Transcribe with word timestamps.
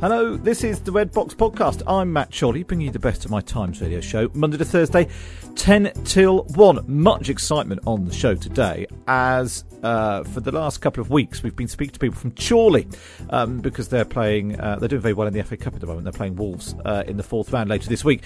Hello, 0.00 0.36
this 0.36 0.62
is 0.62 0.80
the 0.80 0.92
Red 0.92 1.10
Box 1.10 1.34
Podcast. 1.34 1.82
I'm 1.84 2.12
Matt 2.12 2.32
Chorley, 2.32 2.62
bringing 2.62 2.86
you 2.86 2.92
the 2.92 3.00
best 3.00 3.24
of 3.24 3.32
my 3.32 3.40
Times 3.40 3.80
radio 3.80 4.00
show, 4.00 4.30
Monday 4.32 4.56
to 4.56 4.64
Thursday, 4.64 5.08
10 5.56 5.92
till 6.04 6.44
1. 6.54 6.84
Much 6.86 7.28
excitement 7.28 7.80
on 7.84 8.04
the 8.04 8.12
show 8.12 8.36
today, 8.36 8.86
as 9.08 9.64
uh, 9.82 10.22
for 10.22 10.38
the 10.38 10.52
last 10.52 10.78
couple 10.78 11.00
of 11.00 11.10
weeks 11.10 11.42
we've 11.42 11.56
been 11.56 11.66
speaking 11.66 11.94
to 11.94 11.98
people 11.98 12.16
from 12.16 12.30
Chorley 12.30 12.86
um, 13.30 13.58
because 13.58 13.88
they're 13.88 14.04
playing, 14.04 14.60
uh, 14.60 14.76
they're 14.76 14.88
doing 14.88 15.02
very 15.02 15.14
well 15.14 15.26
in 15.26 15.34
the 15.34 15.42
FA 15.42 15.56
Cup 15.56 15.74
at 15.74 15.80
the 15.80 15.86
moment. 15.88 16.04
They're 16.04 16.12
playing 16.12 16.36
Wolves 16.36 16.76
uh, 16.84 17.02
in 17.08 17.16
the 17.16 17.24
fourth 17.24 17.52
round 17.52 17.68
later 17.68 17.88
this 17.88 18.04
week. 18.04 18.22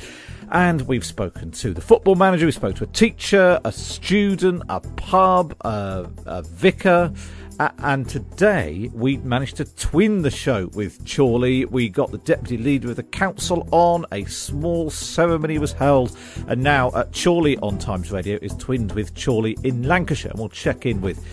And 0.50 0.82
we've 0.82 1.06
spoken 1.06 1.52
to 1.52 1.72
the 1.72 1.80
football 1.80 2.16
manager, 2.16 2.44
we 2.44 2.52
spoke 2.52 2.76
to 2.76 2.84
a 2.84 2.88
teacher, 2.88 3.58
a 3.64 3.72
student, 3.72 4.62
a 4.68 4.80
pub, 4.80 5.56
a, 5.62 6.06
a 6.26 6.42
vicar. 6.42 7.14
Uh, 7.58 7.70
and 7.78 8.08
today 8.08 8.90
we 8.94 9.18
managed 9.18 9.56
to 9.56 9.64
twin 9.76 10.22
the 10.22 10.30
show 10.30 10.68
with 10.74 11.04
Chorley. 11.06 11.64
We 11.66 11.88
got 11.88 12.10
the 12.10 12.18
deputy 12.18 12.56
leader 12.56 12.90
of 12.90 12.96
the 12.96 13.02
council 13.02 13.68
on. 13.70 14.06
A 14.10 14.24
small 14.24 14.90
ceremony 14.90 15.58
was 15.58 15.72
held, 15.72 16.16
and 16.48 16.62
now 16.62 16.88
uh, 16.90 17.04
Chorley 17.12 17.58
on 17.58 17.78
Times 17.78 18.10
Radio 18.10 18.38
is 18.40 18.54
twinned 18.56 18.92
with 18.92 19.14
Chorley 19.14 19.56
in 19.64 19.82
Lancashire. 19.82 20.30
And 20.30 20.40
we'll 20.40 20.48
check 20.48 20.86
in 20.86 21.00
with 21.00 21.24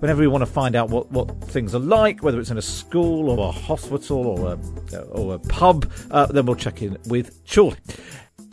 whenever 0.00 0.20
we 0.20 0.26
want 0.26 0.42
to 0.42 0.50
find 0.50 0.74
out 0.74 0.90
what, 0.90 1.10
what 1.12 1.30
things 1.44 1.74
are 1.74 1.80
like, 1.80 2.22
whether 2.22 2.40
it's 2.40 2.50
in 2.50 2.58
a 2.58 2.62
school 2.62 3.30
or 3.30 3.48
a 3.48 3.52
hospital 3.52 4.26
or 4.26 4.54
a, 4.54 4.98
or 5.02 5.36
a 5.36 5.38
pub, 5.38 5.90
uh, 6.10 6.26
then 6.26 6.44
we'll 6.44 6.56
check 6.56 6.82
in 6.82 6.98
with 7.06 7.40
Chorley. 7.46 7.78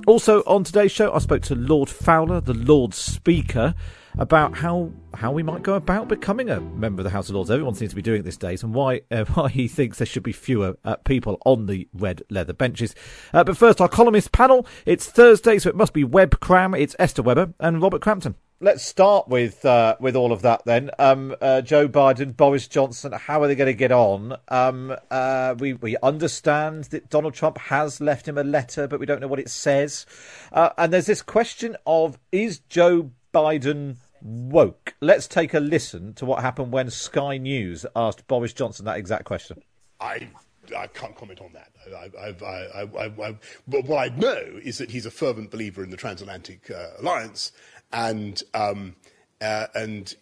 Also 0.06 0.42
on 0.44 0.64
today's 0.64 0.92
show, 0.92 1.12
I 1.12 1.20
spoke 1.20 1.42
to 1.44 1.56
Lord 1.56 1.90
Fowler, 1.90 2.40
the 2.40 2.54
Lord 2.54 2.94
Speaker 2.94 3.74
about 4.18 4.58
how 4.58 4.92
how 5.14 5.32
we 5.32 5.44
might 5.44 5.64
go 5.64 5.74
about 5.74 6.08
becoming 6.08 6.50
a 6.50 6.60
member 6.60 7.02
of 7.02 7.04
the 7.04 7.10
House 7.10 7.30
of 7.30 7.36
Lords. 7.36 7.52
Everyone 7.52 7.76
seems 7.76 7.92
to 7.92 7.96
be 7.96 8.02
doing 8.02 8.22
it 8.22 8.24
these 8.24 8.38
days, 8.38 8.64
and 8.64 8.74
why 8.74 9.02
uh, 9.12 9.26
why 9.34 9.50
he 9.50 9.68
thinks 9.68 9.98
there 9.98 10.08
should 10.08 10.24
be 10.24 10.32
fewer 10.32 10.78
uh, 10.84 10.96
people 10.98 11.42
on 11.46 11.66
the 11.66 11.88
red 11.94 12.24
leather 12.30 12.54
benches. 12.54 12.96
Uh, 13.34 13.44
but 13.44 13.58
first, 13.58 13.82
our 13.82 13.90
columnist 13.90 14.32
panel. 14.32 14.66
It's 14.86 15.08
Thursday, 15.08 15.60
so 15.60 15.70
it 15.70 15.76
must 15.76 15.94
be 15.94 16.04
Web 16.04 16.40
Cram. 16.40 16.74
It's 16.74 16.96
Esther 17.00 17.22
Webber 17.22 17.54
and 17.60 17.82
Robert 17.82 18.02
Crampton. 18.02 18.36
Let's 18.62 18.84
start 18.84 19.30
with 19.30 19.64
uh, 19.64 19.96
with 20.02 20.18
all 20.18 20.34
of 20.34 20.42
that 20.42 20.66
then. 20.66 20.92
Um, 21.00 21.34
uh, 21.40 21.62
Joe 21.62 21.88
Biden, 21.88 22.36
Boris 22.36 22.68
Johnson, 22.68 23.14
how 23.14 23.42
are 23.42 23.48
they 23.48 23.56
going 23.56 23.68
to 23.68 23.74
get 23.74 23.94
on? 23.94 24.36
Um, 24.50 24.94
uh, 25.10 25.56
we 25.58 25.74
we 25.74 25.96
understand 26.04 26.86
that 26.86 27.10
Donald 27.10 27.36
Trump 27.36 27.58
has 27.58 28.02
left 28.02 28.28
him 28.28 28.38
a 28.38 28.44
letter, 28.44 28.86
but 28.86 29.00
we 29.00 29.06
don't 29.06 29.22
know 29.22 29.30
what 29.30 29.40
it 29.40 29.50
says. 29.50 30.06
And 30.52 30.92
there's 30.92 31.06
this 31.06 31.22
question 31.22 31.78
of 31.86 32.20
is 32.34 32.60
Joe 32.68 33.12
Biden 33.34 33.98
woke? 34.22 34.96
Let's 35.02 35.28
take 35.28 35.54
a 35.54 35.60
listen 35.60 36.14
to 36.16 36.26
what 36.26 36.42
happened 36.42 36.72
when 36.72 36.90
Sky 36.90 37.38
News 37.38 37.86
asked 37.96 38.28
Boris 38.28 38.54
Johnson 38.54 38.86
that 38.86 38.98
exact 38.98 39.26
question. 39.26 39.62
I 40.00 40.30
I 40.78 40.88
can't 40.88 41.16
comment 41.16 41.42
on 41.42 41.54
that. 41.54 41.72
I, 41.90 42.36
I, 42.46 42.84
I, 42.84 43.36
but 43.68 43.86
what 43.86 43.98
I 43.98 44.16
know 44.16 44.60
is 44.64 44.78
that 44.78 44.92
he's 44.92 45.06
a 45.06 45.12
fervent 45.12 45.52
believer 45.52 45.84
in 45.84 45.90
the 45.90 45.98
transatlantic 45.98 46.70
uh, 46.70 46.90
alliance, 47.00 47.52
and 47.92 48.42
um, 48.54 48.96
uh, 49.42 49.68
and 49.74 50.16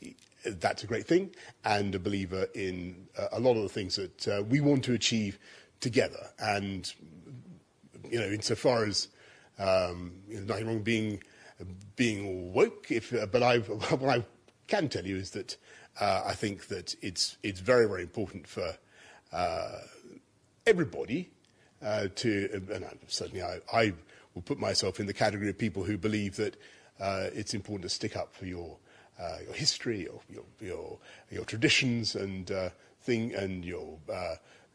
that's 0.46 0.84
a 0.84 0.88
great 0.88 1.06
thing, 1.06 1.32
and 1.66 1.94
a 1.96 2.00
believer 2.00 2.48
in 2.56 3.08
uh, 3.18 3.28
a 3.34 3.40
lot 3.40 3.56
of 3.56 3.64
the 3.64 3.70
things 3.70 3.96
that 3.96 4.28
uh, 4.28 4.44
we 4.44 4.62
want 4.62 4.84
to 4.86 4.94
achieve 4.94 5.38
together. 5.80 6.30
And 6.40 6.92
you 8.10 8.20
know, 8.20 8.28
insofar 8.28 8.86
as 8.86 9.10
um, 9.60 10.14
you 10.28 10.40
know, 10.40 10.46
nothing 10.46 10.68
wrong 10.68 10.80
being 10.80 11.22
being 11.98 12.54
woke, 12.54 12.90
if, 12.90 13.14
uh, 13.14 13.26
but 13.26 13.44
I, 13.44 13.58
what 13.98 14.20
I 14.20 14.24
can 14.68 14.88
tell 14.88 15.06
you 15.06 15.18
is 15.18 15.32
that 15.32 15.58
uh, 16.00 16.24
I 16.26 16.34
think 16.34 16.68
that 16.68 16.96
it's 17.02 17.38
it's 17.44 17.60
very 17.60 17.88
very 17.88 18.04
important 18.04 18.48
for 18.48 18.78
uh, 19.34 19.80
everybody 20.66 21.32
uh, 21.82 22.08
to, 22.16 22.64
and 22.72 22.86
certainly 23.08 23.44
I, 23.44 23.60
I, 23.74 23.94
will 24.34 24.42
put 24.44 24.60
myself 24.60 25.00
in 25.00 25.08
the 25.08 25.14
category 25.14 25.50
of 25.50 25.58
people 25.58 25.84
who 25.84 25.98
believe 25.98 26.36
that 26.36 26.56
uh, 27.00 27.30
it's 27.34 27.56
important 27.56 27.84
to 27.84 27.90
stick 27.90 28.16
up 28.16 28.34
for 28.36 28.46
your 28.46 28.78
uh, 29.20 29.38
your 29.44 29.54
history, 29.54 30.04
your 30.04 30.22
your 30.30 30.44
your, 30.62 31.00
your 31.32 31.46
traditions, 31.46 32.16
and 32.16 32.52
thing, 33.02 33.34
and 33.34 33.66
your, 33.66 33.98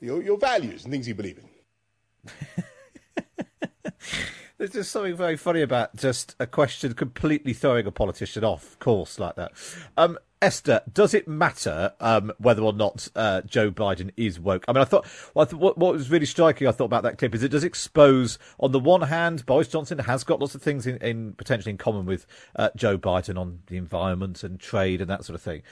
your 0.01 0.23
your 0.23 0.37
values 0.37 0.83
and 0.85 0.93
things 0.93 1.07
you 1.07 1.15
believe 1.15 1.39
in. 1.39 2.65
There's 4.63 4.71
just 4.71 4.93
something 4.93 5.17
very 5.17 5.37
funny 5.37 5.61
about 5.61 5.97
just 5.97 6.37
a 6.39 6.47
question 6.47 6.95
completely 6.95 7.53
throwing 7.53 7.85
a 7.85 7.91
politician 7.91 8.45
off 8.45 8.79
course 8.79 9.19
like 9.19 9.35
that. 9.35 9.51
Um, 9.97 10.21
Esther, 10.41 10.83
does 10.93 11.15
it 11.15 11.27
matter 11.27 11.95
um, 11.99 12.31
whether 12.39 12.63
or 12.63 12.73
not 12.73 13.09
uh, 13.17 13.41
Joe 13.41 13.73
Biden 13.73 14.13
is 14.17 14.39
woke? 14.39 14.65
I 14.69 14.73
mean, 14.73 14.83
I 14.83 14.85
thought, 14.85 15.05
well, 15.35 15.45
I 15.45 15.51
th- 15.51 15.61
what, 15.61 15.79
what, 15.79 15.95
was 15.95 16.11
really 16.11 16.27
striking, 16.27 16.69
I 16.69 16.71
thought 16.71 16.85
about 16.85 17.03
that 17.03 17.19
clip 17.19 17.35
is 17.35 17.43
it 17.43 17.49
does 17.49 17.65
expose, 17.65 18.39
on 18.61 18.71
the 18.71 18.79
one 18.79 19.01
hand, 19.03 19.45
Boris 19.47 19.67
Johnson 19.67 19.99
has 19.99 20.23
got 20.23 20.39
lots 20.39 20.55
of 20.55 20.63
things 20.63 20.87
in, 20.87 20.97
in 20.99 21.33
potentially 21.33 21.73
in 21.73 21.77
common 21.77 22.07
with 22.07 22.25
uh, 22.55 22.71
Joe 22.77 22.97
Biden 22.97 23.37
on 23.37 23.63
the 23.67 23.77
environment 23.77 24.45
and 24.45 24.61
trade 24.61 25.01
and 25.01 25.11
that 25.11 25.25
sort 25.25 25.35
of 25.35 25.43
thing. 25.43 25.63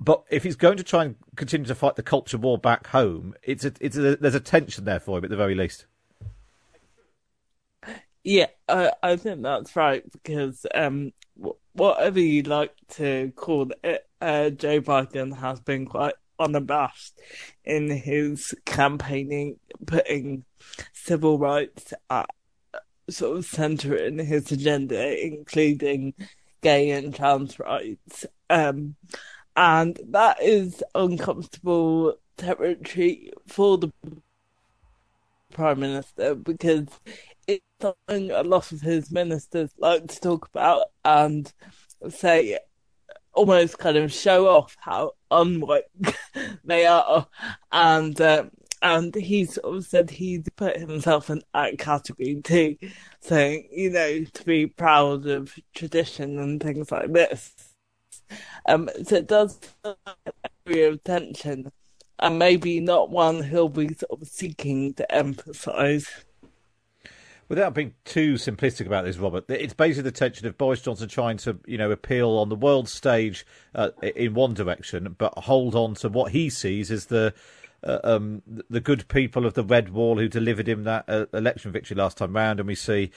But 0.00 0.24
if 0.28 0.42
he's 0.42 0.56
going 0.56 0.78
to 0.78 0.82
try 0.82 1.04
and 1.04 1.14
continue 1.36 1.68
to 1.68 1.74
fight 1.76 1.94
the 1.94 2.02
culture 2.02 2.38
war 2.38 2.58
back 2.58 2.88
home, 2.88 3.36
it's 3.44 3.64
a, 3.64 3.74
it's 3.80 3.96
a, 3.96 4.16
there's 4.16 4.34
a 4.34 4.40
tension 4.40 4.86
there 4.86 4.98
for 4.98 5.18
him 5.18 5.24
at 5.24 5.30
the 5.30 5.36
very 5.36 5.54
least. 5.54 5.86
Yeah, 8.24 8.46
I, 8.68 8.92
I 9.02 9.16
think 9.16 9.42
that's 9.42 9.76
right 9.76 10.02
because 10.10 10.66
um, 10.74 11.12
whatever 11.74 12.18
you 12.18 12.42
like 12.42 12.72
to 12.92 13.32
call 13.36 13.70
it, 13.82 14.06
uh, 14.20 14.50
Joe 14.50 14.80
Biden 14.80 15.36
has 15.36 15.60
been 15.60 15.84
quite 15.84 16.14
unabashed 16.38 17.20
in 17.64 17.90
his 17.90 18.54
campaigning, 18.64 19.58
putting 19.86 20.44
civil 20.94 21.38
rights 21.38 21.92
at 22.08 22.30
sort 23.10 23.36
of 23.36 23.44
centre 23.44 23.94
in 23.94 24.18
his 24.18 24.50
agenda, 24.50 25.22
including 25.24 26.14
gay 26.62 26.90
and 26.92 27.14
trans 27.14 27.58
rights. 27.58 28.24
Um, 28.48 28.96
and 29.54 30.00
that 30.08 30.42
is 30.42 30.82
uncomfortable 30.94 32.18
territory 32.38 33.32
for 33.46 33.76
the 33.76 33.92
Prime 35.52 35.80
Minister 35.80 36.34
because 36.34 36.88
it's 37.46 37.64
something 37.80 38.30
a 38.30 38.42
lot 38.42 38.72
of 38.72 38.80
his 38.80 39.10
ministers 39.10 39.70
like 39.78 40.06
to 40.08 40.20
talk 40.20 40.48
about 40.52 40.86
and 41.04 41.52
say 42.08 42.58
almost 43.34 43.78
kind 43.78 43.96
of 43.96 44.12
show 44.12 44.48
off 44.48 44.76
how 44.80 45.12
unwoke 45.30 45.82
they 46.64 46.86
are. 46.86 47.26
And 47.72 48.18
uh, 48.20 48.44
and 48.82 49.14
he 49.14 49.46
sort 49.46 49.76
of 49.76 49.86
said 49.86 50.10
he'd 50.10 50.54
put 50.56 50.76
himself 50.76 51.30
in 51.30 51.42
that 51.54 51.78
category 51.78 52.40
too. 52.42 52.76
Saying 53.20 53.68
you 53.72 53.90
know 53.90 54.24
to 54.24 54.44
be 54.44 54.66
proud 54.66 55.26
of 55.26 55.54
tradition 55.74 56.38
and 56.38 56.62
things 56.62 56.92
like 56.92 57.12
this. 57.12 57.52
Um 58.68 58.88
so 59.04 59.16
it 59.16 59.26
does 59.26 59.58
area 60.66 60.90
of 60.90 61.02
tension. 61.04 61.70
And 62.18 62.38
maybe 62.38 62.80
not 62.80 63.10
one 63.10 63.42
he'll 63.42 63.68
be 63.68 63.92
sort 63.94 64.22
of 64.22 64.28
seeking 64.28 64.94
to 64.94 65.14
emphasize 65.14 66.08
without 67.48 67.74
being 67.74 67.94
too 68.04 68.34
simplistic 68.34 68.86
about 68.86 69.04
this, 69.04 69.16
Robert, 69.16 69.44
it's 69.48 69.74
basically 69.74 70.10
the 70.10 70.16
tension 70.16 70.46
of 70.46 70.58
Boris 70.58 70.82
Johnson 70.82 71.08
trying 71.08 71.36
to, 71.38 71.58
you 71.66 71.78
know, 71.78 71.90
appeal 71.90 72.30
on 72.30 72.48
the 72.48 72.56
world 72.56 72.88
stage 72.88 73.46
uh, 73.74 73.90
in 74.02 74.34
one 74.34 74.54
direction, 74.54 75.14
but 75.18 75.32
hold 75.38 75.74
on 75.74 75.94
to 75.96 76.08
what 76.08 76.32
he 76.32 76.50
sees 76.50 76.90
as 76.90 77.06
the 77.06 77.34
uh, 77.82 77.98
um, 78.02 78.42
the 78.70 78.80
good 78.80 79.06
people 79.08 79.44
of 79.44 79.52
the 79.52 79.62
Red 79.62 79.90
Wall 79.90 80.18
who 80.18 80.26
delivered 80.26 80.66
him 80.66 80.84
that 80.84 81.04
uh, 81.06 81.26
election 81.34 81.70
victory 81.70 81.96
last 81.96 82.16
time 82.16 82.34
round, 82.34 82.58
and 82.58 82.66
we 82.66 82.74
see, 82.74 83.10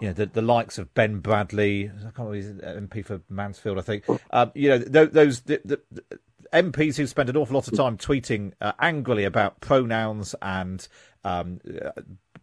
you 0.00 0.08
know, 0.08 0.14
the, 0.14 0.26
the 0.26 0.40
likes 0.40 0.78
of 0.78 0.94
Ben 0.94 1.20
Bradley, 1.20 1.90
I 1.90 2.10
can't 2.10 2.30
remember 2.30 2.34
he's 2.34 2.46
MP 2.46 3.04
for 3.04 3.20
Mansfield, 3.28 3.78
I 3.78 3.82
think. 3.82 4.04
Um, 4.30 4.50
you 4.54 4.70
know, 4.70 4.78
those, 4.78 5.10
those 5.10 5.40
the, 5.42 5.60
the, 5.64 6.18
MPs 6.54 6.96
who 6.96 7.06
spend 7.06 7.28
an 7.28 7.36
awful 7.36 7.54
lot 7.54 7.66
of 7.66 7.76
time 7.76 7.98
tweeting 7.98 8.52
uh, 8.60 8.72
angrily 8.78 9.24
about 9.24 9.60
pronouns 9.60 10.34
and 10.40 10.86
um, 11.24 11.60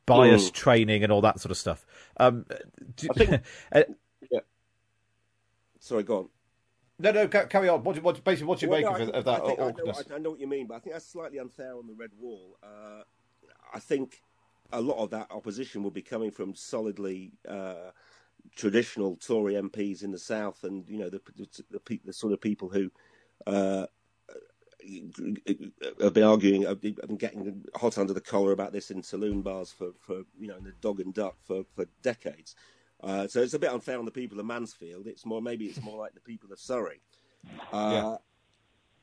bias 0.06 0.50
mm. 0.50 0.54
training 0.54 1.04
and 1.04 1.12
all 1.12 1.22
that 1.22 1.40
sort 1.40 1.52
of 1.52 1.58
stuff. 1.58 1.86
Um, 2.18 2.46
do, 2.96 3.08
think, 3.16 3.42
uh, 3.72 3.84
yeah. 4.30 4.40
Sorry, 5.80 6.04
go 6.04 6.18
on. 6.18 6.30
No, 7.00 7.12
no, 7.12 7.28
carry 7.28 7.68
on. 7.68 7.84
What, 7.84 8.02
what, 8.04 8.24
basically, 8.24 8.48
what 8.48 8.60
do 8.60 8.68
you 8.68 8.70
well, 8.70 8.82
make 8.82 9.00
no, 9.00 9.10
of, 9.10 9.10
of, 9.10 9.26
that? 9.26 9.42
I, 9.42 9.48
think, 9.48 9.60
I, 9.60 9.64
know, 9.64 9.94
I, 10.16 10.20
know, 10.20 10.30
what 10.32 10.40
you 10.40 10.48
mean, 10.48 10.68
but 10.68 10.76
I 10.76 10.80
think 10.80 10.94
that's 10.94 11.08
slightly 11.08 11.40
unfair 11.40 11.76
on 11.76 11.88
the 11.88 11.96
red 11.96 12.12
wall. 12.20 12.58
Uh, 12.62 13.02
I 13.74 13.80
think 13.80 14.22
a 14.72 14.80
lot 14.80 14.98
of 14.98 15.10
that 15.10 15.32
opposition 15.32 15.82
will 15.82 15.92
be 15.92 16.04
coming 16.04 16.30
from 16.30 16.54
solidly 16.54 17.34
uh, 17.48 17.92
traditional 18.56 19.16
Tory 19.16 19.56
MPs 19.56 20.04
in 20.04 20.12
the 20.12 20.20
south, 20.20 20.64
and 20.64 20.88
you 20.88 21.00
know 21.00 21.10
the 21.10 21.22
the, 21.36 21.64
the, 21.72 22.00
the 22.06 22.14
sort 22.14 22.34
of 22.34 22.42
people 22.42 22.70
who 22.70 22.92
uh, 23.48 23.88
have 26.02 26.14
been 26.14 26.24
arguing, 26.24 26.68
I've 26.68 26.82
been 26.82 27.18
getting 27.18 27.64
hot 27.76 27.98
under 27.98 28.14
the 28.14 28.22
collar 28.22 28.52
about 28.52 28.74
this 28.74 28.92
in 28.92 29.04
saloon 29.04 29.42
bars 29.42 29.72
for, 29.72 29.92
for 30.00 30.24
you 30.40 30.48
know, 30.48 30.58
in 30.58 30.64
the 30.64 30.74
dog 30.82 31.00
and 31.00 31.14
duck 31.14 31.36
for, 31.46 31.64
for 31.76 31.86
decades. 32.02 32.56
Uh, 33.04 33.28
so 33.28 33.42
it's 33.42 33.54
a 33.54 33.60
bit 33.60 33.72
unfair 33.72 33.98
on 33.98 34.06
the 34.06 34.12
people 34.12 34.40
of 34.40 34.46
Mansfield. 34.46 35.08
It's 35.08 35.26
more, 35.26 35.42
maybe 35.42 35.66
it's 35.66 35.82
more 35.82 35.98
like 35.98 36.14
the 36.14 36.20
people 36.20 36.52
of 36.52 36.60
Surrey. 36.60 37.02
Uh, 37.74 38.18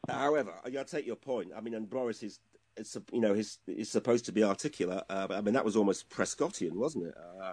yeah. 0.09 0.15
However, 0.15 0.55
I, 0.65 0.71
take 0.85 1.07
your 1.07 1.17
point. 1.17 1.51
I 1.57 1.61
mean, 1.61 1.75
and 1.75 1.91
Boris 1.91 2.23
is, 2.23 2.39
it's, 2.77 2.97
you 3.13 3.21
know, 3.21 3.35
he's, 3.35 3.59
he's 3.67 3.91
supposed 3.91 4.25
to 4.27 4.33
be 4.33 4.45
articulate. 4.45 5.03
Uh, 5.11 5.27
I 5.31 5.41
mean, 5.41 5.55
that 5.55 5.65
was 5.65 5.77
almost 5.77 6.09
Prescottian, 6.09 6.75
wasn't 6.75 7.07
it? 7.07 7.15
Uh, 7.17 7.53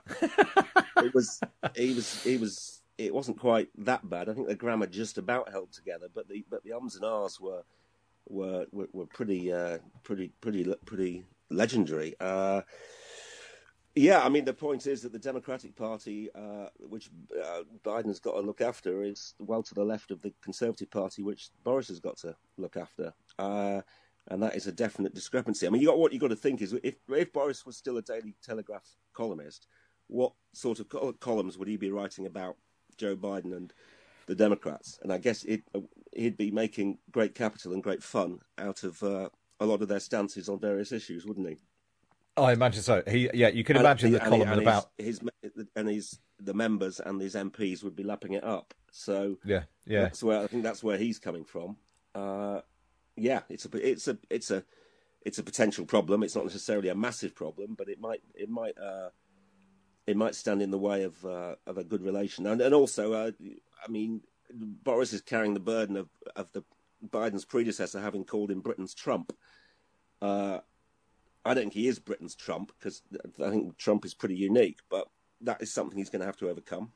it 0.98 1.14
was, 1.14 1.40
he 1.76 1.94
was, 1.96 2.24
he 2.24 2.38
was, 2.38 2.82
it 2.98 3.14
wasn't 3.14 3.40
quite 3.40 3.70
that 3.80 4.08
bad. 4.08 4.30
I 4.30 4.34
think 4.34 4.48
the 4.48 4.56
grammar 4.56 4.86
just 4.86 5.18
about 5.18 5.52
held 5.52 5.72
together, 5.72 6.08
but 6.14 6.30
the, 6.30 6.46
but 6.50 6.64
the 6.64 6.74
ums 6.74 6.96
and 6.96 7.04
ahs 7.04 7.42
were, 7.42 7.64
were 8.28 8.66
were, 8.72 8.88
were 8.94 9.06
pretty 9.06 9.52
uh, 9.52 9.78
pretty 10.04 10.32
pretty 10.42 10.66
pretty 10.86 11.26
legendary. 11.50 12.16
Uh, 12.20 12.62
yeah, 13.96 14.22
I 14.22 14.30
mean 14.30 14.44
the 14.44 14.54
point 14.54 14.88
is 14.88 15.02
that 15.02 15.14
the 15.14 15.20
Democratic 15.20 15.76
Party, 15.76 16.30
uh, 16.36 16.68
which 16.80 17.10
uh, 17.42 17.62
Biden's 17.84 18.20
got 18.20 18.34
to 18.34 18.42
look 18.42 18.62
after, 18.62 19.04
is 19.04 19.34
well 19.40 19.64
to 19.64 19.74
the 19.74 19.86
left 19.86 20.12
of 20.12 20.22
the 20.22 20.34
Conservative 20.44 20.92
Party, 20.92 21.24
which 21.24 21.50
Boris 21.64 21.88
has 21.88 22.00
got 22.00 22.18
to 22.18 22.36
look 22.58 22.76
after, 22.76 23.14
uh, 23.40 23.82
and 24.28 24.44
that 24.44 24.56
is 24.56 24.68
a 24.68 24.72
definite 24.72 25.14
discrepancy. 25.14 25.66
I 25.66 25.70
mean, 25.70 25.82
you 25.82 25.88
got 25.88 25.98
what 25.98 26.12
you 26.12 26.20
got 26.20 26.30
to 26.30 26.36
think 26.36 26.62
is 26.62 26.74
if 26.84 26.96
if 27.10 27.32
Boris 27.32 27.66
was 27.66 27.78
still 27.78 27.98
a 27.98 28.02
Daily 28.02 28.36
Telegraph 28.44 28.86
columnist, 29.14 29.68
what 30.08 30.34
sort 30.54 30.80
of 30.80 31.20
columns 31.20 31.58
would 31.58 31.68
he 31.68 31.78
be 31.78 31.92
writing 31.92 32.26
about 32.26 32.58
Joe 32.98 33.16
Biden 33.16 33.56
and 33.56 33.74
the 34.28 34.36
Democrats? 34.36 35.00
And 35.04 35.14
I 35.14 35.20
guess 35.20 35.44
it 35.46 35.64
he'd 36.16 36.38
be 36.38 36.52
making 36.52 36.98
great 37.12 37.36
capital 37.36 37.74
and 37.74 37.84
great 37.84 38.04
fun 38.04 38.40
out 38.58 38.84
of 38.84 39.02
uh, 39.04 39.30
a 39.60 39.66
lot 39.66 39.82
of 39.82 39.88
their 39.88 40.00
stances 40.00 40.50
on 40.50 40.60
various 40.60 40.92
issues, 40.92 41.26
wouldn't 41.26 41.48
he? 41.48 41.58
I 42.38 42.52
imagine 42.52 42.82
so. 42.82 43.02
He, 43.08 43.30
yeah, 43.34 43.48
you 43.48 43.64
can 43.64 43.78
imagine 43.78 44.08
and, 44.08 44.16
the 44.16 44.20
column 44.20 44.50
and 44.50 44.62
about 44.62 44.90
his, 44.98 45.22
his, 45.42 45.52
and 45.76 45.88
his 45.88 46.20
the 46.40 46.54
members 46.54 47.00
and 47.00 47.22
his 47.22 47.36
MPs 47.36 47.84
would 47.84 47.96
be 47.96 48.04
lapping 48.04 48.34
it 48.34 48.44
up. 48.44 48.74
So 48.92 49.38
yeah, 49.46 49.64
yeah, 49.86 50.02
that's 50.02 50.22
where 50.22 50.42
I 50.42 50.48
think 50.48 50.64
that's 50.64 50.84
where 50.84 50.98
he's 50.98 51.18
coming 51.18 51.46
from. 51.46 51.78
Uh, 52.14 52.62
yeah, 53.16 53.42
it's 53.50 53.66
a 53.66 53.90
it's 53.90 54.08
a 54.10 54.18
it's 54.30 54.52
a 54.52 54.66
it's 55.22 55.40
a 55.40 55.44
potential 55.44 55.86
problem. 55.86 56.24
It's 56.24 56.36
not 56.36 56.46
necessarily 56.46 56.90
a 56.90 56.96
massive 56.96 57.36
problem, 57.36 57.76
but 57.78 57.88
it 57.88 58.02
might 58.02 58.22
it 58.34 58.50
might 58.50 58.78
uh, 58.78 59.10
it 60.06 60.18
might 60.18 60.36
stand 60.36 60.62
in 60.62 60.72
the 60.72 60.78
way 60.78 61.04
of 61.04 61.24
uh, 61.26 61.56
of 61.66 61.78
a 61.78 61.84
good 61.86 62.04
relation. 62.04 62.46
And 62.48 62.60
and 62.60 62.76
also, 62.76 63.14
uh, 63.14 63.32
I 63.86 63.90
mean, 63.90 64.22
Boris 64.56 65.14
is 65.14 65.22
carrying 65.22 65.54
the 65.54 65.60
burden 65.60 65.98
of, 65.98 66.10
of 66.36 66.52
the 66.54 66.64
Biden's 67.08 67.46
predecessor 67.46 68.00
having 68.00 68.24
called 68.24 68.50
him 68.50 68.62
Britain's 68.62 68.94
Trump. 68.94 69.36
Uh, 70.22 70.60
I 71.44 71.54
don't 71.54 71.66
think 71.66 71.74
he 71.74 71.88
is 71.88 72.00
Britain's 72.00 72.36
Trump 72.36 72.72
because 72.78 73.02
I 73.44 73.50
think 73.50 73.78
Trump 73.78 74.06
is 74.06 74.14
pretty 74.14 74.36
unique, 74.36 74.80
but 74.90 75.08
that 75.42 75.62
is 75.62 75.72
something 75.72 75.98
he's 75.98 76.10
going 76.10 76.22
to 76.22 76.26
have 76.26 76.38
to 76.38 76.50
overcome. 76.50 76.92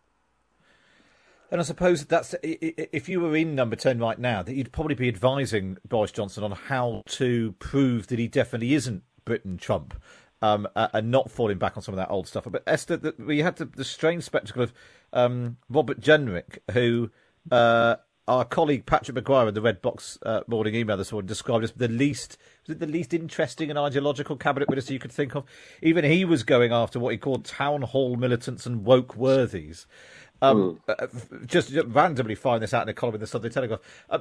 And 1.51 1.59
I 1.59 1.63
suppose 1.63 2.05
that's 2.05 2.35
if 2.43 3.09
you 3.09 3.19
were 3.19 3.35
in 3.35 3.55
number 3.55 3.75
ten 3.75 3.99
right 3.99 4.19
now, 4.19 4.43
that 4.43 4.53
you'd 4.53 4.71
probably 4.71 4.95
be 4.95 5.07
advising 5.07 5.77
Boris 5.87 6.11
Johnson 6.11 6.43
on 6.43 6.51
how 6.51 7.03
to 7.07 7.53
prove 7.53 8.07
that 8.07 8.19
he 8.19 8.27
definitely 8.27 8.75
isn't 8.75 9.03
Britain 9.25 9.57
Trump, 9.57 9.99
um, 10.43 10.67
and 10.75 11.09
not 11.09 11.31
falling 11.31 11.57
back 11.57 11.75
on 11.75 11.81
some 11.81 11.93
of 11.93 11.97
that 11.97 12.11
old 12.11 12.27
stuff. 12.27 12.45
But 12.49 12.63
Esther, 12.67 13.13
we 13.17 13.39
had 13.39 13.57
the, 13.57 13.65
the 13.65 13.83
strange 13.83 14.23
spectacle 14.23 14.61
of 14.61 14.73
um, 15.11 15.57
Robert 15.69 15.99
Jenrick, 15.99 16.59
who 16.71 17.09
uh, 17.51 17.95
our 18.27 18.45
colleague 18.45 18.85
Patrick 18.85 19.15
Maguire 19.15 19.47
in 19.47 19.53
the 19.55 19.61
Red 19.61 19.81
Box 19.81 20.19
uh, 20.23 20.41
morning 20.47 20.75
email 20.75 20.97
this 20.97 21.11
morning 21.11 21.27
described 21.27 21.63
as 21.63 21.71
the 21.71 21.87
least 21.87 22.37
was 22.67 22.75
it 22.75 22.79
the 22.79 22.85
least 22.85 23.13
interesting 23.13 23.69
and 23.71 23.79
ideological 23.79 24.35
cabinet 24.35 24.69
minister 24.69 24.93
you 24.93 24.99
could 24.99 25.11
think 25.11 25.35
of. 25.35 25.45
Even 25.81 26.05
he 26.05 26.23
was 26.23 26.43
going 26.43 26.71
after 26.71 26.99
what 26.99 27.11
he 27.11 27.17
called 27.17 27.43
town 27.43 27.81
hall 27.81 28.15
militants 28.15 28.65
and 28.67 28.85
woke 28.85 29.15
worthies. 29.15 29.87
Um, 30.41 30.79
mm. 30.87 31.03
uh, 31.03 31.07
just, 31.45 31.71
just, 31.71 31.87
randomly 31.87 32.35
find 32.35 32.63
this 32.63 32.73
out 32.73 32.83
in 32.83 32.89
a 32.89 32.93
column 32.93 33.15
in 33.15 33.21
the 33.21 33.27
Sunday 33.27 33.49
Telegraph. 33.49 33.81
Uh, 34.09 34.19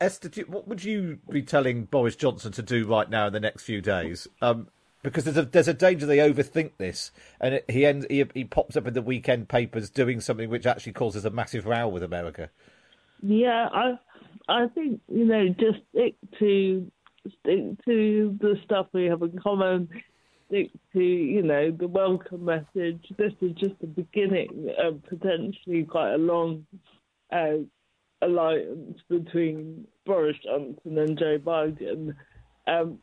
Esther, 0.00 0.30
what 0.46 0.68
would 0.68 0.84
you 0.84 1.20
be 1.30 1.42
telling 1.42 1.84
Boris 1.84 2.16
Johnson 2.16 2.52
to 2.52 2.62
do 2.62 2.86
right 2.86 3.08
now 3.08 3.28
in 3.28 3.32
the 3.32 3.40
next 3.40 3.62
few 3.62 3.80
days? 3.80 4.26
Um, 4.42 4.68
because 5.02 5.24
there's 5.24 5.36
a 5.36 5.44
there's 5.44 5.68
a 5.68 5.74
danger 5.74 6.06
they 6.06 6.18
overthink 6.18 6.72
this, 6.78 7.12
and 7.40 7.54
it, 7.54 7.64
he 7.68 7.86
ends 7.86 8.06
he, 8.10 8.24
he 8.34 8.44
pops 8.44 8.76
up 8.76 8.86
in 8.86 8.94
the 8.94 9.02
weekend 9.02 9.48
papers 9.48 9.90
doing 9.90 10.20
something 10.20 10.50
which 10.50 10.66
actually 10.66 10.92
causes 10.92 11.24
a 11.24 11.30
massive 11.30 11.66
row 11.66 11.88
with 11.88 12.02
America. 12.02 12.50
Yeah, 13.22 13.68
I 13.72 13.98
I 14.48 14.66
think 14.68 15.00
you 15.08 15.24
know 15.24 15.48
just 15.48 15.78
stick 15.90 16.16
to 16.38 16.90
stick 17.40 17.84
to 17.84 18.36
the 18.40 18.58
stuff 18.64 18.86
we 18.92 19.04
have 19.06 19.22
in 19.22 19.38
common. 19.38 19.88
Stick 20.48 20.70
to 20.94 21.02
you 21.02 21.42
know 21.42 21.70
the 21.70 21.88
welcome 21.88 22.44
message. 22.44 23.04
This 23.16 23.32
is 23.40 23.52
just 23.52 23.78
the 23.80 23.86
beginning 23.86 24.70
of 24.78 25.02
potentially 25.04 25.84
quite 25.84 26.14
a 26.14 26.18
long 26.18 26.66
uh, 27.32 27.58
alliance 28.22 28.98
between 29.08 29.86
Boris 30.04 30.36
Johnson 30.44 30.98
and 30.98 31.18
Joe 31.18 31.38
Biden. 31.38 32.14
Um, 32.66 32.98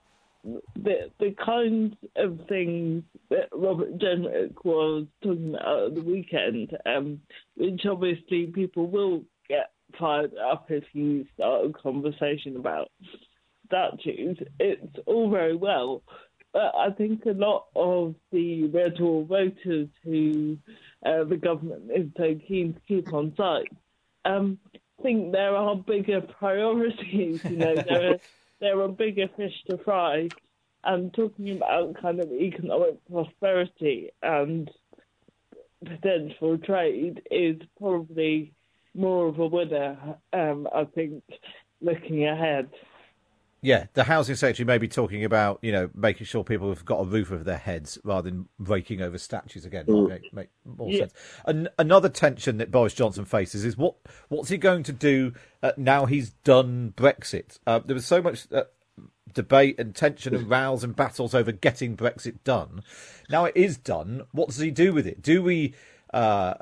the 0.76 1.12
the 1.20 1.36
kinds 1.44 1.96
of 2.16 2.40
things 2.48 3.04
that 3.30 3.50
Robert 3.52 3.98
Jenrick 3.98 4.54
was 4.64 5.06
talking 5.24 5.56
about 5.56 5.88
at 5.88 5.96
the 5.96 6.02
weekend, 6.02 6.76
um, 6.86 7.20
which 7.56 7.86
obviously 7.86 8.48
people 8.48 8.88
will 8.88 9.24
get 9.50 9.72
fired 10.00 10.34
up 10.38 10.68
if 10.70 10.84
you 10.94 11.26
start 11.34 11.66
a 11.66 11.74
conversation 11.74 12.58
about 12.58 12.90
statues. 13.68 14.38
It's 14.60 14.98
all 15.06 15.30
very 15.30 15.56
well, 15.56 16.04
but 16.54 16.74
I 16.76 16.92
think 16.92 17.26
a 17.26 17.32
lot 17.32 17.66
of 17.76 18.16
the 18.32 18.68
Red 18.68 19.00
Wall 19.00 19.26
voters 19.26 19.90
who 20.04 20.58
uh, 21.06 21.24
the 21.24 21.38
government 21.38 21.92
is 21.96 22.08
so 22.18 22.36
keen 22.48 22.74
to 22.74 22.80
keep 22.88 23.14
on 23.14 23.34
side 23.36 23.70
um, 24.26 24.58
think 25.02 25.32
there 25.32 25.56
are 25.56 25.76
bigger 25.76 26.22
priorities. 26.40 27.44
You 27.44 27.58
know, 27.58 27.76
there 27.76 28.14
are 28.14 28.20
there 28.60 28.80
are 28.82 28.88
bigger 28.88 29.28
fish 29.36 29.54
to 29.70 29.78
fry. 29.78 30.30
And 30.84 31.12
talking 31.14 31.50
about 31.50 32.00
kind 32.00 32.20
of 32.20 32.32
economic 32.32 33.00
prosperity 33.12 34.12
and 34.22 34.70
potential 35.84 36.58
trade 36.60 37.22
is 37.32 37.58
probably 37.80 38.54
more 38.94 39.28
of 39.28 39.40
a 39.40 39.48
winner, 39.48 39.98
um, 40.32 40.68
I 40.74 40.86
think, 40.86 41.24
looking 41.82 42.28
ahead. 42.28 42.70
Yeah, 43.66 43.88
the 43.96 44.04
housing 44.04 44.36
secretary 44.36 44.64
may 44.64 44.78
be 44.78 44.88
talking 44.88 45.24
about, 45.24 45.58
you 45.64 45.72
know, 45.72 45.90
making 45.96 46.28
sure 46.28 46.44
people 46.44 46.70
have 46.70 46.86
got 46.86 47.00
a 47.00 47.04
roof 47.04 47.32
over 47.32 47.44
their 47.44 47.58
heads 47.58 47.98
rather 48.04 48.30
than 48.30 48.48
raking 48.60 49.02
over 49.02 49.18
statues 49.18 49.66
again. 49.66 49.88
Mm. 49.88 50.08
Make, 50.08 50.34
make, 50.34 50.50
more 50.64 50.92
yeah. 50.92 51.00
sense. 51.00 51.14
An- 51.46 51.70
another 51.80 52.08
tension 52.08 52.60
that 52.60 52.70
Boris 52.70 52.94
Johnson 52.94 53.26
faces 53.26 53.66
is 53.66 53.76
what 53.76 53.96
what's 54.30 54.50
he 54.50 54.58
going 54.58 54.84
to 54.84 54.92
do 54.92 55.34
uh, 55.64 55.72
now 55.78 56.06
he's 56.06 56.30
done 56.30 56.94
Brexit? 56.96 57.58
Uh, 57.66 57.80
there 57.84 57.96
was 57.96 58.06
so 58.06 58.22
much 58.22 58.46
uh, 58.52 58.66
debate 59.34 59.80
and 59.80 59.96
tension 59.96 60.36
and 60.36 60.48
rows 60.48 60.84
and 60.84 60.96
battles 60.96 61.34
over 61.34 61.52
getting 61.52 61.98
Brexit 61.98 62.44
done. 62.44 62.84
Now 63.32 63.46
it 63.46 63.58
is 63.58 63.78
done. 63.78 64.28
What 64.32 64.50
does 64.50 64.60
he 64.60 64.70
do 64.70 64.94
with 64.94 65.08
it? 65.08 65.24
Do 65.24 65.42
we? 65.42 65.74
Uh, 66.14 66.54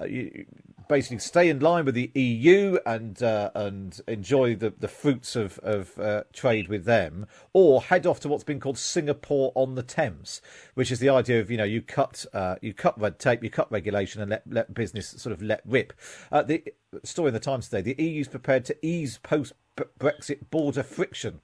basically 0.93 1.17
stay 1.17 1.49
in 1.49 1.59
line 1.59 1.85
with 1.85 1.95
the 1.95 2.11
EU 2.13 2.77
and 2.85 3.23
uh, 3.23 3.49
and 3.55 3.99
enjoy 4.07 4.55
the, 4.55 4.71
the 4.77 4.87
fruits 4.87 5.35
of 5.35 5.57
of 5.63 5.97
uh, 5.97 6.21
trade 6.31 6.67
with 6.67 6.85
them, 6.85 7.25
or 7.51 7.81
head 7.81 8.05
off 8.05 8.19
to 8.19 8.29
what's 8.29 8.43
been 8.43 8.59
called 8.59 8.77
Singapore 8.77 9.51
on 9.55 9.73
the 9.73 9.81
Thames, 9.81 10.39
which 10.75 10.91
is 10.91 10.99
the 10.99 11.09
idea 11.09 11.39
of 11.39 11.49
you 11.49 11.57
know 11.57 11.63
you 11.63 11.81
cut 11.81 12.27
uh, 12.31 12.57
you 12.61 12.75
cut 12.75 12.99
red 12.99 13.17
tape, 13.17 13.43
you 13.43 13.49
cut 13.49 13.71
regulation, 13.71 14.21
and 14.21 14.29
let 14.29 14.43
let 14.47 14.71
business 14.75 15.09
sort 15.09 15.33
of 15.33 15.41
let 15.41 15.61
rip. 15.65 15.93
Uh, 16.31 16.43
the 16.43 16.63
story 17.03 17.29
in 17.29 17.33
the 17.33 17.39
Times 17.39 17.69
today: 17.69 17.93
the 17.93 18.03
EU 18.03 18.21
is 18.21 18.27
prepared 18.27 18.63
to 18.65 18.85
ease 18.85 19.17
post 19.17 19.53
Brexit 19.99 20.51
border 20.51 20.83
friction. 20.83 21.41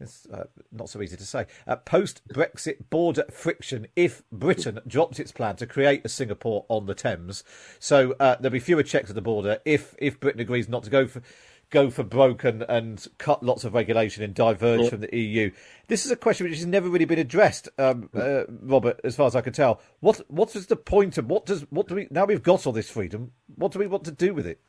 It's 0.00 0.26
uh, 0.26 0.44
not 0.72 0.88
so 0.88 1.00
easy 1.02 1.16
to 1.16 1.24
say. 1.24 1.46
Uh, 1.66 1.76
Post 1.76 2.22
Brexit 2.28 2.90
border 2.90 3.24
friction 3.30 3.86
if 3.94 4.22
Britain 4.30 4.80
drops 4.86 5.20
its 5.20 5.32
plan 5.32 5.56
to 5.56 5.66
create 5.66 6.04
a 6.04 6.08
Singapore 6.08 6.66
on 6.68 6.86
the 6.86 6.94
Thames. 6.94 7.44
So 7.78 8.14
uh, 8.18 8.36
there'll 8.36 8.52
be 8.52 8.58
fewer 8.58 8.82
checks 8.82 9.08
at 9.08 9.14
the 9.14 9.22
border 9.22 9.58
if 9.64 9.94
if 9.98 10.18
Britain 10.18 10.40
agrees 10.40 10.68
not 10.68 10.82
to 10.84 10.90
go 10.90 11.06
for 11.06 11.22
go 11.70 11.90
for 11.90 12.02
broke 12.02 12.44
and, 12.44 12.62
and 12.62 13.06
cut 13.18 13.42
lots 13.42 13.64
of 13.64 13.74
regulation 13.74 14.22
and 14.22 14.34
diverge 14.34 14.82
yeah. 14.82 14.88
from 14.88 15.00
the 15.00 15.16
EU. 15.16 15.50
This 15.88 16.04
is 16.04 16.12
a 16.12 16.16
question 16.16 16.46
which 16.46 16.58
has 16.58 16.66
never 16.66 16.88
really 16.88 17.04
been 17.04 17.18
addressed, 17.18 17.68
um, 17.78 18.10
uh, 18.14 18.44
Robert, 18.48 19.00
as 19.02 19.16
far 19.16 19.26
as 19.26 19.34
I 19.34 19.40
can 19.40 19.52
tell. 19.52 19.80
What 20.00 20.20
what 20.28 20.54
is 20.56 20.66
the 20.66 20.76
point 20.76 21.18
of 21.18 21.30
what 21.30 21.46
does 21.46 21.62
what 21.70 21.88
do 21.88 21.94
we 21.94 22.08
now 22.10 22.24
we've 22.24 22.42
got 22.42 22.66
all 22.66 22.72
this 22.72 22.90
freedom? 22.90 23.32
What 23.54 23.72
do 23.72 23.78
we 23.78 23.86
want 23.86 24.04
to 24.04 24.12
do 24.12 24.34
with 24.34 24.46
it? 24.46 24.60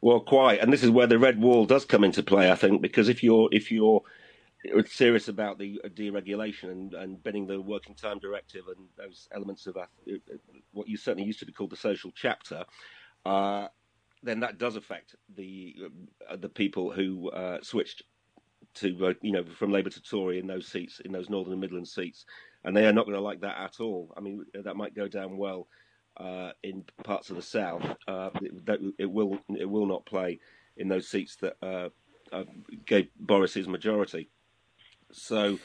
Well, 0.00 0.20
quite, 0.20 0.60
and 0.60 0.70
this 0.70 0.82
is 0.82 0.90
where 0.90 1.06
the 1.06 1.18
red 1.18 1.40
wall 1.40 1.64
does 1.64 1.86
come 1.86 2.04
into 2.04 2.22
play, 2.22 2.50
I 2.50 2.56
think, 2.56 2.82
because 2.82 3.08
if 3.08 3.22
you're 3.22 3.48
if 3.52 3.70
you're 3.70 4.02
serious 4.86 5.28
about 5.28 5.58
the 5.58 5.80
deregulation 5.94 6.70
and, 6.70 6.94
and 6.94 7.22
bending 7.22 7.46
the 7.46 7.60
working 7.60 7.94
time 7.94 8.18
directive 8.18 8.64
and 8.68 8.86
those 8.96 9.28
elements 9.32 9.66
of 9.66 9.76
uh, 9.76 9.86
what 10.72 10.88
you 10.88 10.96
certainly 10.96 11.26
used 11.26 11.38
to 11.40 11.46
be 11.46 11.52
called 11.52 11.70
the 11.70 11.76
social 11.76 12.10
chapter, 12.14 12.64
uh, 13.26 13.68
then 14.22 14.40
that 14.40 14.58
does 14.58 14.76
affect 14.76 15.14
the 15.36 15.76
uh, 16.28 16.36
the 16.36 16.48
people 16.48 16.90
who 16.90 17.30
uh, 17.30 17.58
switched 17.62 18.02
to 18.74 19.06
uh, 19.06 19.12
you 19.20 19.32
know 19.32 19.44
from 19.44 19.70
Labour 19.70 19.90
to 19.90 20.02
Tory 20.02 20.38
in 20.38 20.46
those 20.46 20.66
seats 20.66 21.00
in 21.04 21.12
those 21.12 21.28
Northern 21.28 21.52
and 21.52 21.60
Midland 21.60 21.88
seats, 21.88 22.24
and 22.64 22.76
they 22.76 22.86
are 22.86 22.92
not 22.92 23.04
going 23.06 23.16
to 23.16 23.22
like 23.22 23.40
that 23.40 23.58
at 23.58 23.80
all. 23.80 24.12
I 24.16 24.20
mean, 24.20 24.44
that 24.54 24.76
might 24.76 24.94
go 24.94 25.08
down 25.08 25.36
well 25.36 25.68
uh, 26.16 26.50
in 26.62 26.84
parts 27.02 27.30
of 27.30 27.36
the 27.36 27.42
south. 27.42 27.84
It, 28.40 28.94
it, 28.98 29.10
will 29.10 29.38
it 29.56 29.68
will 29.68 29.86
not 29.86 30.06
play 30.06 30.40
in 30.76 30.88
those 30.88 31.08
seats 31.08 31.36
that 31.36 31.92
gave 32.86 33.08
Boris 33.20 33.54
his 33.54 33.68
majority. 33.68 34.30
So 35.14 35.58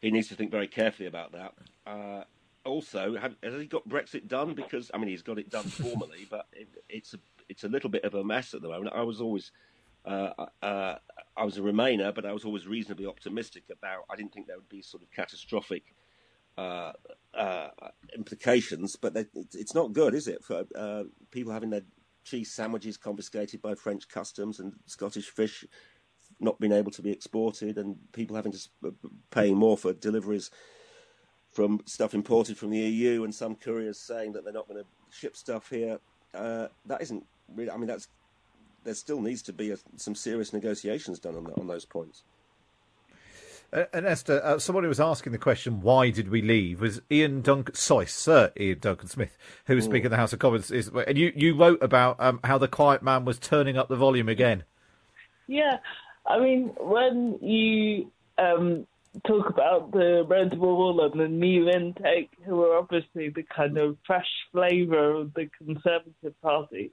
he 0.00 0.10
needs 0.10 0.28
to 0.28 0.34
think 0.34 0.50
very 0.50 0.68
carefully 0.68 1.06
about 1.06 1.32
that. 1.32 1.54
Uh, 1.86 2.24
also, 2.64 3.16
have, 3.16 3.36
has 3.42 3.54
he 3.54 3.66
got 3.66 3.88
Brexit 3.88 4.26
done? 4.26 4.54
Because 4.54 4.90
I 4.92 4.98
mean, 4.98 5.08
he's 5.08 5.22
got 5.22 5.38
it 5.38 5.50
done 5.50 5.64
formally, 5.64 6.26
but 6.28 6.46
it, 6.52 6.68
it's 6.88 7.14
a 7.14 7.18
it's 7.48 7.64
a 7.64 7.68
little 7.68 7.90
bit 7.90 8.04
of 8.04 8.14
a 8.14 8.24
mess 8.24 8.54
at 8.54 8.62
the 8.62 8.68
moment. 8.68 8.94
I 8.94 9.02
was 9.02 9.20
always 9.20 9.52
uh, 10.04 10.30
uh, 10.62 10.96
I 11.36 11.44
was 11.44 11.56
a 11.58 11.60
Remainer, 11.60 12.14
but 12.14 12.26
I 12.26 12.32
was 12.32 12.44
always 12.44 12.66
reasonably 12.66 13.06
optimistic 13.06 13.64
about. 13.70 14.04
I 14.10 14.16
didn't 14.16 14.32
think 14.32 14.46
there 14.46 14.56
would 14.56 14.68
be 14.68 14.82
sort 14.82 15.02
of 15.02 15.10
catastrophic 15.10 15.94
uh, 16.56 16.92
uh 17.34 17.68
implications, 18.16 18.96
but 18.96 19.16
it's 19.52 19.74
not 19.74 19.92
good, 19.92 20.14
is 20.14 20.28
it, 20.28 20.44
for 20.44 20.64
uh, 20.76 21.04
people 21.30 21.52
having 21.52 21.70
their 21.70 21.82
cheese 22.24 22.52
sandwiches 22.52 22.96
confiscated 22.96 23.60
by 23.60 23.74
French 23.74 24.08
customs 24.08 24.60
and 24.60 24.74
Scottish 24.86 25.28
fish 25.28 25.64
not 26.40 26.58
being 26.60 26.72
able 26.72 26.90
to 26.92 27.02
be 27.02 27.10
exported 27.10 27.78
and 27.78 27.96
people 28.12 28.36
having 28.36 28.52
to 28.52 28.68
uh, 28.86 28.90
paying 29.30 29.56
more 29.56 29.76
for 29.76 29.92
deliveries 29.92 30.50
from 31.52 31.80
stuff 31.86 32.14
imported 32.14 32.58
from 32.58 32.70
the 32.70 32.78
EU 32.78 33.24
and 33.24 33.34
some 33.34 33.54
couriers 33.54 33.98
saying 33.98 34.32
that 34.32 34.44
they're 34.44 34.52
not 34.52 34.68
going 34.68 34.82
to 34.82 34.86
ship 35.10 35.36
stuff 35.36 35.70
here. 35.70 35.98
Uh, 36.34 36.66
that 36.86 37.00
isn't 37.00 37.24
really. 37.54 37.70
I 37.70 37.76
mean, 37.76 37.86
that's 37.86 38.08
there 38.82 38.94
still 38.94 39.20
needs 39.20 39.42
to 39.42 39.52
be 39.52 39.70
a, 39.70 39.78
some 39.96 40.14
serious 40.14 40.52
negotiations 40.52 41.18
done 41.18 41.36
on, 41.36 41.46
on 41.58 41.66
those 41.66 41.84
points. 41.84 42.24
Uh, 43.72 43.84
and 43.92 44.06
Esther, 44.06 44.40
uh, 44.44 44.58
someone 44.58 44.84
who 44.84 44.88
was 44.88 45.00
asking 45.00 45.32
the 45.32 45.38
question, 45.38 45.80
"Why 45.80 46.10
did 46.10 46.28
we 46.28 46.42
leave?" 46.42 46.80
was 46.80 47.00
Ian 47.10 47.40
Duncan, 47.40 47.74
sorry, 47.74 48.06
Sir 48.06 48.52
Ian 48.58 48.78
Duncan 48.80 49.08
Smith, 49.08 49.36
who 49.66 49.74
was 49.74 49.84
mm. 49.84 49.90
speaking 49.90 50.06
in 50.06 50.10
the 50.10 50.16
House 50.16 50.32
of 50.32 50.38
Commons. 50.38 50.70
Is, 50.70 50.88
and 50.88 51.18
you, 51.18 51.32
you 51.34 51.56
wrote 51.56 51.82
about 51.82 52.16
um, 52.20 52.40
how 52.44 52.58
the 52.58 52.68
quiet 52.68 53.02
man 53.02 53.24
was 53.24 53.38
turning 53.38 53.76
up 53.76 53.88
the 53.88 53.96
volume 53.96 54.28
again. 54.28 54.64
Yeah, 55.46 55.78
I 56.26 56.40
mean, 56.40 56.68
when 56.78 57.38
you 57.42 58.10
um, 58.38 58.86
talk 59.26 59.48
about 59.50 59.92
the 59.92 60.24
Red 60.26 60.58
Wall 60.58 61.04
and 61.04 61.20
the 61.20 61.28
new 61.28 61.68
intake, 61.68 62.30
who 62.44 62.62
are 62.64 62.78
obviously 62.78 63.28
the 63.28 63.42
kind 63.42 63.78
of 63.78 63.96
fresh 64.06 64.28
flavour 64.52 65.12
of 65.12 65.34
the 65.34 65.50
Conservative 65.58 66.40
Party, 66.42 66.92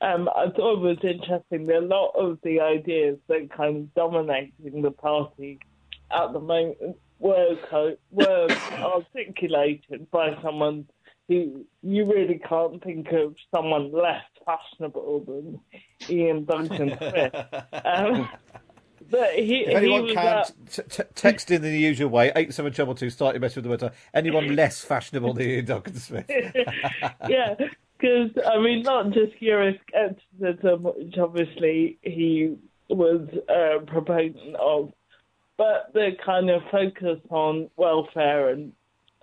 um, 0.00 0.28
I 0.28 0.50
thought 0.50 0.74
it 0.74 0.80
was 0.80 0.98
interesting 1.02 1.66
that 1.66 1.78
a 1.78 1.80
lot 1.80 2.12
of 2.16 2.38
the 2.42 2.60
ideas 2.60 3.18
that 3.28 3.50
kind 3.56 3.76
of 3.76 3.94
dominating 3.94 4.82
the 4.82 4.90
party 4.90 5.60
at 6.10 6.32
the 6.32 6.40
moment 6.40 6.96
were, 7.20 7.56
co- 7.70 7.96
were 8.10 8.48
articulated 8.72 10.10
by 10.10 10.36
someone 10.42 10.86
who 11.28 11.64
you 11.82 12.04
really 12.04 12.40
can't 12.46 12.82
think 12.82 13.08
of 13.12 13.34
someone 13.54 13.92
less 13.92 14.24
fashionable 14.44 15.24
than 15.26 15.60
Ian 16.14 16.44
Duncan 16.44 16.96
Smith. 16.98 17.34
Um, 17.84 18.28
but 19.10 19.34
he, 19.34 19.60
if 19.60 19.76
anyone 19.76 20.06
he 20.06 20.14
can, 20.14 20.26
uh, 20.26 20.44
t- 20.70 20.82
t- 20.88 21.02
text 21.14 21.50
in 21.50 21.62
the 21.62 21.76
usual 21.76 22.10
way, 22.10 22.28
eight 22.36 22.48
872 22.48 23.10
start 23.10 23.34
your 23.34 23.40
message 23.40 23.64
with 23.64 23.80
the 23.80 23.86
word. 23.86 23.92
Anyone 24.12 24.54
less 24.56 24.84
fashionable 24.84 25.34
than 25.34 25.64
Duncan 25.64 25.94
Smith? 25.94 26.26
yeah, 27.28 27.54
because, 27.98 28.30
I 28.46 28.58
mean, 28.58 28.82
not 28.82 29.10
just 29.10 29.32
Euroscepticism, 29.40 30.96
which 30.96 31.18
obviously 31.18 31.98
he 32.02 32.56
was 32.88 33.28
a 33.48 33.84
proponent 33.86 34.56
of, 34.56 34.92
but 35.56 35.92
the 35.94 36.10
kind 36.24 36.50
of 36.50 36.62
focus 36.70 37.20
on 37.30 37.70
welfare 37.76 38.50
and 38.50 38.72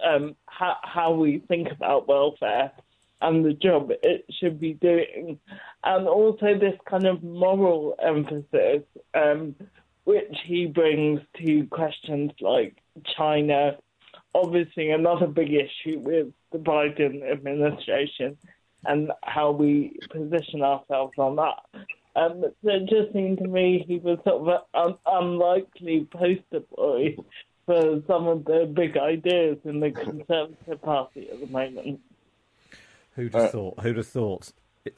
um, 0.06 0.36
how, 0.48 0.78
how 0.84 1.14
we 1.14 1.40
think 1.48 1.70
about 1.72 2.08
welfare 2.08 2.72
and 3.22 3.46
the 3.46 3.54
job 3.54 3.92
it 4.04 4.26
should 4.40 4.60
be 4.60 4.74
doing, 4.74 5.40
and 5.84 6.08
also 6.08 6.58
this 6.58 6.78
kind 6.90 7.06
of 7.06 7.24
moral 7.24 7.96
emphasis, 8.04 8.84
um, 9.14 9.56
which 10.06 10.36
he 10.46 10.66
brings 10.66 11.22
to 11.38 11.66
questions 11.68 12.32
like 12.42 12.76
China. 13.18 13.78
Obviously, 14.34 14.92
another 14.92 15.28
big 15.28 15.54
issue 15.54 16.00
with 16.00 16.28
the 16.52 16.58
Biden 16.58 17.30
administration 17.30 18.38
and 18.86 19.12
how 19.24 19.52
we 19.52 19.98
position 20.10 20.64
ourselves 20.64 21.14
on 21.18 21.36
that. 21.36 21.86
Um, 22.16 22.42
so 22.42 22.70
it 22.70 22.90
just 22.90 23.14
seemed 23.14 23.38
to 23.38 23.48
me 23.48 23.86
he 23.88 23.98
was 23.98 24.20
sort 24.28 24.42
of 24.42 24.48
an 24.48 24.60
un- 24.74 24.98
unlikely 25.06 26.08
poster 26.12 26.62
boy 26.76 27.16
for 27.66 28.02
some 28.08 28.28
of 28.28 28.44
the 28.46 28.70
big 28.74 28.98
ideas 28.98 29.58
in 29.64 29.80
the 29.80 29.92
Conservative 29.92 30.82
Party 30.82 31.30
at 31.30 31.40
the 31.40 31.48
moment. 31.48 32.02
Who'd 33.16 33.34
have 33.34 33.44
uh, 33.44 33.48
thought? 33.50 33.80
Who'd 33.82 33.98
have 33.98 34.08
thought? 34.08 34.52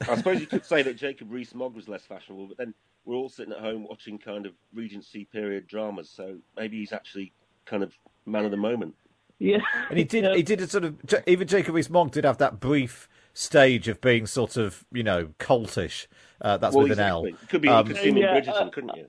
I 0.08 0.16
suppose 0.16 0.40
you 0.40 0.46
could 0.46 0.64
say 0.64 0.82
that 0.82 0.96
Jacob 0.96 1.30
Rees-Mogg 1.30 1.74
was 1.74 1.88
less 1.88 2.04
fashionable, 2.06 2.46
but 2.46 2.56
then 2.56 2.74
we're 3.04 3.16
all 3.16 3.28
sitting 3.28 3.52
at 3.52 3.60
home 3.60 3.86
watching 3.88 4.18
kind 4.18 4.46
of 4.46 4.54
Regency 4.72 5.26
period 5.26 5.66
dramas, 5.66 6.08
so 6.08 6.38
maybe 6.56 6.78
he's 6.78 6.92
actually 6.92 7.32
kind 7.66 7.82
of 7.82 7.92
man 8.24 8.44
of 8.44 8.50
the 8.50 8.56
moment. 8.56 8.94
Yeah, 9.38 9.58
and 9.90 9.98
he 9.98 10.04
did. 10.04 10.24
He 10.36 10.42
did 10.42 10.60
a 10.60 10.68
sort 10.68 10.84
of. 10.84 10.96
Even 11.26 11.46
Jacob 11.48 11.74
Rees-Mogg 11.74 12.12
did 12.12 12.24
have 12.24 12.38
that 12.38 12.60
brief 12.60 13.08
stage 13.34 13.88
of 13.88 14.00
being 14.00 14.26
sort 14.26 14.56
of, 14.56 14.84
you 14.92 15.02
know, 15.02 15.30
cultish. 15.40 16.06
Uh, 16.40 16.56
that's 16.56 16.74
well, 16.74 16.84
with 16.84 16.92
exactly. 16.92 17.30
an 17.30 17.36
L. 17.36 17.48
Could 17.48 17.60
be 17.60 17.68
um, 17.68 17.86
you 17.88 17.94
could 17.94 18.16
yeah, 18.16 18.40
Bridgerton, 18.40 18.66
uh, 18.66 18.70
couldn't 18.70 18.96
you? 18.96 19.06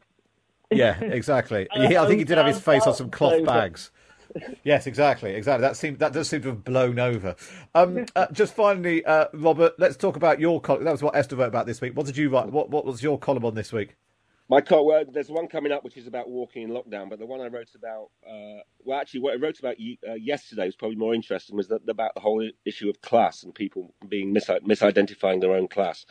Yeah, 0.71 0.99
exactly. 0.99 1.67
I, 1.75 1.95
I 1.95 2.07
think 2.07 2.19
he 2.19 2.25
did 2.25 2.37
have 2.37 2.47
his 2.47 2.59
face 2.59 2.83
on 2.87 2.95
some 2.95 3.11
cloth 3.11 3.45
bags 3.45 3.91
yes, 4.63 4.87
exactly, 4.87 5.33
exactly. 5.35 5.61
That 5.61 5.77
seemed 5.77 5.99
that 5.99 6.13
does 6.13 6.29
seem 6.29 6.41
to 6.43 6.49
have 6.49 6.63
blown 6.63 6.99
over. 6.99 7.35
Um, 7.73 8.05
uh, 8.15 8.27
just 8.31 8.55
finally, 8.55 9.05
uh, 9.05 9.27
Robert, 9.33 9.73
let's 9.79 9.97
talk 9.97 10.15
about 10.15 10.39
your 10.39 10.61
column. 10.61 10.83
That 10.85 10.91
was 10.91 11.03
what 11.03 11.15
Esther 11.15 11.35
wrote 11.35 11.47
about 11.47 11.65
this 11.65 11.81
week. 11.81 11.95
What 11.95 12.05
did 12.05 12.17
you 12.17 12.29
write? 12.29 12.51
What 12.51 12.69
What 12.69 12.85
was 12.85 13.03
your 13.03 13.19
column 13.19 13.45
on 13.45 13.55
this 13.55 13.73
week? 13.73 13.95
My 14.49 14.61
column. 14.61 14.85
Well, 14.87 15.03
there's 15.11 15.29
one 15.29 15.47
coming 15.47 15.71
up 15.71 15.83
which 15.83 15.97
is 15.97 16.07
about 16.07 16.29
walking 16.29 16.63
in 16.63 16.69
lockdown, 16.69 17.09
but 17.09 17.19
the 17.19 17.25
one 17.25 17.41
I 17.41 17.47
wrote 17.47 17.69
about, 17.75 18.11
uh, 18.29 18.61
well, 18.83 18.99
actually, 18.99 19.21
what 19.21 19.33
I 19.33 19.37
wrote 19.37 19.59
about 19.59 19.77
uh, 20.07 20.13
yesterday 20.13 20.65
was 20.65 20.75
probably 20.75 20.97
more 20.97 21.15
interesting. 21.15 21.55
Was 21.57 21.67
that, 21.69 21.81
about 21.89 22.13
the 22.13 22.21
whole 22.21 22.47
issue 22.65 22.89
of 22.89 23.01
class 23.01 23.43
and 23.43 23.55
people 23.55 23.93
being 24.07 24.33
mis- 24.33 24.45
misidentifying 24.47 25.41
their 25.41 25.53
own 25.55 25.67
class. 25.67 26.05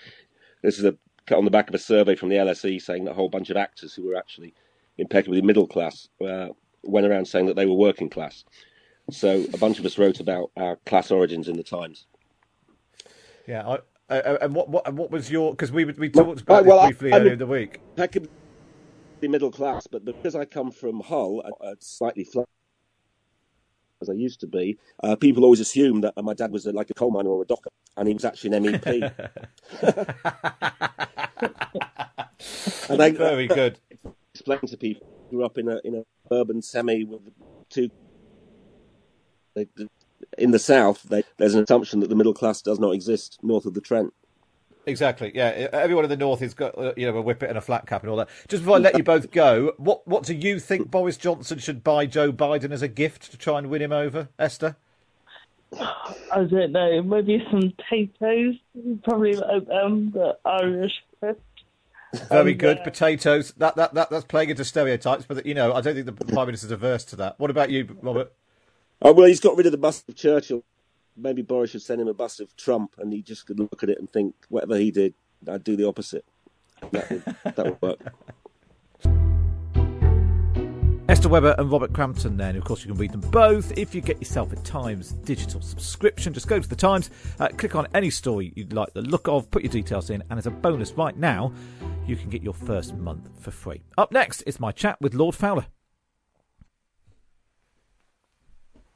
This 0.62 0.78
is 0.78 0.84
a 0.84 0.96
on 1.34 1.44
the 1.44 1.50
back 1.50 1.68
of 1.68 1.74
a 1.74 1.78
survey 1.78 2.16
from 2.16 2.28
the 2.28 2.36
LSE 2.36 2.82
saying 2.82 3.04
that 3.04 3.12
a 3.12 3.14
whole 3.14 3.30
bunch 3.30 3.50
of 3.50 3.56
actors 3.56 3.94
who 3.94 4.06
were 4.06 4.16
actually 4.16 4.52
impeccably 4.98 5.40
middle 5.40 5.66
class 5.66 6.08
uh, 6.26 6.48
went 6.86 7.06
around 7.06 7.26
saying 7.26 7.46
that 7.46 7.56
they 7.56 7.66
were 7.66 7.74
working 7.74 8.08
class. 8.08 8.44
So 9.10 9.44
a 9.52 9.58
bunch 9.58 9.78
of 9.78 9.84
us 9.84 9.98
wrote 9.98 10.20
about 10.20 10.50
our 10.56 10.76
class 10.86 11.10
origins 11.10 11.48
in 11.48 11.56
the 11.56 11.62
Times. 11.62 12.06
Yeah, 13.46 13.76
I, 14.08 14.18
uh, 14.18 14.38
and 14.40 14.54
what, 14.54 14.68
what 14.68 14.92
what 14.94 15.10
was 15.10 15.30
your? 15.30 15.52
Because 15.52 15.70
we 15.70 15.84
we 15.84 16.08
talked 16.08 16.40
about 16.40 16.64
well, 16.64 16.86
this 16.86 16.96
briefly 16.96 17.12
I, 17.12 17.18
earlier 17.18 17.32
in 17.34 17.38
the 17.38 17.46
week. 17.46 17.80
I 17.98 18.06
could 18.06 18.28
be 19.20 19.28
middle 19.28 19.50
class, 19.50 19.86
but 19.86 20.04
because 20.04 20.34
I 20.34 20.46
come 20.46 20.70
from 20.70 21.00
Hull, 21.00 21.42
a 21.60 21.74
slightly 21.80 22.24
flat 22.24 22.46
as 24.00 24.10
I 24.10 24.14
used 24.14 24.40
to 24.40 24.46
be, 24.46 24.78
uh, 25.02 25.16
people 25.16 25.44
always 25.44 25.60
assume 25.60 26.00
that 26.02 26.14
my 26.22 26.34
dad 26.34 26.50
was 26.50 26.66
a, 26.66 26.72
like 26.72 26.90
a 26.90 26.94
coal 26.94 27.10
miner 27.10 27.30
or 27.30 27.42
a 27.42 27.46
docker, 27.46 27.70
and 27.96 28.08
he 28.08 28.14
was 28.14 28.24
actually 28.24 28.56
an 28.56 28.64
MEP. 28.64 29.12
and 32.90 33.02
I, 33.02 33.10
Very 33.10 33.46
good. 33.46 33.78
Explain 34.34 34.60
to 34.60 34.76
people 34.76 35.06
grew 35.30 35.44
up 35.44 35.58
in 35.58 35.68
a 35.68 35.80
in 35.84 35.96
a 35.96 36.04
urban 36.30 36.62
semi 36.62 37.04
with 37.04 37.20
two. 37.68 37.90
They, 39.54 39.66
in 40.38 40.50
the 40.50 40.58
south, 40.58 41.04
they, 41.04 41.22
there's 41.36 41.54
an 41.54 41.64
assumption 41.64 42.00
that 42.00 42.08
the 42.08 42.16
middle 42.16 42.34
class 42.34 42.60
does 42.60 42.78
not 42.80 42.94
exist 42.94 43.38
north 43.42 43.66
of 43.66 43.74
the 43.74 43.80
Trent. 43.80 44.12
Exactly. 44.86 45.32
Yeah, 45.34 45.68
everyone 45.72 46.04
in 46.04 46.10
the 46.10 46.16
north 46.16 46.40
has 46.40 46.52
got 46.52 46.76
uh, 46.76 46.92
you 46.96 47.10
know 47.10 47.16
a 47.16 47.22
whippet 47.22 47.48
and 47.48 47.56
a 47.56 47.62
flat 47.62 47.86
cap 47.86 48.02
and 48.02 48.10
all 48.10 48.16
that. 48.16 48.28
Just 48.48 48.62
before 48.62 48.76
I 48.76 48.80
let 48.80 48.98
you 48.98 49.04
both 49.04 49.30
go, 49.30 49.72
what 49.78 50.06
what 50.06 50.24
do 50.24 50.34
you 50.34 50.60
think 50.60 50.90
Boris 50.90 51.16
Johnson 51.16 51.58
should 51.58 51.82
buy 51.82 52.06
Joe 52.06 52.32
Biden 52.32 52.70
as 52.70 52.82
a 52.82 52.88
gift 52.88 53.30
to 53.30 53.38
try 53.38 53.58
and 53.58 53.70
win 53.70 53.80
him 53.80 53.92
over, 53.92 54.28
Esther? 54.38 54.76
I 55.72 56.44
don't 56.44 56.72
know. 56.72 57.02
Maybe 57.02 57.44
some 57.50 57.72
potatoes. 57.72 58.56
Probably 59.04 59.34
like 59.34 59.66
them, 59.66 60.10
the 60.12 60.36
Irish 60.44 60.92
crisp. 61.18 61.40
Very 62.28 62.52
and, 62.52 62.60
good 62.60 62.78
uh, 62.78 62.84
potatoes. 62.84 63.52
That, 63.56 63.76
that 63.76 63.94
that 63.94 64.10
that's 64.10 64.24
playing 64.24 64.50
into 64.50 64.64
stereotypes, 64.64 65.24
but 65.26 65.44
you 65.46 65.54
know 65.54 65.72
I 65.72 65.80
don't 65.80 65.94
think 65.94 66.06
the 66.06 66.12
prime 66.12 66.46
minister's 66.46 66.70
averse 66.70 67.04
to 67.06 67.16
that. 67.16 67.38
What 67.38 67.50
about 67.50 67.70
you, 67.70 67.96
Robert? 68.02 68.32
Oh 69.02 69.12
well, 69.12 69.26
he's 69.26 69.40
got 69.40 69.56
rid 69.56 69.66
of 69.66 69.72
the 69.72 69.78
bust 69.78 70.08
of 70.08 70.14
Churchill 70.14 70.64
maybe 71.16 71.42
Boris 71.42 71.70
should 71.70 71.82
send 71.82 72.00
him 72.00 72.08
a 72.08 72.14
bust 72.14 72.40
of 72.40 72.56
Trump, 72.56 72.94
and 72.98 73.12
he 73.12 73.22
just 73.22 73.46
could 73.46 73.58
look 73.58 73.82
at 73.82 73.88
it 73.88 73.98
and 73.98 74.12
think, 74.12 74.34
whatever 74.48 74.76
he 74.76 74.90
did, 74.90 75.14
I'd 75.48 75.64
do 75.64 75.76
the 75.76 75.86
opposite. 75.86 76.24
That 76.90 77.10
would, 77.10 77.24
that 77.44 77.64
would 77.64 77.82
work. 77.82 78.00
Esther 81.06 81.28
Webber 81.28 81.54
and 81.58 81.70
Robert 81.70 81.92
Crampton, 81.92 82.38
then. 82.38 82.56
Of 82.56 82.64
course, 82.64 82.82
you 82.82 82.90
can 82.90 82.98
read 82.98 83.12
them 83.12 83.20
both 83.20 83.76
if 83.76 83.94
you 83.94 84.00
get 84.00 84.18
yourself 84.18 84.52
a 84.52 84.56
Times 84.56 85.12
digital 85.12 85.60
subscription. 85.60 86.32
Just 86.32 86.48
go 86.48 86.58
to 86.58 86.66
the 86.66 86.74
Times, 86.74 87.10
uh, 87.38 87.48
click 87.48 87.76
on 87.76 87.86
any 87.94 88.08
story 88.08 88.52
you'd 88.56 88.72
like 88.72 88.94
the 88.94 89.02
look 89.02 89.28
of, 89.28 89.50
put 89.50 89.62
your 89.62 89.70
details 89.70 90.08
in, 90.08 90.24
and 90.30 90.38
as 90.38 90.46
a 90.46 90.50
bonus 90.50 90.92
right 90.92 91.16
now, 91.16 91.52
you 92.06 92.16
can 92.16 92.28
get 92.28 92.42
your 92.42 92.54
first 92.54 92.94
month 92.94 93.30
for 93.40 93.50
free. 93.50 93.82
Up 93.96 94.12
next 94.12 94.42
is 94.42 94.60
my 94.60 94.72
chat 94.72 95.00
with 95.00 95.14
Lord 95.14 95.34
Fowler. 95.34 95.66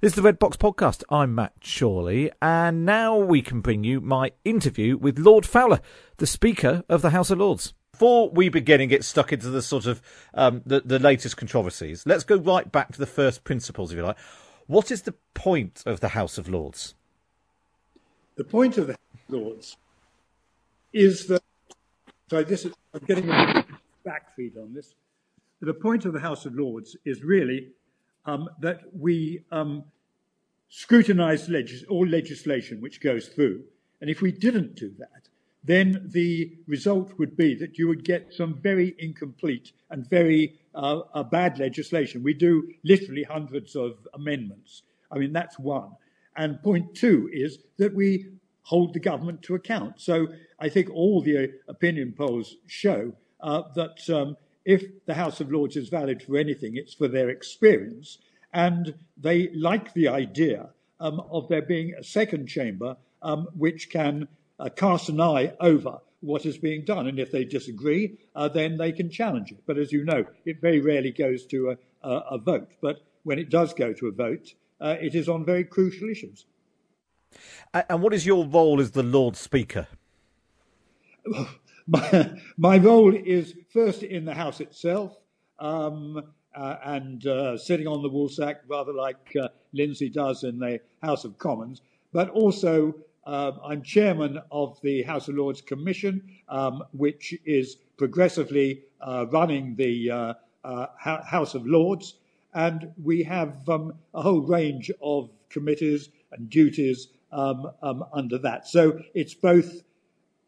This 0.01 0.13
is 0.13 0.17
the 0.17 0.23
Red 0.23 0.39
Box 0.39 0.57
Podcast. 0.57 1.03
I'm 1.11 1.35
Matt 1.35 1.55
Chorley, 1.61 2.31
and 2.41 2.85
now 2.85 3.17
we 3.17 3.43
can 3.43 3.61
bring 3.61 3.83
you 3.83 4.01
my 4.01 4.31
interview 4.45 4.97
with 4.97 5.19
Lord 5.19 5.45
Fowler, 5.45 5.81
the 6.19 6.27
Speaker 6.27 6.85
of 6.89 7.03
the 7.03 7.11
House 7.11 7.31
of 7.31 7.39
Lords. 7.39 7.75
Before 7.93 8.31
we 8.31 8.49
begin 8.49 8.81
and 8.81 8.89
get 8.89 9.03
stuck 9.03 9.33
into 9.33 9.51
the 9.51 9.63
sort 9.63 9.87
of 9.87 10.01
um, 10.35 10.63
the, 10.65 10.81
the 10.81 11.01
latest 11.01 11.37
controversies, 11.37 12.05
let's 12.07 12.23
go 12.23 12.37
right 12.37 12.71
back 12.71 12.93
to 12.93 12.99
the 12.99 13.07
first 13.07 13.43
principles, 13.43 13.91
if 13.91 13.97
you 13.97 14.05
like. 14.05 14.19
What 14.69 14.93
is 14.93 15.03
the 15.03 15.15
point 15.35 15.83
of 15.85 15.99
the 15.99 16.09
House 16.09 16.39
of 16.39 16.49
Lords? 16.49 16.95
The 18.37 18.45
point 18.45 18.79
of 18.79 18.87
the 18.87 18.93
House 18.93 19.29
of 19.29 19.35
Lords 19.35 19.77
is 20.93 21.27
that. 21.27 21.43
Sorry, 22.31 22.45
this 22.45 22.67
is, 22.67 22.75
I'm 22.93 23.01
getting 23.07 23.31
a 23.31 23.65
backfeed 24.07 24.59
on 24.59 24.75
this. 24.75 24.95
The 25.63 25.73
point 25.73 26.05
of 26.05 26.13
the 26.13 26.21
House 26.21 26.45
of 26.45 26.55
Lords 26.55 26.95
is 27.07 27.25
really 27.25 27.69
um, 28.27 28.51
that 28.61 28.83
we 28.93 29.45
um, 29.51 29.85
scrutinize 30.69 31.49
legis- 31.49 31.85
all 31.89 32.07
legislation 32.07 32.83
which 32.83 33.01
goes 33.01 33.29
through. 33.29 33.65
And 34.03 34.11
if 34.11 34.21
we 34.21 34.31
didn't 34.31 34.75
do 34.75 34.93
that, 34.99 35.29
then 35.65 36.09
the 36.13 36.53
result 36.67 37.19
would 37.19 37.35
be 37.35 37.55
that 37.55 37.79
you 37.79 37.89
would 37.89 38.05
get 38.05 38.33
some 38.33 38.61
very 38.61 38.95
incomplete 38.99 39.73
and 39.91 40.09
very 40.09 40.59
uh, 40.75 41.01
uh, 41.15 41.23
bad 41.23 41.59
legislation. 41.59 42.23
We 42.23 42.35
do 42.35 42.71
literally 42.85 43.23
hundreds 43.23 43.75
of 43.75 44.07
amendments. 44.13 44.83
I 45.11 45.19
mean, 45.19 45.33
that's 45.33 45.59
one. 45.59 45.93
And 46.37 46.63
point 46.63 46.95
two 46.95 47.31
is 47.33 47.59
that 47.79 47.95
we 47.95 48.27
hold 48.69 48.93
the 48.93 49.01
government 49.11 49.41
to 49.43 49.55
account. 49.55 49.95
So 49.99 50.29
I 50.59 50.69
think 50.69 50.91
all 50.91 51.23
the 51.23 51.55
opinion 51.69 52.13
polls 52.13 52.57
show 52.67 53.15
uh, 53.41 53.63
that 53.75 53.99
um, 54.11 54.37
if 54.67 54.83
the 55.07 55.15
House 55.15 55.41
of 55.41 55.51
Lords 55.51 55.77
is 55.77 55.89
valid 55.89 56.23
for 56.23 56.37
anything, 56.37 56.77
it's 56.77 56.93
for 56.93 57.09
their 57.09 57.31
experience. 57.31 58.19
And 58.53 58.95
they 59.17 59.49
like 59.55 59.95
the 59.95 60.09
idea 60.09 60.69
um, 61.01 61.21
of 61.31 61.49
there 61.49 61.63
being 61.63 61.95
a 61.95 62.05
second 62.05 62.47
chamber 62.47 62.97
um, 63.23 63.49
which 63.57 63.89
can 63.89 64.29
uh, 64.61 64.69
cast 64.69 65.09
an 65.09 65.21
eye 65.21 65.55
over 65.61 66.01
what 66.21 66.45
is 66.45 66.59
being 66.59 66.85
done. 66.85 67.07
And 67.07 67.19
if 67.19 67.33
they 67.33 67.45
disagree, 67.45 68.19
uh, 68.37 68.49
then 68.49 68.77
they 68.77 68.93
can 68.93 69.09
challenge 69.09 69.51
it. 69.51 69.63
But 69.67 69.79
as 69.79 69.93
you 69.93 70.05
know, 70.05 70.27
it 70.45 70.61
very 70.61 70.81
rarely 70.81 71.13
goes 71.13 71.47
to 71.47 71.71
a, 71.71 72.07
a, 72.07 72.13
a 72.33 72.39
vote. 72.39 72.69
But 72.83 72.97
when 73.23 73.39
it 73.39 73.49
does 73.49 73.73
go 73.73 73.95
to 73.95 74.09
a 74.09 74.13
vote, 74.13 74.53
uh, 74.79 74.97
it 75.01 75.15
is 75.15 75.27
on 75.27 75.47
very 75.47 75.65
crucial 75.65 76.11
issues. 76.11 76.45
And 77.75 78.03
what 78.03 78.15
is 78.15 78.25
your 78.25 78.47
role 78.47 78.81
as 78.81 78.93
the 78.93 79.03
Lord 79.03 79.37
Speaker? 79.37 79.89
my, 81.87 82.31
my 82.57 82.79
role 82.79 83.15
is 83.15 83.55
first 83.73 84.03
in 84.03 84.25
the 84.25 84.35
House 84.35 84.61
itself 84.61 85.17
um, 85.59 86.23
uh, 86.55 86.77
and 86.85 87.27
uh, 87.27 87.59
sitting 87.59 87.87
on 87.87 88.03
the 88.03 88.09
woolsack, 88.09 88.57
rather 88.69 88.93
like 88.93 89.37
uh, 89.41 89.49
Lindsay 89.73 90.09
does 90.09 90.45
in 90.45 90.59
the 90.59 90.81
House 91.03 91.25
of 91.25 91.39
Commons, 91.39 91.83
but 92.13 92.31
also 92.31 92.95
um, 93.27 93.61
I'm 93.63 93.83
chairman 93.83 94.41
of 94.51 94.81
the 94.83 95.03
House 95.03 95.29
of 95.29 95.35
Lords 95.35 95.61
Commission, 95.61 96.23
um, 96.49 96.83
which 96.93 97.35
is 97.45 97.77
progressively 97.99 98.85
uh, 99.03 99.27
running 99.31 99.77
the 99.77 100.11
uh, 100.11 100.35
uh, 100.65 100.87
House 100.97 101.55
of 101.55 101.67
Lords. 101.67 102.15
And 102.55 102.91
we 103.03 103.23
have 103.25 103.69
um, 103.69 103.93
a 104.15 104.23
whole 104.23 104.41
range 104.41 104.91
of 105.03 105.29
committees 105.51 106.09
and 106.33 106.49
duties 106.49 107.09
um, 107.33 107.71
um, 107.83 108.05
under 108.13 108.39
that. 108.39 108.67
So 108.67 109.01
it's 109.15 109.35
both 109.35 109.83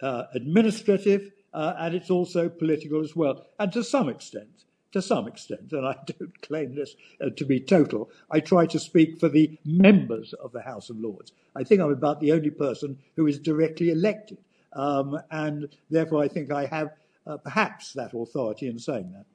uh, 0.03 0.25
administrative, 0.35 1.31
uh, 1.53 1.75
and 1.79 1.95
it's 1.95 2.11
also 2.11 2.49
political 2.49 3.01
as 3.01 3.15
well. 3.15 3.47
And 3.59 3.73
to 3.73 3.85
some 3.85 4.09
extent, 4.09 4.65
to 4.93 5.03
some 5.03 5.29
extent, 5.29 5.73
and 5.73 5.87
I 5.87 5.97
don't 6.07 6.43
claim 6.43 6.75
this 6.75 6.95
uh, 7.21 7.31
to 7.37 7.45
be 7.45 7.61
total, 7.61 8.11
I 8.31 8.41
try 8.41 8.67
to 8.67 8.79
speak 8.79 9.21
for 9.21 9.29
the 9.29 9.59
members 9.65 10.33
of 10.35 10.53
the 10.53 10.63
House 10.63 10.91
of 10.91 10.99
Lords. 10.99 11.33
I 11.55 11.65
think 11.65 11.81
I'm 11.81 11.93
about 11.93 12.21
the 12.21 12.33
only 12.33 12.51
person 12.51 12.99
who 13.17 13.27
is 13.27 13.39
directly 13.39 13.91
elected, 13.91 14.39
um, 14.73 15.19
and 15.31 15.69
therefore 15.91 16.23
I 16.23 16.29
think 16.29 16.53
I 16.53 16.67
have 16.67 16.91
uh, 17.27 17.37
perhaps 17.37 17.93
that 17.93 18.15
authority 18.15 18.69
in 18.69 18.79
saying 18.79 19.13
that. 19.13 19.27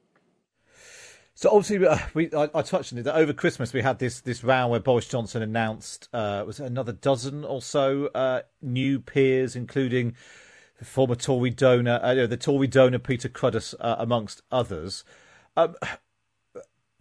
So 1.38 1.50
obviously, 1.50 1.86
uh, 1.86 1.98
we 2.14 2.32
I, 2.32 2.48
I, 2.54 2.62
touched 2.62 2.94
on 2.94 2.98
it 2.98 3.02
that 3.02 3.14
over 3.14 3.34
Christmas 3.34 3.74
we 3.74 3.82
had 3.82 3.98
this 3.98 4.22
this 4.22 4.42
round 4.42 4.70
where 4.70 4.80
Boris 4.80 5.06
Johnson 5.06 5.42
announced 5.42 6.08
uh, 6.14 6.42
was 6.46 6.58
another 6.58 6.92
dozen 6.92 7.44
or 7.44 7.60
so 7.60 8.06
uh, 8.14 8.40
new 8.62 8.98
peers, 8.98 9.54
including 9.54 10.14
former 10.82 11.14
Tory 11.14 11.50
donor, 11.50 12.00
uh, 12.02 12.26
the 12.26 12.38
Tory 12.38 12.66
donor 12.66 12.98
Peter 12.98 13.28
Cruddas, 13.28 13.74
uh, 13.80 13.96
amongst 13.98 14.40
others. 14.50 15.04
Um, 15.58 15.74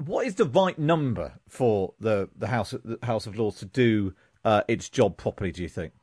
what 0.04 0.28
is 0.28 0.36
the 0.36 0.44
right 0.44 0.78
number 0.78 1.40
for 1.48 1.94
the 1.98 2.28
the 2.36 2.48
House 2.48 2.72
the 2.84 3.00
House 3.04 3.28
of 3.28 3.40
Lords 3.40 3.60
to 3.60 3.66
do 3.66 4.16
uh, 4.44 4.64
its 4.68 4.90
job 4.90 5.16
properly? 5.16 5.54
Do 5.54 5.62
you 5.62 5.70
think? 5.70 5.94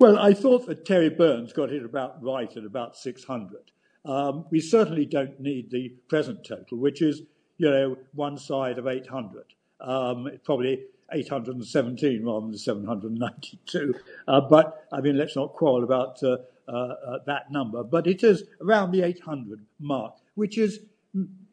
Well, 0.00 0.18
I 0.18 0.34
thought 0.34 0.66
that 0.66 0.84
Terry 0.84 1.08
Burns 1.08 1.52
got 1.52 1.70
it 1.70 1.84
about 1.84 2.20
right 2.20 2.50
at 2.56 2.64
about 2.64 2.96
600. 2.96 3.70
Um, 4.04 4.44
we 4.50 4.60
certainly 4.60 5.06
don't 5.06 5.38
need 5.38 5.70
the 5.70 5.94
present 6.08 6.44
total, 6.44 6.78
which 6.78 7.00
is, 7.00 7.22
you 7.58 7.70
know, 7.70 7.96
one 8.14 8.38
side 8.38 8.78
of 8.78 8.86
800. 8.86 9.44
Um, 9.80 10.30
probably 10.44 10.84
817 11.12 12.24
rather 12.24 12.46
than 12.46 12.58
792. 12.58 13.94
Uh, 14.26 14.40
but, 14.40 14.86
I 14.92 15.00
mean, 15.00 15.16
let's 15.16 15.36
not 15.36 15.54
quarrel 15.54 15.84
about 15.84 16.22
uh, 16.22 16.38
uh, 16.68 16.72
uh, 16.72 17.18
that 17.26 17.50
number, 17.50 17.84
but 17.84 18.06
it 18.06 18.24
is 18.24 18.44
around 18.60 18.90
the 18.90 19.02
800 19.02 19.60
mark, 19.78 20.14
which 20.34 20.58
is, 20.58 20.80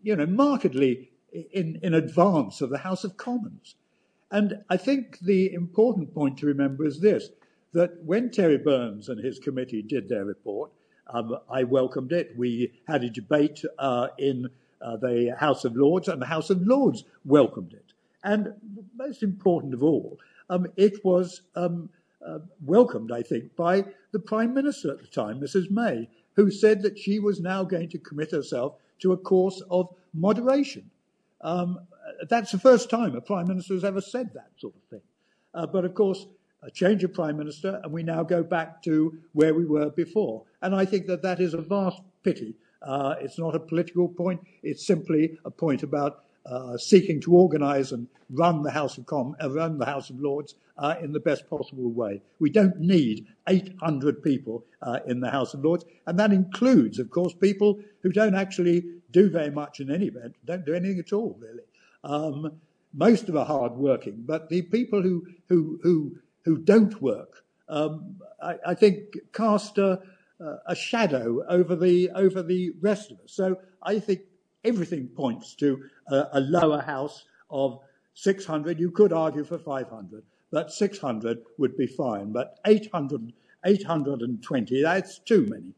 you 0.01 0.15
know, 0.15 0.25
markedly 0.25 1.09
in, 1.51 1.79
in 1.83 1.93
advance 1.93 2.61
of 2.61 2.69
the 2.69 2.79
House 2.79 3.03
of 3.03 3.17
Commons. 3.17 3.75
And 4.31 4.63
I 4.69 4.77
think 4.77 5.19
the 5.19 5.53
important 5.53 6.13
point 6.13 6.39
to 6.39 6.47
remember 6.47 6.85
is 6.85 6.99
this 6.99 7.29
that 7.73 8.03
when 8.03 8.29
Terry 8.29 8.57
Burns 8.57 9.09
and 9.09 9.23
his 9.23 9.39
committee 9.39 9.81
did 9.81 10.07
their 10.07 10.25
report, 10.25 10.71
um, 11.07 11.37
I 11.49 11.63
welcomed 11.63 12.11
it. 12.11 12.33
We 12.37 12.71
had 12.87 13.03
a 13.03 13.09
debate 13.09 13.63
uh, 13.77 14.09
in 14.17 14.49
uh, 14.83 14.97
the 14.97 15.35
House 15.39 15.65
of 15.65 15.75
Lords, 15.75 16.07
and 16.07 16.21
the 16.21 16.25
House 16.25 16.49
of 16.49 16.61
Lords 16.61 17.03
welcomed 17.25 17.73
it. 17.73 17.93
And 18.23 18.53
most 18.95 19.23
important 19.23 19.73
of 19.73 19.83
all, 19.83 20.19
um, 20.49 20.67
it 20.75 21.03
was 21.03 21.41
um, 21.55 21.89
uh, 22.25 22.39
welcomed, 22.65 23.11
I 23.11 23.21
think, 23.21 23.55
by 23.55 23.85
the 24.11 24.19
Prime 24.19 24.53
Minister 24.53 24.91
at 24.91 25.01
the 25.01 25.07
time, 25.07 25.39
Mrs. 25.39 25.69
May, 25.69 26.09
who 26.35 26.49
said 26.51 26.81
that 26.83 26.97
she 26.97 27.19
was 27.19 27.39
now 27.39 27.63
going 27.63 27.89
to 27.89 27.97
commit 27.97 28.31
herself 28.31 28.75
to 28.99 29.11
a 29.11 29.17
course 29.17 29.61
of 29.69 29.93
moderation. 30.13 30.89
Um, 31.41 31.79
that's 32.29 32.51
the 32.51 32.59
first 32.59 32.89
time 32.89 33.15
a 33.15 33.21
Prime 33.21 33.47
Minister 33.47 33.73
has 33.73 33.83
ever 33.83 34.01
said 34.01 34.31
that 34.33 34.51
sort 34.57 34.75
of 34.75 34.83
thing. 34.89 35.01
Uh, 35.53 35.67
but 35.67 35.85
of 35.85 35.93
course, 35.93 36.25
a 36.63 36.71
change 36.71 37.03
of 37.03 37.13
Prime 37.13 37.37
Minister, 37.37 37.81
and 37.83 37.91
we 37.91 38.03
now 38.03 38.23
go 38.23 38.41
back 38.41 38.81
to 38.83 39.17
where 39.33 39.53
we 39.53 39.65
were 39.65 39.89
before. 39.89 40.43
And 40.61 40.73
I 40.73 40.85
think 40.85 41.07
that 41.07 41.21
that 41.23 41.41
is 41.41 41.53
a 41.53 41.61
vast 41.61 42.01
pity. 42.23 42.55
Uh, 42.83 43.15
it's 43.19 43.39
not 43.39 43.55
a 43.55 43.59
political 43.59 44.07
point, 44.07 44.41
it's 44.61 44.85
simply 44.85 45.37
a 45.45 45.51
point 45.51 45.83
about 45.83 46.23
uh, 46.45 46.77
seeking 46.77 47.21
to 47.21 47.33
organise 47.33 47.91
and 47.91 48.07
run 48.29 48.63
the 48.63 48.71
House 48.71 48.97
of 48.97 49.05
Com- 49.05 49.35
uh, 49.41 49.49
run 49.49 49.77
the 49.77 49.85
House 49.85 50.09
of 50.09 50.19
Lords 50.19 50.55
uh, 50.77 50.95
in 51.01 51.13
the 51.13 51.19
best 51.19 51.49
possible 51.49 51.89
way. 51.89 52.21
We 52.39 52.49
don't 52.49 52.79
need 52.79 53.27
800 53.47 54.21
people 54.21 54.65
uh, 54.81 54.99
in 55.07 55.19
the 55.21 55.31
House 55.31 55.53
of 55.53 55.63
Lords, 55.63 55.85
and 56.05 56.19
that 56.19 56.33
includes, 56.33 56.99
of 56.99 57.09
course, 57.09 57.33
people 57.33 57.79
who 58.01 58.11
don't 58.11 58.35
actually 58.35 58.83
do 59.11 59.29
very 59.29 59.51
much 59.51 59.79
in 59.79 59.89
any 59.91 60.07
event, 60.07 60.35
don't 60.45 60.65
do 60.65 60.73
anything 60.73 60.99
at 60.99 61.13
all, 61.13 61.37
really. 61.39 61.63
Um, 62.03 62.59
most 62.93 63.29
of 63.29 63.37
are 63.37 63.45
hard 63.45 63.73
working, 63.73 64.23
but 64.25 64.49
the 64.49 64.63
people 64.63 65.01
who 65.01 65.25
who 65.47 65.79
who 65.81 66.17
who 66.43 66.57
don't 66.57 67.01
work, 67.01 67.43
um, 67.69 68.17
I, 68.41 68.55
I, 68.67 68.73
think, 68.73 69.17
cast 69.31 69.79
a, 70.39 70.55
a 70.67 70.75
shadow 70.75 71.43
over 71.47 71.75
the 71.75 72.09
over 72.11 72.41
the 72.43 72.71
rest 72.81 73.11
of 73.11 73.19
us. 73.19 73.33
So 73.33 73.57
I 73.81 73.99
think 73.99 74.21
everything 74.63 75.07
points 75.07 75.55
to 75.55 75.83
a, 76.07 76.27
a 76.33 76.39
lower 76.39 76.81
house 76.81 77.25
of 77.49 77.79
600. 78.15 78.79
You 78.79 78.91
could 78.91 79.13
argue 79.13 79.43
for 79.43 79.57
500, 79.57 80.23
but 80.51 80.71
600 80.71 81.39
would 81.57 81.77
be 81.77 81.87
fine. 81.87 82.31
But 82.31 82.59
800, 82.65 83.33
820, 83.65 84.81
that's 84.81 85.19
too 85.19 85.45
many. 85.49 85.73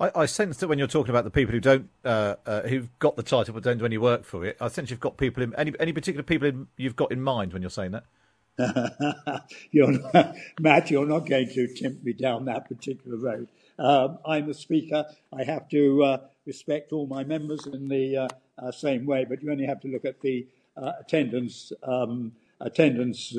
I, 0.00 0.10
I, 0.22 0.26
sense 0.26 0.56
that 0.58 0.68
when 0.68 0.78
you're 0.78 0.88
talking 0.88 1.10
about 1.10 1.24
the 1.24 1.30
people 1.30 1.52
who 1.52 1.60
don't, 1.60 1.88
uh, 2.04 2.36
uh, 2.44 2.62
who've 2.62 2.88
got 2.98 3.16
the 3.16 3.22
title 3.22 3.54
but 3.54 3.62
don't 3.62 3.78
do 3.78 3.84
any 3.84 3.98
work 3.98 4.24
for 4.24 4.44
it, 4.44 4.56
I 4.60 4.68
sense 4.68 4.90
you've 4.90 4.98
got 4.98 5.16
people 5.16 5.42
in 5.42 5.54
any 5.56 5.72
any 5.78 5.92
particular 5.92 6.22
people 6.22 6.48
in, 6.48 6.66
you've 6.76 6.96
got 6.96 7.12
in 7.12 7.20
mind 7.20 7.52
when 7.52 7.62
you're 7.62 7.70
saying 7.70 7.92
that. 7.92 8.04
you're 9.70 9.92
not, 9.92 10.36
Matt, 10.60 10.90
you're 10.90 11.06
not 11.06 11.26
going 11.26 11.48
to 11.48 11.68
tempt 11.74 12.04
me 12.04 12.12
down 12.12 12.44
that 12.46 12.68
particular 12.68 13.16
road. 13.16 13.48
Um, 13.80 14.18
I'm 14.26 14.50
a 14.50 14.54
speaker. 14.54 15.06
I 15.32 15.44
have 15.44 15.68
to 15.70 16.02
uh, 16.02 16.18
respect 16.44 16.92
all 16.92 17.06
my 17.06 17.24
members 17.24 17.66
in 17.66 17.88
the 17.88 18.16
uh, 18.16 18.28
uh, 18.58 18.70
same 18.72 19.06
way, 19.06 19.24
but 19.26 19.42
you 19.42 19.50
only 19.50 19.66
have 19.66 19.80
to 19.80 19.88
look 19.88 20.04
at 20.04 20.20
the 20.20 20.46
uh, 20.76 20.92
attendance 21.00 21.72
um, 21.82 22.32
attendance 22.60 23.36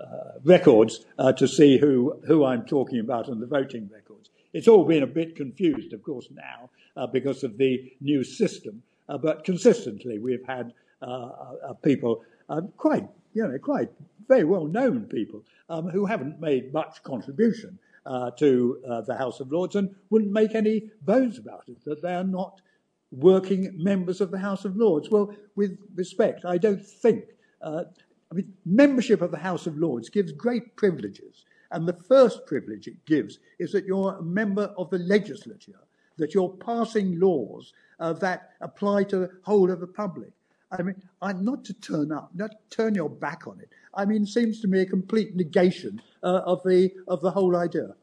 uh, 0.00 0.38
records 0.42 1.04
to 1.36 1.46
see 1.46 1.78
who 1.78 2.18
who 2.26 2.44
I'm 2.44 2.64
talking 2.64 2.98
about 2.98 3.28
and 3.28 3.42
the 3.42 3.46
voting 3.46 3.90
records. 3.92 4.30
It's 4.54 4.68
all 4.68 4.84
been 4.84 5.02
a 5.02 5.06
bit 5.06 5.36
confused, 5.36 5.92
of 5.92 6.02
course, 6.02 6.28
now 6.30 6.70
because 7.12 7.44
of 7.44 7.58
the 7.58 7.92
new 8.00 8.24
system, 8.24 8.82
but 9.06 9.44
consistently 9.44 10.18
we've 10.18 10.46
had 10.46 10.72
people 11.82 12.24
quite 12.76 13.06
you 13.34 13.46
know 13.46 13.58
quite 13.58 13.90
very 14.28 14.44
well 14.44 14.66
known 14.66 15.04
people 15.04 15.42
um, 15.68 15.88
who 15.88 16.06
haven't 16.06 16.40
made 16.40 16.72
much 16.72 17.02
contribution 17.02 17.78
uh, 18.06 18.30
to 18.32 18.80
uh, 18.88 19.00
the 19.02 19.16
House 19.16 19.40
of 19.40 19.50
Lords 19.50 19.76
and 19.76 19.94
wouldn't 20.10 20.32
make 20.32 20.54
any 20.54 20.90
bones 21.02 21.38
about 21.38 21.64
it, 21.68 21.82
that 21.84 22.02
they 22.02 22.14
are 22.14 22.24
not 22.24 22.60
working 23.10 23.70
members 23.76 24.20
of 24.20 24.30
the 24.30 24.38
House 24.38 24.64
of 24.64 24.76
Lords. 24.76 25.10
Well, 25.10 25.34
with 25.56 25.78
respect, 25.94 26.44
I 26.44 26.58
don't 26.58 26.84
think. 26.84 27.24
Uh, 27.62 27.84
I 28.30 28.34
mean, 28.34 28.52
membership 28.66 29.22
of 29.22 29.30
the 29.30 29.38
House 29.38 29.66
of 29.66 29.78
Lords 29.78 30.08
gives 30.08 30.32
great 30.32 30.76
privileges. 30.76 31.44
And 31.70 31.88
the 31.88 31.92
first 31.92 32.46
privilege 32.46 32.86
it 32.86 33.04
gives 33.04 33.38
is 33.58 33.72
that 33.72 33.84
you're 33.84 34.16
a 34.16 34.22
member 34.22 34.72
of 34.76 34.90
the 34.90 34.98
legislature, 34.98 35.80
that 36.18 36.34
you're 36.34 36.48
passing 36.48 37.18
laws 37.18 37.72
uh, 38.00 38.12
that 38.14 38.50
apply 38.60 39.04
to 39.04 39.18
the 39.18 39.30
whole 39.42 39.70
of 39.70 39.80
the 39.80 39.86
public. 39.86 40.30
I 40.78 40.82
mean, 40.82 41.02
I'm 41.22 41.44
not 41.44 41.64
to 41.66 41.74
turn 41.74 42.12
up, 42.12 42.30
not 42.34 42.50
turn 42.70 42.94
your 42.94 43.08
back 43.08 43.46
on 43.46 43.60
it. 43.60 43.70
I 43.94 44.04
mean, 44.04 44.26
seems 44.26 44.60
to 44.60 44.68
me 44.68 44.80
a 44.80 44.86
complete 44.86 45.34
negation 45.36 46.00
uh, 46.22 46.42
of 46.44 46.62
the 46.64 46.90
of 47.08 47.20
the 47.20 47.30
whole 47.30 47.56
idea. 47.56 47.94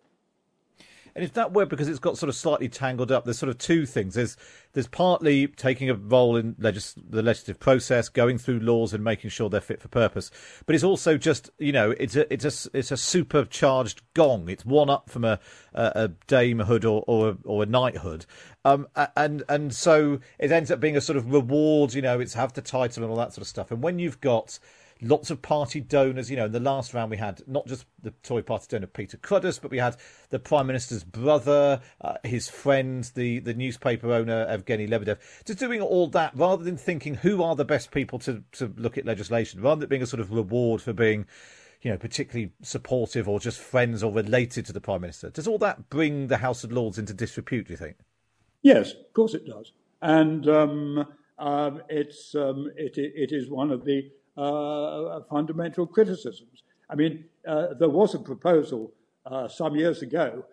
And 1.15 1.23
if 1.23 1.33
that 1.33 1.53
were 1.53 1.65
because 1.65 1.87
it's 1.87 1.99
got 1.99 2.17
sort 2.17 2.29
of 2.29 2.35
slightly 2.35 2.69
tangled 2.69 3.11
up, 3.11 3.25
there's 3.25 3.39
sort 3.39 3.49
of 3.49 3.57
two 3.57 3.85
things. 3.85 4.15
There's 4.15 4.37
there's 4.73 4.87
partly 4.87 5.47
taking 5.47 5.89
a 5.89 5.95
role 5.95 6.37
in 6.37 6.55
legis- 6.57 6.95
the 6.97 7.21
legislative 7.21 7.59
process, 7.59 8.09
going 8.09 8.37
through 8.37 8.59
laws 8.59 8.93
and 8.93 9.03
making 9.03 9.29
sure 9.29 9.49
they're 9.49 9.61
fit 9.61 9.81
for 9.81 9.89
purpose. 9.89 10.31
But 10.65 10.75
it's 10.75 10.83
also 10.83 11.17
just 11.17 11.49
you 11.57 11.71
know 11.71 11.91
it's 11.91 12.15
a 12.15 12.31
it's 12.33 12.45
a 12.45 12.69
it's 12.77 12.91
a 12.91 12.97
supercharged 12.97 14.01
gong. 14.13 14.49
It's 14.49 14.65
one 14.65 14.89
up 14.89 15.09
from 15.09 15.25
a 15.25 15.39
a, 15.73 15.91
a 15.95 16.09
damehood 16.27 16.83
or 16.83 17.03
or 17.07 17.29
a, 17.29 17.37
or 17.43 17.63
a 17.63 17.65
knighthood, 17.65 18.25
um, 18.63 18.87
and 19.15 19.43
and 19.49 19.73
so 19.73 20.19
it 20.39 20.51
ends 20.51 20.71
up 20.71 20.79
being 20.79 20.97
a 20.97 21.01
sort 21.01 21.17
of 21.17 21.31
reward. 21.31 21.93
You 21.93 22.01
know, 22.01 22.19
it's 22.19 22.35
have 22.35 22.53
the 22.53 22.61
title 22.61 23.03
and 23.03 23.11
all 23.11 23.17
that 23.17 23.33
sort 23.33 23.41
of 23.41 23.47
stuff. 23.47 23.71
And 23.71 23.83
when 23.83 23.99
you've 23.99 24.21
got 24.21 24.59
lots 25.01 25.29
of 25.29 25.41
party 25.41 25.79
donors. 25.79 26.29
You 26.29 26.37
know, 26.37 26.45
in 26.45 26.51
the 26.51 26.59
last 26.59 26.93
round 26.93 27.11
we 27.11 27.17
had 27.17 27.41
not 27.47 27.67
just 27.67 27.85
the 28.01 28.11
Tory 28.23 28.43
party 28.43 28.67
donor 28.69 28.87
Peter 28.87 29.17
Cruddas, 29.17 29.61
but 29.61 29.71
we 29.71 29.77
had 29.77 29.97
the 30.29 30.39
Prime 30.39 30.67
Minister's 30.67 31.03
brother, 31.03 31.81
uh, 32.01 32.15
his 32.23 32.49
friend, 32.49 33.09
the, 33.15 33.39
the 33.39 33.53
newspaper 33.53 34.11
owner 34.11 34.45
Evgeny 34.45 34.87
Lebedev. 34.87 35.17
Just 35.45 35.59
doing 35.59 35.81
all 35.81 36.07
that 36.07 36.35
rather 36.35 36.63
than 36.63 36.77
thinking 36.77 37.15
who 37.15 37.43
are 37.43 37.55
the 37.55 37.65
best 37.65 37.91
people 37.91 38.19
to, 38.19 38.43
to 38.53 38.73
look 38.77 38.97
at 38.97 39.05
legislation, 39.05 39.61
rather 39.61 39.81
than 39.81 39.89
being 39.89 40.03
a 40.03 40.07
sort 40.07 40.21
of 40.21 40.31
reward 40.31 40.81
for 40.81 40.93
being 40.93 41.25
you 41.81 41.89
know, 41.89 41.97
particularly 41.97 42.51
supportive 42.61 43.27
or 43.27 43.39
just 43.39 43.59
friends 43.59 44.03
or 44.03 44.13
related 44.13 44.65
to 44.67 44.73
the 44.73 44.81
Prime 44.81 45.01
Minister. 45.01 45.29
Does 45.29 45.47
all 45.47 45.57
that 45.59 45.89
bring 45.89 46.27
the 46.27 46.37
House 46.37 46.63
of 46.63 46.71
Lords 46.71 46.99
into 46.99 47.13
disrepute, 47.13 47.67
do 47.67 47.73
you 47.73 47.77
think? 47.77 47.97
Yes, 48.61 48.91
of 48.91 49.13
course 49.13 49.33
it 49.33 49.47
does. 49.47 49.71
And 50.01 50.47
um, 50.47 51.07
um, 51.39 51.81
it's, 51.89 52.35
um, 52.35 52.69
it, 52.75 52.93
it 52.97 53.31
is 53.31 53.49
one 53.49 53.71
of 53.71 53.85
the 53.85 54.11
uh, 54.37 55.19
fundamental 55.29 55.85
criticisms. 55.85 56.63
I 56.89 56.95
mean, 56.95 57.25
uh, 57.47 57.73
there 57.79 57.89
was 57.89 58.15
a 58.15 58.19
proposal 58.19 58.93
uh, 59.25 59.47
some 59.47 59.75
years 59.75 60.01
ago 60.01 60.45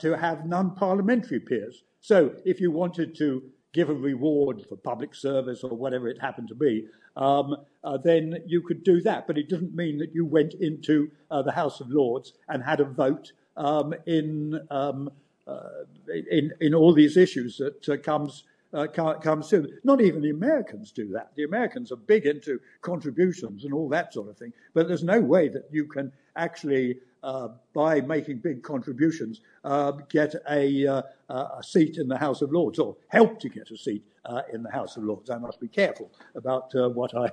to 0.00 0.16
have 0.16 0.46
non 0.46 0.74
parliamentary 0.74 1.40
peers. 1.40 1.82
So 2.00 2.34
if 2.44 2.60
you 2.60 2.70
wanted 2.70 3.14
to 3.16 3.42
give 3.74 3.90
a 3.90 3.94
reward 3.94 4.64
for 4.68 4.76
public 4.76 5.14
service 5.14 5.62
or 5.64 5.76
whatever 5.76 6.08
it 6.08 6.20
happened 6.20 6.48
to 6.48 6.54
be, 6.54 6.86
um, 7.16 7.56
uh, 7.82 7.98
then 7.98 8.38
you 8.46 8.62
could 8.62 8.84
do 8.84 9.02
that. 9.02 9.26
But 9.26 9.36
it 9.36 9.48
didn't 9.48 9.74
mean 9.74 9.98
that 9.98 10.14
you 10.14 10.24
went 10.24 10.54
into 10.54 11.10
uh, 11.30 11.42
the 11.42 11.52
House 11.52 11.80
of 11.80 11.90
Lords 11.90 12.32
and 12.48 12.62
had 12.62 12.80
a 12.80 12.84
vote 12.84 13.32
um, 13.56 13.92
in, 14.06 14.60
um, 14.70 15.10
uh, 15.46 15.84
in 16.30 16.52
in 16.60 16.74
all 16.74 16.92
these 16.94 17.16
issues 17.16 17.58
that 17.58 18.02
comes 18.02 18.44
uh, 18.74 18.86
comes 18.88 19.48
soon. 19.48 19.78
Not 19.84 20.00
even 20.00 20.20
the 20.20 20.30
Americans 20.30 20.90
do 20.90 21.08
that. 21.12 21.30
The 21.36 21.44
Americans 21.44 21.92
are 21.92 21.96
big 21.96 22.26
into 22.26 22.60
contributions 22.82 23.64
and 23.64 23.72
all 23.72 23.88
that 23.90 24.12
sort 24.12 24.28
of 24.28 24.36
thing, 24.36 24.52
but 24.74 24.88
there's 24.88 25.04
no 25.04 25.20
way 25.20 25.48
that 25.48 25.68
you 25.70 25.86
can 25.86 26.12
actually, 26.36 26.98
uh, 27.22 27.48
by 27.72 28.00
making 28.00 28.38
big 28.38 28.62
contributions, 28.62 29.40
uh, 29.62 29.92
get 30.10 30.34
a, 30.50 30.86
uh, 30.86 31.02
a, 31.30 31.62
seat 31.62 31.98
in 31.98 32.08
the 32.08 32.18
House 32.18 32.42
of 32.42 32.52
Lords 32.52 32.78
or 32.78 32.96
help 33.08 33.38
to 33.40 33.48
get 33.48 33.70
a 33.70 33.76
seat 33.76 34.04
uh, 34.24 34.42
in 34.52 34.62
the 34.62 34.70
House 34.70 34.96
of 34.96 35.04
Lords. 35.04 35.30
I 35.30 35.38
must 35.38 35.60
be 35.60 35.68
careful 35.68 36.10
about 36.34 36.74
uh, 36.74 36.88
what 36.88 37.16
I 37.16 37.30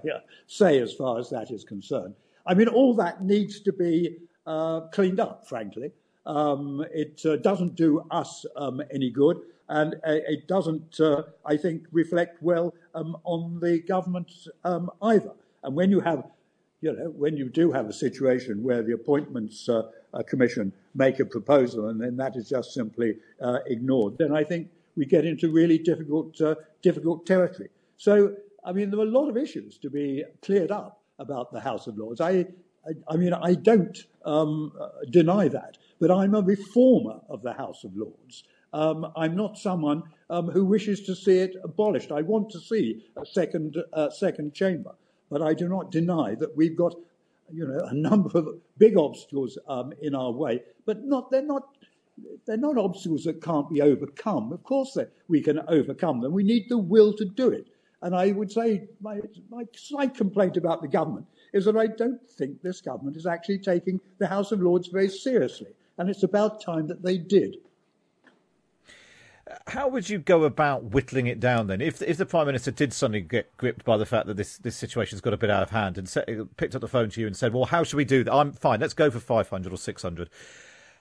say 0.47 0.79
as 0.79 0.93
far 0.93 1.17
as 1.17 1.29
that 1.31 1.51
is 1.51 1.63
concerned. 1.63 2.13
I 2.45 2.53
mean, 2.53 2.67
all 2.67 2.93
that 2.95 3.23
needs 3.23 3.59
to 3.61 3.73
be 3.73 4.17
cleaned 4.91 5.19
up, 5.19 5.47
frankly. 5.47 5.91
Um, 6.25 6.85
it 6.93 7.23
doesn't 7.41 7.75
do 7.75 8.05
us 8.11 8.45
um, 8.55 8.81
any 8.91 9.09
good 9.09 9.41
and 9.71 9.95
it 10.03 10.49
doesn't, 10.49 10.99
uh, 10.99 11.23
I 11.45 11.55
think, 11.55 11.85
reflect 11.93 12.43
well 12.43 12.73
um, 12.93 13.15
on 13.23 13.61
the 13.61 13.79
government 13.79 14.29
um, 14.65 14.91
either. 15.01 15.31
And 15.63 15.73
when 15.75 15.89
you 15.89 16.01
have, 16.01 16.25
you 16.81 16.91
know, 16.91 17.05
when 17.05 17.37
you 17.37 17.47
do 17.47 17.71
have 17.71 17.87
a 17.87 17.93
situation 17.93 18.63
where 18.63 18.83
the 18.83 18.91
Appointments 18.91 19.69
uh, 19.69 19.83
Commission 20.27 20.73
make 20.93 21.21
a 21.21 21.25
proposal 21.25 21.87
and 21.87 22.01
then 22.01 22.17
that 22.17 22.35
is 22.35 22.49
just 22.49 22.73
simply 22.73 23.15
uh, 23.39 23.59
ignored, 23.65 24.17
then 24.17 24.35
I 24.35 24.43
think 24.43 24.67
we 24.97 25.05
get 25.05 25.23
into 25.23 25.49
really 25.49 25.77
difficult, 25.77 26.41
uh, 26.41 26.55
difficult 26.81 27.25
territory. 27.25 27.69
So, 27.95 28.35
I 28.65 28.73
mean, 28.73 28.91
there 28.91 28.99
are 28.99 29.03
a 29.03 29.17
lot 29.19 29.29
of 29.29 29.37
issues 29.37 29.77
to 29.77 29.89
be 29.89 30.25
cleared 30.41 30.71
up 30.71 31.01
about 31.17 31.53
the 31.53 31.61
House 31.61 31.87
of 31.87 31.97
Lords. 31.97 32.19
I, 32.19 32.45
I, 32.85 32.91
I 33.07 33.15
mean, 33.15 33.33
I 33.33 33.53
don't 33.53 33.97
um, 34.25 34.73
deny 35.09 35.47
that, 35.47 35.77
but 35.97 36.11
I'm 36.11 36.35
a 36.35 36.41
reformer 36.41 37.21
of 37.29 37.41
the 37.41 37.53
House 37.53 37.85
of 37.85 37.95
Lords. 37.95 38.43
Um, 38.73 39.11
I'm 39.15 39.35
not 39.35 39.57
someone 39.57 40.03
um, 40.29 40.49
who 40.49 40.63
wishes 40.63 41.01
to 41.01 41.15
see 41.15 41.39
it 41.39 41.55
abolished. 41.63 42.11
I 42.11 42.21
want 42.21 42.49
to 42.51 42.59
see 42.59 43.05
a 43.17 43.25
second, 43.25 43.77
uh, 43.93 44.09
second 44.09 44.53
chamber, 44.53 44.95
but 45.29 45.41
I 45.41 45.53
do 45.53 45.67
not 45.67 45.91
deny 45.91 46.35
that 46.35 46.55
we've 46.55 46.77
got, 46.77 46.95
you 47.51 47.67
know, 47.67 47.79
a 47.85 47.93
number 48.09 48.37
of 48.37 48.47
big 48.77 48.97
obstacles 48.97 49.57
um, 49.67 49.93
in 50.01 50.15
our 50.15 50.31
way. 50.31 50.63
But 50.85 51.03
not 51.03 51.31
they're 51.31 51.41
not 51.41 51.63
they're 52.45 52.57
not 52.57 52.77
obstacles 52.77 53.23
that 53.23 53.41
can't 53.41 53.69
be 53.69 53.81
overcome. 53.81 54.53
Of 54.53 54.63
course, 54.63 54.97
we 55.27 55.41
can 55.41 55.59
overcome 55.67 56.21
them. 56.21 56.33
We 56.33 56.43
need 56.43 56.67
the 56.69 56.77
will 56.77 57.13
to 57.13 57.25
do 57.25 57.49
it. 57.49 57.67
And 58.03 58.15
I 58.15 58.31
would 58.31 58.51
say 58.51 58.87
my, 58.99 59.21
my 59.49 59.63
slight 59.75 60.15
complaint 60.15 60.57
about 60.57 60.81
the 60.81 60.87
government 60.87 61.25
is 61.53 61.65
that 61.65 61.77
I 61.77 61.87
don't 61.87 62.19
think 62.31 62.61
this 62.61 62.81
government 62.81 63.15
is 63.15 63.25
actually 63.25 63.59
taking 63.59 63.99
the 64.17 64.27
House 64.27 64.51
of 64.51 64.61
Lords 64.61 64.87
very 64.87 65.09
seriously. 65.09 65.67
And 65.97 66.09
it's 66.09 66.23
about 66.23 66.61
time 66.61 66.87
that 66.87 67.03
they 67.03 67.17
did 67.17 67.57
how 69.67 69.87
would 69.87 70.09
you 70.09 70.17
go 70.19 70.43
about 70.43 70.85
whittling 70.85 71.27
it 71.27 71.39
down 71.39 71.67
then? 71.67 71.81
If 71.81 72.01
if 72.01 72.17
the 72.17 72.25
prime 72.25 72.47
minister 72.47 72.71
did 72.71 72.93
suddenly 72.93 73.21
get 73.21 73.55
gripped 73.57 73.85
by 73.85 73.97
the 73.97 74.05
fact 74.05 74.27
that 74.27 74.37
this 74.37 74.57
this 74.57 74.75
situation's 74.75 75.21
got 75.21 75.33
a 75.33 75.37
bit 75.37 75.49
out 75.49 75.63
of 75.63 75.69
hand 75.71 75.97
and 75.97 76.07
set, 76.07 76.29
picked 76.57 76.75
up 76.75 76.81
the 76.81 76.87
phone 76.87 77.09
to 77.09 77.21
you 77.21 77.27
and 77.27 77.35
said, 77.35 77.53
"Well, 77.53 77.65
how 77.65 77.83
should 77.83 77.97
we 77.97 78.05
do 78.05 78.23
that? 78.23 78.33
I'm 78.33 78.53
fine. 78.53 78.79
Let's 78.79 78.93
go 78.93 79.09
for 79.09 79.19
500 79.19 79.73
or 79.73 79.77
600." 79.77 80.29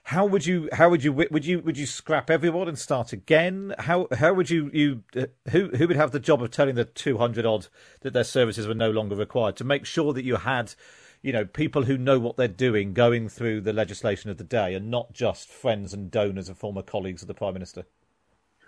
how 0.03 0.25
would 0.25 0.45
you 0.45 0.67
how 0.73 0.89
would 0.89 1.03
you 1.03 1.13
would 1.13 1.45
you 1.45 1.59
would 1.59 1.77
you 1.77 1.85
scrap 1.85 2.29
everyone 2.29 2.67
and 2.67 2.77
start 2.77 3.13
again? 3.13 3.73
How 3.79 4.07
how 4.11 4.33
would 4.33 4.49
you 4.49 4.69
you 4.73 5.03
uh, 5.15 5.27
who 5.51 5.69
who 5.69 5.87
would 5.87 5.95
have 5.95 6.11
the 6.11 6.19
job 6.19 6.41
of 6.41 6.51
telling 6.51 6.75
the 6.75 6.85
two 6.85 7.17
hundred 7.17 7.45
odd 7.45 7.67
that 8.01 8.13
their 8.13 8.23
services 8.23 8.67
were 8.67 8.73
no 8.73 8.89
longer 8.89 9.15
required 9.15 9.55
to 9.57 9.63
make 9.63 9.85
sure 9.85 10.13
that 10.13 10.25
you 10.25 10.37
had 10.37 10.73
you 11.21 11.31
know 11.31 11.45
people 11.45 11.83
who 11.83 11.97
know 11.97 12.19
what 12.19 12.35
they're 12.35 12.47
doing 12.47 12.93
going 12.93 13.29
through 13.29 13.61
the 13.61 13.73
legislation 13.73 14.29
of 14.29 14.37
the 14.37 14.43
day 14.43 14.73
and 14.73 14.89
not 14.89 15.13
just 15.13 15.49
friends 15.49 15.93
and 15.93 16.09
donors 16.09 16.49
and 16.49 16.57
former 16.57 16.81
colleagues 16.81 17.21
of 17.21 17.27
the 17.27 17.33
prime 17.33 17.53
minister. 17.53 17.85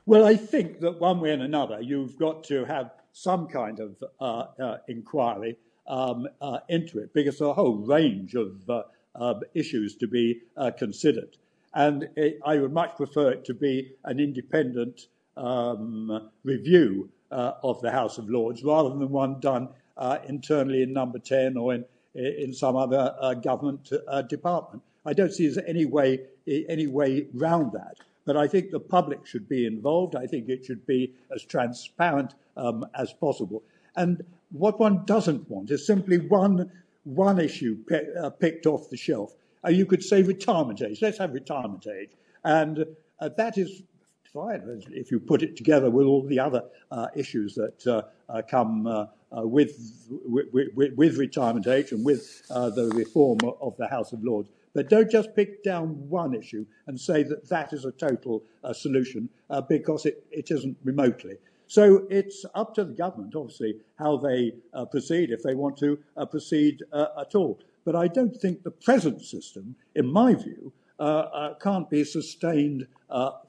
Well, 0.05 0.25
I 0.25 0.35
think 0.35 0.81
that 0.81 0.99
one 0.99 1.21
way 1.21 1.31
and 1.31 1.41
another, 1.41 1.79
you've 1.81 2.17
got 2.17 2.43
to 2.45 2.65
have 2.65 2.91
some 3.13 3.47
kind 3.47 3.79
of 3.79 4.03
uh, 4.19 4.47
uh, 4.61 4.77
inquiry 4.89 5.57
um, 5.87 6.27
uh, 6.41 6.59
into 6.67 6.99
it 6.99 7.13
because 7.13 7.39
there 7.39 7.47
are 7.47 7.51
a 7.51 7.53
whole 7.53 7.77
range 7.77 8.35
of 8.35 8.69
uh, 8.69 8.83
uh, 9.15 9.35
issues 9.53 9.95
to 9.97 10.07
be 10.07 10.41
uh, 10.57 10.71
considered. 10.77 11.37
And 11.73 12.09
it, 12.17 12.39
I 12.45 12.57
would 12.57 12.73
much 12.73 12.97
prefer 12.97 13.31
it 13.31 13.45
to 13.45 13.53
be 13.53 13.93
an 14.03 14.19
independent 14.19 15.07
um, 15.37 16.29
review 16.43 17.09
of 17.31 17.81
the 17.81 17.89
House 17.89 18.19
of 18.19 18.29
Lords 18.29 18.63
rather 18.63 18.89
than 18.89 19.09
one 19.09 19.39
done 19.39 19.69
internally 20.27 20.83
in 20.83 20.93
Number 20.93 21.17
10 21.17 21.57
or 21.57 21.73
in, 21.73 21.85
in 22.13 22.53
some 22.53 22.75
other 22.75 23.39
government 23.41 23.89
department. 24.27 24.83
I 25.03 25.13
don't 25.13 25.33
see 25.33 25.47
there's 25.47 25.57
any 25.65 25.85
way, 25.85 26.19
any 26.45 26.85
way 26.85 27.25
round 27.33 27.71
that. 27.71 27.97
But 28.25 28.37
I 28.37 28.47
think 28.47 28.71
the 28.71 28.79
public 28.79 29.25
should 29.25 29.49
be 29.49 29.65
involved. 29.65 30.15
I 30.15 30.27
think 30.27 30.49
it 30.49 30.65
should 30.65 30.85
be 30.85 31.13
as 31.33 31.43
transparent 31.43 32.35
um, 32.55 32.85
as 32.95 33.13
possible. 33.13 33.63
And 33.95 34.23
what 34.51 34.79
one 34.79 35.05
doesn't 35.05 35.49
want 35.49 35.71
is 35.71 35.85
simply 35.85 36.17
one, 36.17 36.71
one 37.03 37.39
issue 37.39 37.77
pe- 37.87 38.13
uh, 38.15 38.29
picked 38.29 38.65
off 38.65 38.89
the 38.89 38.97
shelf. 38.97 39.35
Uh, 39.65 39.69
you 39.69 39.85
could 39.85 40.03
say 40.03 40.21
retirement 40.23 40.81
age. 40.81 41.01
Let's 41.01 41.17
have 41.17 41.33
retirement 41.33 41.85
age. 41.87 42.11
And 42.43 42.85
uh, 43.19 43.29
that 43.37 43.57
is 43.57 43.83
fine 44.33 44.81
if 44.89 45.11
you 45.11 45.19
put 45.19 45.43
it 45.43 45.55
together 45.55 45.89
with 45.89 46.05
all 46.05 46.23
the 46.23 46.39
other 46.39 46.63
uh, 46.91 47.07
issues 47.15 47.55
that 47.55 47.85
uh, 47.87 48.01
uh, 48.29 48.41
come 48.41 49.07
with, 49.31 50.07
with, 50.09 50.47
with, 50.75 50.93
with, 50.95 51.17
retirement 51.17 51.67
age 51.67 51.91
and 51.91 52.05
with 52.05 52.47
the 52.47 52.91
reform 52.93 53.39
of 53.61 53.75
the 53.77 53.87
House 53.87 54.11
of 54.11 54.23
Lords. 54.23 54.49
But 54.73 54.89
don't 54.89 55.09
just 55.09 55.35
pick 55.35 55.63
down 55.63 56.09
one 56.09 56.33
issue 56.33 56.65
and 56.87 56.99
say 56.99 57.23
that 57.23 57.47
that 57.49 57.73
is 57.73 57.85
a 57.85 57.91
total 57.91 58.43
uh, 58.63 58.73
solution 58.73 59.29
uh, 59.49 59.61
because 59.61 60.05
it, 60.05 60.25
it 60.31 60.49
isn't 60.49 60.77
remotely. 60.83 61.37
So 61.67 62.05
it's 62.09 62.45
up 62.55 62.73
to 62.75 62.83
the 62.83 62.93
government, 62.93 63.35
obviously, 63.35 63.75
how 63.97 64.17
they 64.17 64.53
uh, 64.73 64.85
proceed, 64.85 65.31
if 65.31 65.43
they 65.43 65.55
want 65.55 65.77
to 65.77 65.99
uh, 66.17 66.25
proceed 66.25 66.83
uh, 66.91 67.07
at 67.19 67.35
all. 67.35 67.59
But 67.85 67.95
I 67.95 68.07
don't 68.07 68.35
think 68.35 68.63
the 68.63 68.71
present 68.71 69.21
system, 69.21 69.75
in 69.95 70.11
my 70.11 70.33
view, 70.33 70.73
uh, 70.99 71.53
can't 71.61 71.89
be 71.89 72.03
sustained 72.03 72.87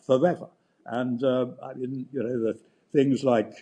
forever. 0.06 0.48
And 0.86 1.24
I 1.24 1.74
mean, 1.74 2.06
you 2.12 2.22
know, 2.22 2.40
the 2.52 2.58
things 2.92 3.24
like 3.24 3.52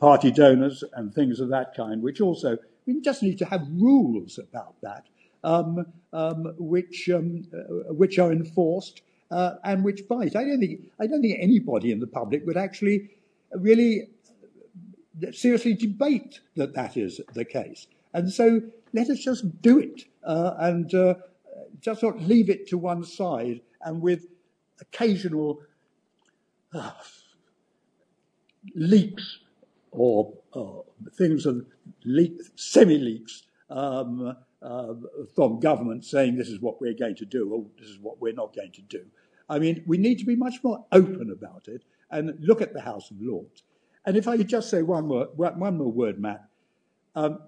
party 0.00 0.30
donors 0.30 0.82
and 0.94 1.14
things 1.14 1.40
of 1.40 1.48
that 1.50 1.74
kind, 1.76 2.02
which 2.02 2.20
also 2.20 2.58
we 2.86 3.00
just 3.00 3.22
need 3.22 3.38
to 3.38 3.44
have 3.44 3.66
rules 3.70 4.38
about 4.38 4.74
that 4.82 5.04
which, 5.42 7.08
um, 7.08 7.44
uh, 7.52 7.92
which 7.92 8.18
are 8.18 8.32
enforced 8.32 9.02
uh, 9.30 9.54
and 9.64 9.84
which 9.84 10.06
bite. 10.08 10.36
I 10.36 10.44
don't, 10.44 10.60
think, 10.60 10.80
I 10.98 11.06
don't 11.06 11.22
think 11.22 11.38
anybody 11.40 11.92
in 11.92 12.00
the 12.00 12.06
public 12.06 12.46
would 12.46 12.56
actually 12.56 13.10
really 13.52 14.08
seriously 15.32 15.74
debate 15.74 16.40
that 16.56 16.74
that 16.74 16.96
is 16.96 17.20
the 17.34 17.44
case. 17.44 17.86
And 18.14 18.32
so 18.32 18.60
let 18.92 19.08
us 19.08 19.18
just 19.18 19.62
do 19.62 19.78
it 19.78 20.04
uh, 20.24 20.54
and 20.58 20.92
uh, 20.94 21.14
just 21.80 22.02
not 22.02 22.20
leave 22.20 22.50
it 22.50 22.66
to 22.68 22.78
one 22.78 23.04
side 23.04 23.60
and 23.82 24.00
with 24.00 24.26
occasional 24.80 25.60
uh, 26.74 26.92
leaks 28.74 29.38
or 29.92 30.34
things 31.14 31.46
of 31.46 31.64
leak, 32.04 32.40
semi 32.54 32.98
leaks 32.98 33.44
um, 33.70 34.36
uh, 34.62 34.94
from 35.34 35.60
government 35.60 36.04
saying 36.04 36.36
this 36.36 36.48
is 36.48 36.60
what 36.60 36.80
we're 36.80 36.94
going 36.94 37.16
to 37.16 37.24
do 37.24 37.52
or 37.52 37.64
this 37.78 37.88
is 37.88 37.98
what 37.98 38.20
we're 38.20 38.32
not 38.32 38.54
going 38.54 38.72
to 38.72 38.82
do. 38.82 39.04
I 39.48 39.58
mean, 39.58 39.82
we 39.86 39.98
need 39.98 40.18
to 40.18 40.24
be 40.24 40.36
much 40.36 40.62
more 40.62 40.84
open 40.92 41.30
about 41.30 41.66
it 41.66 41.82
and 42.10 42.36
look 42.40 42.60
at 42.60 42.72
the 42.72 42.80
House 42.80 43.10
of 43.10 43.16
Lords. 43.20 43.62
And 44.06 44.16
if 44.16 44.28
I 44.28 44.36
could 44.36 44.48
just 44.48 44.70
say 44.70 44.82
one 44.82 45.06
more, 45.06 45.28
one 45.34 45.76
more 45.76 45.92
word, 45.92 46.20
Matt. 46.20 46.48
Um, 47.14 47.40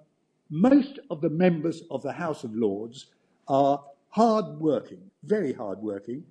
most 0.50 0.98
of 1.10 1.20
the 1.20 1.30
members 1.30 1.82
of 1.90 2.02
the 2.02 2.12
House 2.12 2.44
of 2.44 2.54
Lords 2.54 3.06
are 3.48 3.82
hard 4.10 4.60
working, 4.60 5.10
very 5.22 5.52
hard 5.52 5.78
working. 5.78 6.24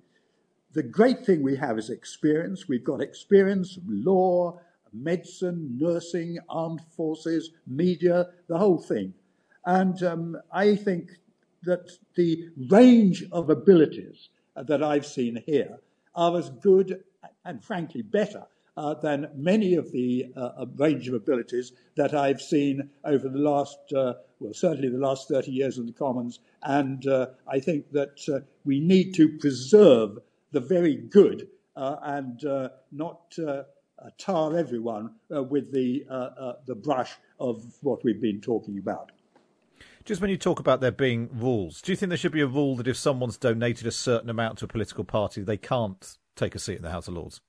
The 0.72 0.82
great 0.82 1.26
thing 1.26 1.42
we 1.42 1.56
have 1.56 1.78
is 1.78 1.90
experience. 1.90 2.68
We've 2.68 2.84
got 2.84 3.00
experience 3.00 3.76
of 3.76 3.82
law, 3.86 4.60
medicine, 4.92 5.76
nursing, 5.78 6.38
armed 6.48 6.82
forces, 6.96 7.50
media, 7.66 8.28
the 8.48 8.58
whole 8.58 8.78
thing. 8.78 9.14
And 9.64 10.02
um, 10.02 10.36
I 10.52 10.76
think 10.76 11.10
that 11.62 11.90
the 12.14 12.48
range 12.68 13.24
of 13.30 13.50
abilities 13.50 14.28
that 14.56 14.82
I've 14.82 15.06
seen 15.06 15.42
here 15.46 15.78
are 16.14 16.36
as 16.36 16.50
good 16.50 17.04
and 17.44 17.62
frankly 17.62 18.02
better 18.02 18.44
uh, 18.76 18.94
than 18.94 19.28
many 19.34 19.74
of 19.74 19.92
the 19.92 20.26
uh, 20.36 20.66
range 20.76 21.08
of 21.08 21.14
abilities 21.14 21.72
that 21.94 22.14
I've 22.14 22.40
seen 22.40 22.88
over 23.04 23.28
the 23.28 23.38
last, 23.38 23.78
uh, 23.94 24.14
well, 24.40 24.54
certainly 24.54 24.88
the 24.88 24.98
last 24.98 25.28
30 25.28 25.50
years 25.50 25.78
in 25.78 25.86
the 25.86 25.92
Commons. 25.92 26.40
And 26.62 27.06
uh, 27.06 27.26
I 27.46 27.60
think 27.60 27.90
that 27.92 28.20
uh, 28.32 28.40
we 28.64 28.80
need 28.80 29.14
to 29.14 29.36
preserve 29.38 30.18
the 30.52 30.60
very 30.60 30.96
good 30.96 31.48
uh, 31.76 31.96
and 32.02 32.42
not 32.90 33.36
tar 34.18 34.56
everyone 34.56 35.14
with 35.28 35.72
the, 35.72 36.04
the 36.66 36.74
brush 36.74 37.12
of 37.38 37.62
what 37.82 38.04
we've 38.04 38.20
been 38.20 38.40
talking 38.40 38.78
about. 38.78 39.12
Just 40.04 40.20
when 40.20 40.30
you 40.30 40.36
talk 40.36 40.58
about 40.58 40.80
there 40.80 40.90
being 40.90 41.28
rules, 41.32 41.80
do 41.80 41.92
you 41.92 41.96
think 41.96 42.08
there 42.08 42.16
should 42.16 42.32
be 42.32 42.40
a 42.40 42.46
rule 42.46 42.76
that 42.76 42.88
if 42.88 42.96
someone's 42.96 43.36
donated 43.36 43.86
a 43.86 43.92
certain 43.92 44.28
amount 44.28 44.58
to 44.58 44.64
a 44.64 44.68
political 44.68 45.04
party, 45.04 45.42
they 45.42 45.56
can't 45.56 46.18
take 46.34 46.54
a 46.54 46.58
seat 46.58 46.76
in 46.76 46.82
the 46.82 46.90
House 46.90 47.06
of 47.06 47.14
Lords? 47.14 47.40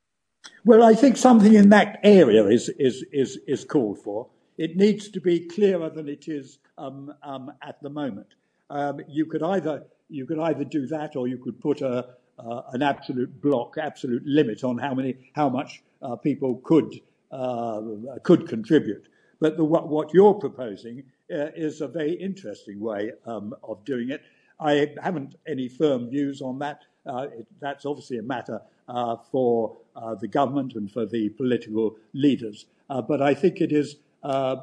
Well, 0.66 0.84
I 0.84 0.94
think 0.94 1.18
something 1.18 1.54
in 1.54 1.70
that 1.70 2.00
area 2.04 2.46
is 2.46 2.70
is 2.78 3.06
is, 3.12 3.40
is 3.48 3.66
called 3.66 4.00
for. 4.00 4.28
It 4.58 4.76
needs 4.76 5.10
to 5.10 5.22
be 5.22 5.40
clearer 5.40 5.90
than 5.90 6.08
it 6.08 6.28
is 6.28 6.60
um, 6.78 7.14
um, 7.24 7.52
at 7.62 7.82
the 7.82 7.90
moment. 7.90 8.28
Um, 8.70 9.02
you 9.08 9.26
could 9.26 9.42
either 9.42 9.86
you 10.10 10.26
could 10.26 10.40
either 10.40 10.64
do 10.64 10.86
that, 10.88 11.16
or 11.16 11.28
you 11.28 11.38
could 11.38 11.60
put 11.60 11.82
a 11.82 12.10
uh, 12.38 12.62
an 12.74 12.82
absolute 12.82 13.42
block, 13.42 13.78
absolute 13.78 14.24
limit 14.26 14.64
on 14.64 14.78
how 14.78 14.94
many 14.94 15.16
how 15.34 15.50
much 15.50 15.82
uh, 16.02 16.16
people 16.18 16.62
could 16.64 17.00
uh, 17.32 17.82
could 18.24 18.48
contribute. 18.48 19.08
But 19.40 19.58
the, 19.58 19.64
what, 19.64 19.88
what 19.90 20.14
you're 20.14 20.36
proposing 20.36 21.04
is 21.30 21.82
a 21.82 21.88
very 21.88 22.14
interesting 22.14 22.80
way 22.80 23.12
um, 23.26 23.54
of 23.64 23.84
doing 23.86 24.10
it. 24.10 24.22
I 24.60 24.92
haven't 25.02 25.36
any 25.48 25.68
firm 25.68 26.10
views 26.10 26.42
on 26.42 26.60
that. 26.60 26.82
Uh, 27.06 27.28
it, 27.34 27.48
that's 27.60 27.86
obviously 27.86 28.18
a 28.18 28.24
matter 28.24 28.62
uh, 28.88 29.18
for 29.32 29.78
uh, 29.96 30.16
the 30.16 30.28
government 30.28 30.74
and 30.76 30.92
for 30.92 31.06
the 31.06 31.30
political 31.30 31.98
leaders. 32.14 32.66
Uh, 32.90 33.02
but 33.02 33.22
I 33.22 33.34
think 33.34 33.62
it 33.62 33.72
is, 33.72 33.98
uh, 34.24 34.58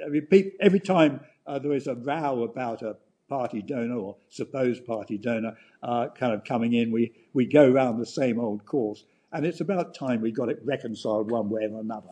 every 0.00 0.80
time 0.80 1.20
there 1.46 1.72
is 1.72 1.86
a 1.86 1.94
row 1.94 2.44
about 2.44 2.82
a 2.82 2.96
party 3.28 3.62
donor 3.62 3.96
or 3.96 4.16
supposed 4.28 4.84
party 4.84 5.18
donor 5.18 5.56
kind 5.82 6.32
of 6.32 6.44
coming 6.44 6.74
in, 6.74 6.90
we, 6.90 7.12
we 7.32 7.46
go 7.46 7.70
around 7.70 7.98
the 7.98 8.06
same 8.06 8.38
old 8.38 8.64
course. 8.64 9.04
And 9.32 9.46
it's 9.46 9.60
about 9.60 9.94
time 9.94 10.20
we 10.20 10.32
got 10.32 10.48
it 10.48 10.60
reconciled 10.64 11.30
one 11.30 11.48
way 11.48 11.62
or 11.62 11.80
another 11.80 12.10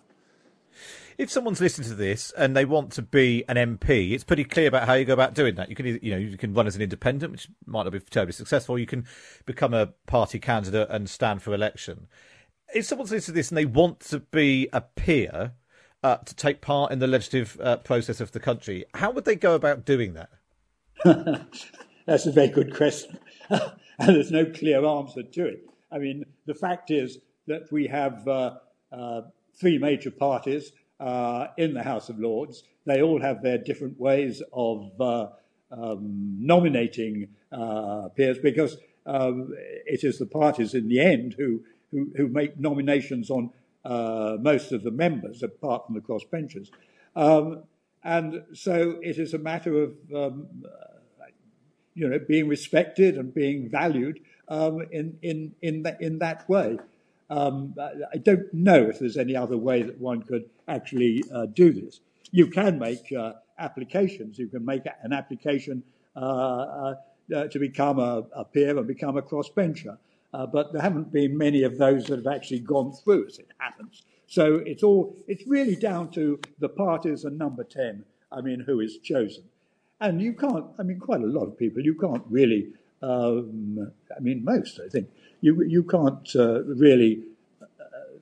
if 1.18 1.30
someone's 1.30 1.60
listening 1.60 1.88
to 1.88 1.96
this 1.96 2.30
and 2.36 2.56
they 2.56 2.64
want 2.64 2.92
to 2.92 3.02
be 3.02 3.44
an 3.48 3.56
MP, 3.56 4.12
it's 4.12 4.22
pretty 4.22 4.44
clear 4.44 4.68
about 4.68 4.86
how 4.86 4.94
you 4.94 5.04
go 5.04 5.12
about 5.12 5.34
doing 5.34 5.56
that. 5.56 5.68
You 5.68 5.74
can, 5.74 5.86
you 5.86 6.12
know, 6.12 6.16
you 6.16 6.38
can 6.38 6.54
run 6.54 6.68
as 6.68 6.76
an 6.76 6.82
independent, 6.82 7.32
which 7.32 7.48
might 7.66 7.82
not 7.82 7.92
be 7.92 7.98
terribly 7.98 8.32
successful. 8.32 8.78
You 8.78 8.86
can 8.86 9.04
become 9.44 9.74
a 9.74 9.88
party 10.06 10.38
candidate 10.38 10.88
and 10.90 11.10
stand 11.10 11.42
for 11.42 11.52
election. 11.52 12.06
If 12.72 12.84
someone's 12.84 13.10
listening 13.10 13.32
to 13.34 13.38
this 13.38 13.48
and 13.48 13.58
they 13.58 13.64
want 13.64 13.98
to 14.00 14.20
be 14.20 14.68
a 14.72 14.80
peer 14.80 15.54
uh, 16.04 16.18
to 16.18 16.34
take 16.36 16.60
part 16.60 16.92
in 16.92 17.00
the 17.00 17.08
legislative 17.08 17.58
uh, 17.60 17.78
process 17.78 18.20
of 18.20 18.30
the 18.30 18.40
country, 18.40 18.84
how 18.94 19.10
would 19.10 19.24
they 19.24 19.36
go 19.36 19.54
about 19.56 19.84
doing 19.84 20.14
that? 20.14 20.30
That's 22.06 22.26
a 22.26 22.32
very 22.32 22.48
good 22.48 22.74
question, 22.74 23.18
and 23.50 23.60
there's 23.98 24.30
no 24.30 24.46
clear 24.46 24.84
answer 24.84 25.22
to 25.22 25.46
it. 25.46 25.68
I 25.90 25.98
mean, 25.98 26.24
the 26.46 26.54
fact 26.54 26.90
is 26.90 27.18
that 27.46 27.70
we 27.72 27.86
have 27.88 28.26
uh, 28.26 28.58
uh 28.92 29.22
three 29.58 29.78
major 29.78 30.10
parties 30.10 30.72
uh, 31.00 31.48
in 31.56 31.74
the 31.74 31.82
House 31.82 32.08
of 32.08 32.18
Lords. 32.18 32.64
They 32.86 33.02
all 33.02 33.20
have 33.20 33.42
their 33.42 33.58
different 33.58 33.98
ways 33.98 34.42
of 34.52 35.00
uh, 35.00 35.28
um, 35.70 36.36
nominating 36.38 37.28
uh, 37.52 38.08
peers 38.16 38.38
because 38.38 38.78
um, 39.06 39.54
it 39.86 40.04
is 40.04 40.18
the 40.18 40.26
parties 40.26 40.74
in 40.74 40.88
the 40.88 41.00
end 41.00 41.34
who, 41.38 41.62
who, 41.90 42.12
who 42.16 42.28
make 42.28 42.58
nominations 42.58 43.30
on 43.30 43.50
uh, 43.84 44.36
most 44.40 44.72
of 44.72 44.82
the 44.82 44.90
members, 44.90 45.42
apart 45.42 45.86
from 45.86 45.94
the 45.94 46.00
crossbenchers. 46.00 46.70
Um, 47.16 47.64
and 48.04 48.42
so 48.52 48.98
it 49.02 49.18
is 49.18 49.34
a 49.34 49.38
matter 49.38 49.82
of, 49.82 49.94
um, 50.14 50.46
you 51.94 52.08
know, 52.08 52.18
being 52.18 52.48
respected 52.48 53.16
and 53.16 53.34
being 53.34 53.68
valued 53.68 54.20
um, 54.48 54.86
in 54.92 55.18
in 55.22 55.54
in 55.62 55.82
that 55.82 56.00
in 56.00 56.18
that 56.20 56.48
way. 56.48 56.78
Um, 57.30 57.74
I 58.12 58.16
don't 58.18 58.52
know 58.54 58.84
if 58.84 58.98
there's 58.98 59.18
any 59.18 59.36
other 59.36 59.58
way 59.58 59.82
that 59.82 59.98
one 60.00 60.22
could 60.22 60.48
actually 60.66 61.22
uh, 61.32 61.46
do 61.46 61.72
this. 61.72 62.00
You 62.30 62.46
can 62.46 62.78
make 62.78 63.12
uh, 63.12 63.34
applications. 63.58 64.38
You 64.38 64.48
can 64.48 64.64
make 64.64 64.82
an 65.02 65.12
application 65.12 65.82
uh, 66.16 66.20
uh, 66.20 66.94
uh 67.34 67.46
to 67.48 67.58
become 67.58 67.98
a, 67.98 68.24
a, 68.34 68.44
peer 68.44 68.76
and 68.76 68.86
become 68.86 69.16
a 69.18 69.22
crossbencher. 69.22 69.98
Uh, 70.32 70.46
but 70.46 70.72
there 70.72 70.82
haven't 70.82 71.12
been 71.12 71.36
many 71.36 71.62
of 71.62 71.78
those 71.78 72.06
that 72.06 72.16
have 72.16 72.26
actually 72.26 72.60
gone 72.60 72.92
through, 72.92 73.26
as 73.26 73.38
it 73.38 73.48
happens. 73.58 74.02
So 74.26 74.56
it's 74.66 74.82
all 74.82 75.16
it's 75.26 75.46
really 75.46 75.76
down 75.76 76.10
to 76.12 76.38
the 76.58 76.68
parties 76.68 77.24
and 77.24 77.38
number 77.38 77.64
ten. 77.64 78.04
I 78.30 78.40
mean, 78.42 78.60
who 78.60 78.80
is 78.80 78.98
chosen, 78.98 79.44
and 80.00 80.20
you 80.20 80.32
can't. 80.34 80.66
I 80.78 80.82
mean, 80.82 80.98
quite 80.98 81.22
a 81.22 81.26
lot 81.26 81.46
of 81.46 81.58
people. 81.58 81.82
You 81.82 81.94
can't 81.94 82.24
really. 82.28 82.68
Um, 83.00 83.92
I 84.14 84.20
mean, 84.20 84.44
most. 84.44 84.80
I 84.84 84.88
think 84.88 85.08
you 85.40 85.62
you 85.62 85.82
can't 85.82 86.28
uh, 86.36 86.62
really 86.64 87.24
uh, 87.62 87.64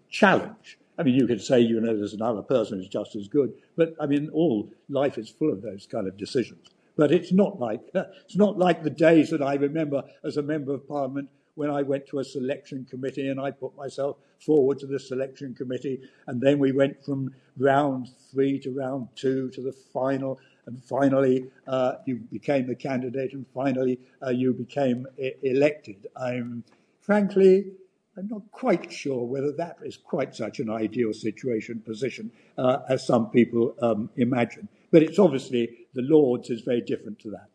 challenge. 0.08 0.78
I 0.98 1.02
mean, 1.02 1.14
you 1.14 1.26
could 1.26 1.42
say, 1.42 1.60
you 1.60 1.80
know, 1.80 1.94
there's 1.96 2.14
another 2.14 2.42
person 2.42 2.78
who's 2.78 2.88
just 2.88 3.16
as 3.16 3.28
good, 3.28 3.52
but 3.76 3.94
I 4.00 4.06
mean, 4.06 4.30
all 4.30 4.70
life 4.88 5.18
is 5.18 5.28
full 5.28 5.52
of 5.52 5.60
those 5.60 5.86
kind 5.86 6.08
of 6.08 6.16
decisions. 6.16 6.70
But 6.96 7.12
it's 7.12 7.32
not 7.32 7.60
like 7.60 7.82
it's 7.94 8.36
not 8.36 8.58
like 8.58 8.82
the 8.82 8.90
days 8.90 9.30
that 9.30 9.42
I 9.42 9.54
remember 9.54 10.02
as 10.24 10.38
a 10.38 10.42
member 10.42 10.72
of 10.72 10.88
Parliament 10.88 11.28
when 11.54 11.70
I 11.70 11.82
went 11.82 12.06
to 12.08 12.18
a 12.18 12.24
selection 12.24 12.86
committee 12.88 13.28
and 13.28 13.40
I 13.40 13.50
put 13.50 13.76
myself 13.76 14.16
forward 14.44 14.78
to 14.78 14.86
the 14.86 14.98
selection 14.98 15.54
committee, 15.54 16.00
and 16.26 16.40
then 16.40 16.58
we 16.58 16.72
went 16.72 17.02
from 17.04 17.34
round 17.58 18.08
three 18.30 18.58
to 18.60 18.70
round 18.70 19.08
two 19.16 19.50
to 19.50 19.62
the 19.62 19.72
final, 19.72 20.38
and 20.66 20.82
finally 20.82 21.46
uh, 21.66 21.94
you 22.06 22.16
became 22.16 22.66
the 22.66 22.74
candidate, 22.74 23.32
and 23.32 23.46
finally 23.54 23.98
uh, 24.24 24.30
you 24.30 24.52
became 24.52 25.06
elected. 25.42 26.06
I'm 26.16 26.64
frankly. 27.06 27.72
I'm 28.18 28.28
not 28.28 28.50
quite 28.50 28.90
sure 28.90 29.24
whether 29.24 29.52
that 29.52 29.76
is 29.84 29.98
quite 29.98 30.34
such 30.34 30.58
an 30.58 30.70
ideal 30.70 31.12
situation 31.12 31.82
position 31.84 32.32
uh, 32.56 32.78
as 32.88 33.06
some 33.06 33.28
people 33.28 33.74
um, 33.82 34.08
imagine. 34.16 34.68
But 34.90 35.02
it's 35.02 35.18
obviously 35.18 35.86
the 35.94 36.00
Lords 36.02 36.48
is 36.48 36.62
very 36.62 36.80
different 36.80 37.18
to 37.20 37.30
that. 37.32 37.48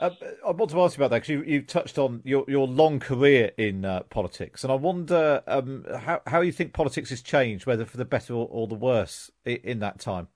Uh, 0.00 0.10
I 0.46 0.52
want 0.52 0.70
to 0.70 0.80
ask 0.82 0.96
you 0.96 1.04
about 1.04 1.10
that 1.10 1.22
because 1.22 1.28
you, 1.28 1.42
you 1.42 1.62
touched 1.62 1.98
on 1.98 2.22
your, 2.24 2.44
your 2.46 2.68
long 2.68 3.00
career 3.00 3.50
in 3.56 3.84
uh, 3.84 4.02
politics, 4.04 4.62
and 4.62 4.72
I 4.72 4.76
wonder 4.76 5.42
um, 5.48 5.84
how 5.98 6.20
how 6.28 6.40
you 6.40 6.52
think 6.52 6.72
politics 6.72 7.10
has 7.10 7.20
changed, 7.20 7.66
whether 7.66 7.84
for 7.84 7.96
the 7.96 8.04
better 8.04 8.32
or, 8.34 8.46
or 8.48 8.68
the 8.68 8.76
worse, 8.76 9.32
in, 9.44 9.56
in, 9.64 9.78
that 9.80 9.98
time. 9.98 10.28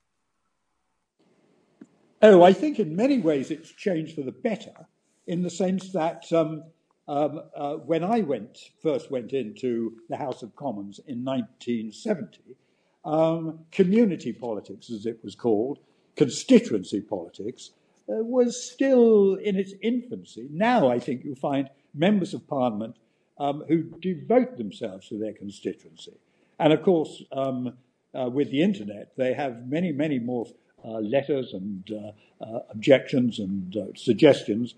Oh, 2.22 2.42
I 2.42 2.52
think 2.52 2.80
in 2.80 2.96
many 2.96 3.18
ways 3.18 3.52
it's 3.52 3.70
changed 3.70 4.16
for 4.16 4.22
the 4.22 4.32
better, 4.32 4.88
in 5.28 5.42
the 5.42 5.50
sense 5.50 5.92
that 5.92 6.32
um, 6.32 6.64
um, 7.12 7.42
uh, 7.55 7.75
when 7.75 8.03
I 8.03 8.20
went 8.20 8.70
first 8.83 9.11
went 9.11 9.35
into 9.35 9.98
the 10.09 10.16
House 10.16 10.42
of 10.42 10.57
Commons 10.57 10.98
in 11.07 11.22
1970, 11.22 12.57
um, 13.05 13.59
community 13.70 14.33
politics, 14.33 14.88
as 14.88 15.05
it 15.05 15.18
was 15.22 15.35
called, 15.35 15.79
constituency 16.16 17.03
politics 17.03 17.72
uh, 18.09 18.25
was 18.25 18.70
still 18.72 19.35
in 19.35 19.57
its 19.57 19.75
infancy. 19.83 20.48
Now, 20.51 20.88
I 20.88 20.98
think 20.98 21.22
you'll 21.22 21.37
find 21.37 21.68
members 21.92 22.33
of 22.33 22.48
parliament 22.48 22.96
um, 23.38 23.62
who 23.68 23.83
devote 24.01 24.57
themselves 24.57 25.09
to 25.11 25.18
their 25.18 25.35
constituency. 25.35 26.16
And 26.59 26.72
of 26.72 26.83
course, 26.83 27.22
um, 27.31 27.75
uh, 28.18 28.31
with 28.31 28.51
the 28.51 28.62
internet, 28.62 29.12
they 29.18 29.35
have 29.35 29.66
many, 29.66 29.92
many 29.92 30.18
more 30.18 30.46
uh, 30.83 30.98
letters 30.98 31.53
and 31.53 31.88
uh, 31.92 32.44
uh 32.44 32.61
objections 32.70 33.38
and 33.38 33.77
uh, 33.77 33.85
suggestions 33.94 34.75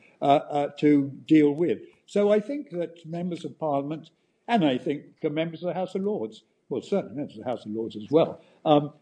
to 0.76 1.10
deal 1.26 1.52
with. 1.52 1.78
So 2.06 2.30
I 2.30 2.40
think 2.40 2.70
that 2.70 3.04
members 3.06 3.44
of 3.44 3.58
parliament, 3.58 4.10
and 4.48 4.64
I 4.64 4.78
think 4.78 5.04
members 5.22 5.62
of 5.62 5.68
the 5.68 5.74
House 5.74 5.94
of 5.94 6.02
Lords, 6.02 6.44
well, 6.68 6.82
certainly 6.82 7.16
members 7.16 7.36
of 7.36 7.44
the 7.44 7.50
House 7.50 7.64
of 7.64 7.72
Lords 7.72 7.96
as 7.96 8.10
well, 8.10 8.40
um, 8.64 8.92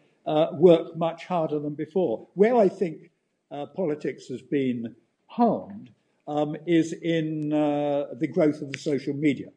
work 0.59 0.97
much 0.97 1.25
harder 1.25 1.59
than 1.59 1.75
before. 1.75 2.29
Where 2.35 2.57
I 2.57 2.69
think 2.69 3.11
uh, 3.51 3.67
politics 3.67 4.27
has 4.29 4.41
been 4.43 4.95
harmed 5.27 5.91
um, 6.27 6.57
is 6.67 6.93
in 6.93 7.53
uh, 7.53 8.07
the 8.19 8.27
growth 8.27 8.62
of 8.62 8.73
the 8.73 8.79
social 8.79 9.15
media. 9.15 9.49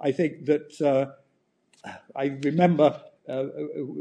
I 0.00 0.12
think 0.12 0.46
that 0.46 0.80
uh, 0.80 1.90
I 2.14 2.38
remember 2.44 3.00
uh, 3.28 3.44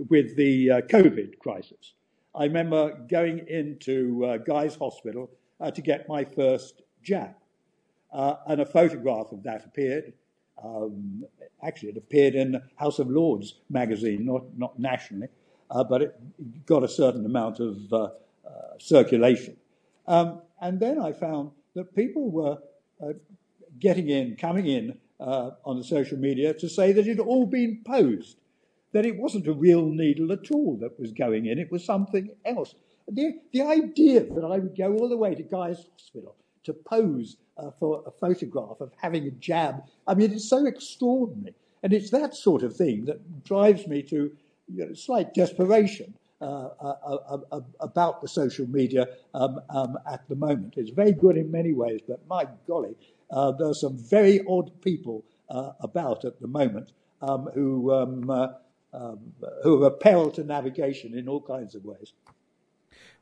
with 0.09 0.35
the 0.35 0.71
uh, 0.71 0.81
COVID 0.81 1.39
crisis, 1.39 1.93
I 2.35 2.43
remember 2.43 2.93
going 3.09 3.45
into 3.47 4.25
uh, 4.25 4.37
Guy's 4.37 4.75
Hospital 4.75 5.29
to 5.73 5.81
get 5.81 6.07
my 6.07 6.23
first 6.23 6.83
jab. 7.03 7.33
And 8.11 8.61
a 8.61 8.65
photograph 8.65 9.31
of 9.31 9.43
that 9.43 9.65
appeared. 9.65 10.13
Um, 10.63 11.25
actually, 11.63 11.89
it 11.89 11.97
appeared 11.97 12.35
in 12.35 12.53
the 12.53 12.63
House 12.77 12.99
of 12.99 13.09
Lords 13.09 13.55
magazine, 13.69 14.25
not, 14.25 14.43
not 14.57 14.79
nationally, 14.79 15.27
but 15.69 16.01
it 16.01 16.65
got 16.65 16.83
a 16.83 16.87
certain 16.87 17.25
amount 17.25 17.59
of 17.59 17.93
uh, 17.93 18.09
circulation. 18.79 19.57
Um, 20.07 20.41
and 20.61 20.79
then 20.79 20.99
I 20.99 21.11
found 21.11 21.51
that 21.75 21.95
people 21.95 22.29
were 22.31 22.57
uh, 23.01 23.13
getting 23.79 24.09
in, 24.09 24.35
coming 24.35 24.65
in 24.67 24.97
uh, 25.19 25.51
on 25.65 25.77
the 25.77 25.83
social 25.83 26.17
media 26.17 26.53
to 26.53 26.69
say 26.69 26.91
that 26.91 27.07
it 27.07 27.17
had 27.17 27.19
all 27.19 27.45
been 27.45 27.81
posed, 27.85 28.37
that 28.93 29.05
it 29.05 29.17
wasn't 29.17 29.47
a 29.47 29.53
real 29.53 29.85
needle 29.85 30.31
at 30.31 30.49
all 30.51 30.77
that 30.77 30.99
was 30.99 31.11
going 31.11 31.45
in, 31.45 31.59
it 31.59 31.71
was 31.71 31.83
something 31.83 32.29
else. 32.45 32.75
The, 33.07 33.39
the 33.53 33.61
idea 33.61 34.21
that 34.21 34.43
I 34.43 34.59
would 34.59 34.77
go 34.77 34.93
all 34.93 35.09
the 35.09 35.17
way 35.17 35.35
to 35.35 35.43
Guy's 35.43 35.85
Hospital 35.93 36.35
to 36.67 36.73
pose 36.73 37.37
uh, 37.57 37.71
for 37.79 38.03
a 38.05 38.11
photograph 38.11 38.79
of 38.79 38.91
having 39.01 39.25
a 39.25 39.31
jab, 39.31 39.83
I 40.05 40.13
mean, 40.13 40.31
it's 40.31 40.49
so 40.49 40.65
extraordinary. 40.65 41.55
And 41.81 41.93
it's 41.93 42.11
that 42.11 42.35
sort 42.35 42.63
of 42.63 42.75
thing 42.75 43.05
that 43.05 43.43
drives 43.43 43.87
me 43.87 44.03
to 44.03 44.31
you 44.73 44.85
know, 44.85 44.93
slight 44.93 45.33
desperation 45.33 46.13
uh, 46.39 46.69
uh, 46.79 47.37
uh, 47.51 47.61
about 47.79 48.21
the 48.21 48.27
social 48.27 48.67
media 48.67 49.07
um, 49.33 49.59
um, 49.71 49.97
at 50.11 50.27
the 50.29 50.35
moment. 50.35 50.75
It's 50.77 50.91
very 50.91 51.13
good 51.13 51.35
in 51.35 51.49
many 51.49 51.73
ways, 51.73 52.01
but 52.07 52.19
my 52.27 52.47
golly, 52.67 52.95
there 53.31 53.67
are 53.67 53.73
some 53.73 53.97
very 53.97 54.41
odd 54.47 54.69
people 54.81 55.23
about 55.81 56.25
at 56.25 56.39
the 56.39 56.47
moment 56.47 56.91
um, 57.23 57.49
who 57.55 57.91
um, 57.91 58.29
um, 58.93 59.19
who 59.63 59.83
are 59.83 59.87
a 59.87 59.91
peril 59.91 60.29
to 60.31 60.43
navigation 60.43 61.17
in 61.17 61.27
all 61.27 61.41
kinds 61.41 61.73
of 61.73 61.83
ways. 61.83 62.13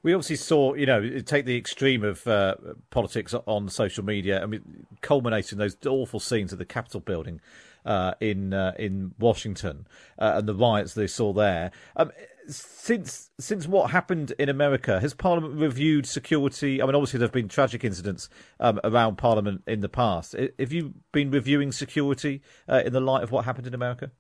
We 0.06 0.14
obviously 0.14 0.36
saw, 0.36 0.76
you 0.76 0.86
know, 0.86 1.20
take 1.22 1.46
the 1.46 1.58
extreme 1.58 2.04
of 2.04 2.28
uh, 2.28 2.58
politics 2.92 3.34
on 3.34 3.70
social 3.70 4.06
media. 4.06 4.40
I 4.40 4.46
mean, 4.46 4.86
culminating 5.02 5.58
those 5.58 5.76
awful 5.84 6.20
scenes 6.20 6.54
of 6.54 6.60
the 6.60 6.66
Capitol 6.66 7.00
building 7.00 7.42
uh, 7.88 8.14
in 8.20 8.54
uh, 8.54 8.74
in 8.78 9.16
Washington 9.18 9.88
and 10.20 10.48
the 10.48 10.54
riots 10.54 10.94
they 10.94 11.08
saw 11.08 11.34
there. 11.34 11.72
Um, 11.96 12.12
since 12.48 13.32
since 13.40 13.68
what 13.68 13.90
happened 13.90 14.32
in 14.38 14.48
America, 14.48 15.00
has 15.00 15.16
Parliament 15.16 15.56
reviewed 15.60 16.06
security? 16.06 16.84
I 16.84 16.86
mean, 16.86 16.94
obviously 16.94 17.18
there 17.18 17.26
have 17.26 17.34
been 17.34 17.50
tragic 17.50 17.84
incidents 17.84 18.30
um, 18.60 18.80
around 18.84 19.18
Parliament 19.18 19.64
in 19.66 19.80
the 19.80 19.90
past. 19.90 20.36
Have 20.60 20.72
you 20.72 20.94
been 21.14 21.32
reviewing 21.32 21.72
security 21.72 22.44
uh, 22.70 22.84
in 22.86 22.94
the 22.94 23.02
light 23.02 23.24
of 23.24 23.32
what 23.32 23.46
happened 23.46 23.66
in 23.66 23.74
America? 23.74 24.12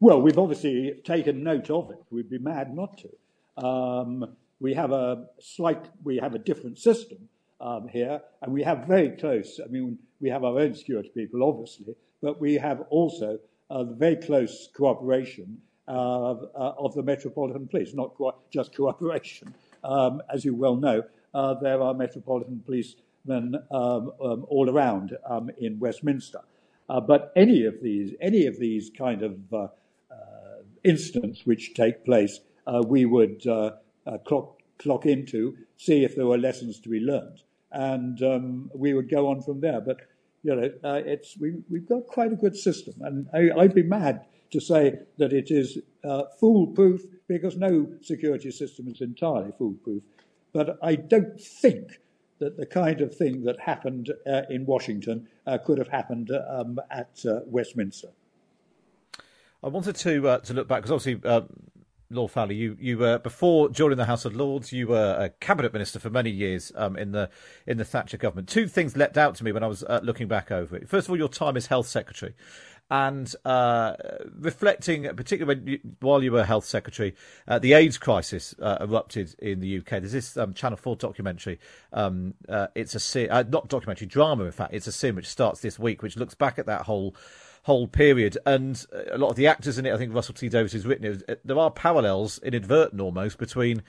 Well, 0.00 0.20
we've 0.20 0.36
obviously 0.36 1.00
taken 1.02 1.42
note 1.42 1.70
of 1.70 1.90
it. 1.92 1.98
We'd 2.10 2.28
be 2.28 2.36
mad 2.36 2.74
not 2.74 2.98
to. 2.98 3.66
Um, 3.66 4.36
we 4.62 4.74
have 4.74 4.92
a 4.92 5.24
slight, 5.40 5.84
we 6.04 6.18
have 6.18 6.34
a 6.36 6.38
different 6.38 6.78
system 6.78 7.28
um, 7.60 7.88
here, 7.88 8.20
and 8.40 8.52
we 8.52 8.62
have 8.62 8.86
very 8.86 9.10
close. 9.10 9.58
I 9.62 9.68
mean, 9.68 9.98
we 10.20 10.30
have 10.30 10.44
our 10.44 10.58
own 10.60 10.74
security 10.74 11.10
people, 11.12 11.42
obviously, 11.42 11.96
but 12.22 12.40
we 12.40 12.54
have 12.54 12.82
also 12.90 13.40
uh, 13.70 13.82
very 13.82 14.16
close 14.16 14.68
cooperation 14.72 15.58
uh, 15.88 16.36
of 16.54 16.94
the 16.94 17.02
Metropolitan 17.02 17.66
Police, 17.66 17.92
not 17.92 18.14
just 18.52 18.74
cooperation. 18.74 19.52
Um, 19.82 20.22
as 20.32 20.44
you 20.44 20.54
well 20.54 20.76
know, 20.76 21.02
uh, 21.34 21.54
there 21.54 21.82
are 21.82 21.92
Metropolitan 21.92 22.62
policemen 22.64 23.56
um, 23.72 24.12
um, 24.22 24.46
all 24.48 24.70
around 24.70 25.16
um, 25.28 25.50
in 25.58 25.80
Westminster. 25.80 26.40
Uh, 26.88 27.00
but 27.00 27.32
any 27.34 27.64
of 27.64 27.80
these, 27.82 28.14
any 28.20 28.46
of 28.46 28.60
these 28.60 28.90
kind 28.96 29.22
of 29.22 29.36
uh, 29.52 29.56
uh, 29.56 29.68
incidents 30.84 31.44
which 31.46 31.74
take 31.74 32.04
place, 32.04 32.38
uh, 32.66 32.80
we 32.86 33.06
would 33.06 33.44
clock, 34.26 34.60
clock 34.78 35.06
into, 35.06 35.56
see 35.76 36.04
if 36.04 36.16
there 36.16 36.26
were 36.26 36.38
lessons 36.38 36.80
to 36.80 36.88
be 36.88 37.00
learned, 37.00 37.42
and 37.70 38.22
um, 38.22 38.70
we 38.74 38.94
would 38.94 39.08
go 39.08 39.28
on 39.28 39.42
from 39.42 39.60
there. 39.60 39.80
But 39.80 40.00
you 40.42 40.54
know, 40.56 40.70
it's 40.84 41.36
we, 41.38 41.62
we've 41.70 41.88
got 41.88 42.06
quite 42.06 42.32
a 42.32 42.36
good 42.36 42.56
system, 42.56 42.94
and 43.00 43.28
I, 43.32 43.60
I'd 43.60 43.74
be 43.74 43.82
mad 43.82 44.24
to 44.52 44.60
say 44.60 44.98
that 45.18 45.32
it 45.32 45.50
is 45.50 45.78
uh, 46.04 46.24
foolproof 46.38 47.02
because 47.26 47.56
no 47.56 47.88
security 48.02 48.50
system 48.50 48.88
is 48.88 49.00
entirely 49.00 49.52
foolproof. 49.58 50.02
But 50.52 50.78
I 50.82 50.96
don't 50.96 51.40
think 51.40 52.00
that 52.38 52.56
the 52.56 52.66
kind 52.66 53.00
of 53.00 53.14
thing 53.14 53.44
that 53.44 53.58
happened 53.60 54.12
uh, 54.26 54.42
in 54.50 54.66
Washington 54.66 55.28
uh, 55.46 55.58
could 55.58 55.78
have 55.78 55.88
happened 55.88 56.30
um, 56.50 56.78
at 56.90 57.24
uh, 57.26 57.40
Westminster. 57.46 58.08
I 59.64 59.68
wanted 59.68 59.96
to 59.96 60.28
uh, 60.28 60.38
to 60.40 60.54
look 60.54 60.68
back 60.68 60.82
because 60.82 60.90
obviously 60.90 61.28
um, 61.28 61.46
Lord 62.12 62.30
Fowler, 62.30 62.52
you 62.52 62.76
you 62.78 62.98
were 62.98 63.18
before 63.18 63.68
joining 63.70 63.98
the 63.98 64.04
House 64.04 64.24
of 64.24 64.36
Lords, 64.36 64.72
you 64.72 64.88
were 64.88 65.16
a 65.18 65.30
cabinet 65.30 65.72
minister 65.72 65.98
for 65.98 66.10
many 66.10 66.30
years 66.30 66.72
um, 66.76 66.96
in 66.96 67.12
the 67.12 67.30
in 67.66 67.78
the 67.78 67.84
Thatcher 67.84 68.16
government. 68.16 68.48
Two 68.48 68.68
things 68.68 68.96
leapt 68.96 69.16
out 69.16 69.34
to 69.36 69.44
me 69.44 69.52
when 69.52 69.62
I 69.62 69.66
was 69.66 69.82
uh, 69.82 70.00
looking 70.02 70.28
back 70.28 70.50
over 70.50 70.76
it. 70.76 70.88
First 70.88 71.06
of 71.06 71.10
all, 71.10 71.16
your 71.16 71.28
time 71.28 71.56
as 71.56 71.66
health 71.66 71.86
secretary, 71.86 72.34
and 72.92 73.34
uh, 73.46 73.94
reflecting, 74.38 75.04
particularly 75.16 75.62
you, 75.64 75.80
while 76.00 76.22
you 76.22 76.30
were 76.30 76.44
health 76.44 76.66
secretary, 76.66 77.14
uh, 77.48 77.58
the 77.58 77.72
AIDS 77.72 77.96
crisis 77.96 78.54
uh, 78.60 78.78
erupted 78.82 79.34
in 79.38 79.60
the 79.60 79.78
UK. 79.78 79.88
There's 79.90 80.12
this 80.12 80.36
um, 80.36 80.52
Channel 80.52 80.76
Four 80.76 80.96
documentary. 80.96 81.58
Um, 81.92 82.34
uh, 82.48 82.66
it's 82.74 82.94
a 82.94 83.00
sin, 83.00 83.30
uh, 83.30 83.44
not 83.48 83.68
documentary 83.68 84.08
drama, 84.08 84.44
in 84.44 84.52
fact. 84.52 84.74
It's 84.74 84.86
a 84.86 84.92
sin 84.92 85.16
which 85.16 85.26
starts 85.26 85.60
this 85.60 85.78
week, 85.78 86.02
which 86.02 86.18
looks 86.18 86.34
back 86.34 86.58
at 86.58 86.66
that 86.66 86.82
whole 86.82 87.16
whole 87.62 87.86
period. 87.86 88.38
And 88.44 88.84
a 89.10 89.18
lot 89.18 89.30
of 89.30 89.36
the 89.36 89.46
actors 89.46 89.78
in 89.78 89.86
it, 89.86 89.94
I 89.94 89.96
think 89.96 90.14
Russell 90.14 90.34
T 90.34 90.48
Davies 90.48 90.72
has 90.72 90.86
written 90.86 91.04
it. 91.04 91.22
Uh, 91.28 91.34
there 91.44 91.58
are 91.58 91.70
parallels, 91.70 92.38
inadvertent 92.42 93.00
almost, 93.00 93.38
between 93.38 93.82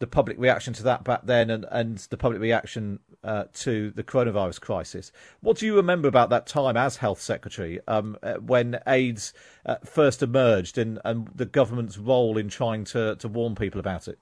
the 0.00 0.06
public 0.06 0.38
reaction 0.38 0.72
to 0.72 0.82
that 0.82 1.04
back 1.04 1.20
then 1.24 1.50
and, 1.50 1.66
and 1.70 1.98
the 2.08 2.16
public 2.16 2.40
reaction 2.40 2.98
uh, 3.22 3.44
to 3.52 3.90
the 3.90 4.02
coronavirus 4.02 4.60
crisis. 4.60 5.12
What 5.40 5.58
do 5.58 5.66
you 5.66 5.76
remember 5.76 6.08
about 6.08 6.30
that 6.30 6.46
time 6.46 6.76
as 6.76 6.96
Health 6.96 7.20
Secretary 7.20 7.80
um, 7.86 8.16
uh, 8.22 8.34
when 8.34 8.78
AIDS 8.86 9.34
uh, 9.66 9.76
first 9.84 10.22
emerged 10.22 10.78
and, 10.78 10.98
and 11.04 11.28
the 11.34 11.44
government's 11.44 11.98
role 11.98 12.38
in 12.38 12.48
trying 12.48 12.84
to, 12.84 13.16
to 13.16 13.28
warn 13.28 13.54
people 13.54 13.78
about 13.78 14.08
it? 14.08 14.18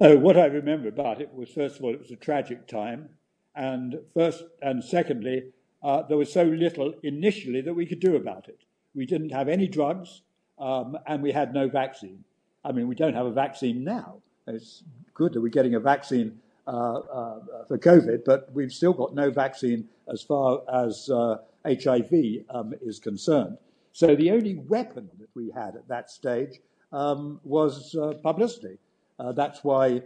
Oh, 0.00 0.16
what 0.16 0.36
I 0.36 0.46
remember 0.46 0.88
about 0.88 1.20
it 1.20 1.34
was, 1.34 1.48
first 1.48 1.78
of 1.78 1.84
all, 1.84 1.92
it 1.92 1.98
was 1.98 2.12
a 2.12 2.16
tragic 2.16 2.68
time, 2.68 3.08
and 3.54 3.96
first 4.14 4.44
and 4.62 4.84
secondly, 4.84 5.54
uh, 5.86 6.02
there 6.02 6.16
was 6.16 6.32
so 6.32 6.42
little 6.42 6.92
initially 7.04 7.60
that 7.60 7.72
we 7.72 7.86
could 7.86 8.00
do 8.00 8.16
about 8.16 8.48
it. 8.48 8.58
We 8.96 9.06
didn't 9.06 9.30
have 9.30 9.48
any 9.48 9.68
drugs, 9.68 10.22
um, 10.58 10.98
and 11.06 11.22
we 11.22 11.30
had 11.30 11.54
no 11.54 11.68
vaccine. 11.68 12.24
I 12.64 12.72
mean, 12.72 12.88
we 12.88 12.96
don't 12.96 13.14
have 13.14 13.26
a 13.26 13.30
vaccine 13.30 13.84
now. 13.84 14.16
It's 14.48 14.82
good 15.14 15.32
that 15.34 15.40
we're 15.40 15.48
getting 15.48 15.76
a 15.76 15.80
vaccine 15.80 16.40
uh, 16.66 16.70
uh, 16.70 17.64
for 17.68 17.78
COVID, 17.78 18.24
but 18.26 18.52
we've 18.52 18.72
still 18.72 18.94
got 18.94 19.14
no 19.14 19.30
vaccine 19.30 19.88
as 20.12 20.22
far 20.22 20.62
as 20.72 21.08
HIV 21.08 22.12
uh, 22.12 22.58
um, 22.58 22.74
is 22.82 22.98
concerned. 22.98 23.56
So 23.92 24.16
the 24.16 24.32
only 24.32 24.56
weapon 24.56 25.08
that 25.20 25.28
we 25.36 25.52
had 25.52 25.76
at 25.76 25.86
that 25.86 26.10
stage 26.10 26.58
um, 26.92 27.40
was 27.44 27.94
uh, 27.94 28.14
publicity. 28.24 28.78
Uh, 29.20 29.30
that's 29.30 29.62
why 29.62 30.02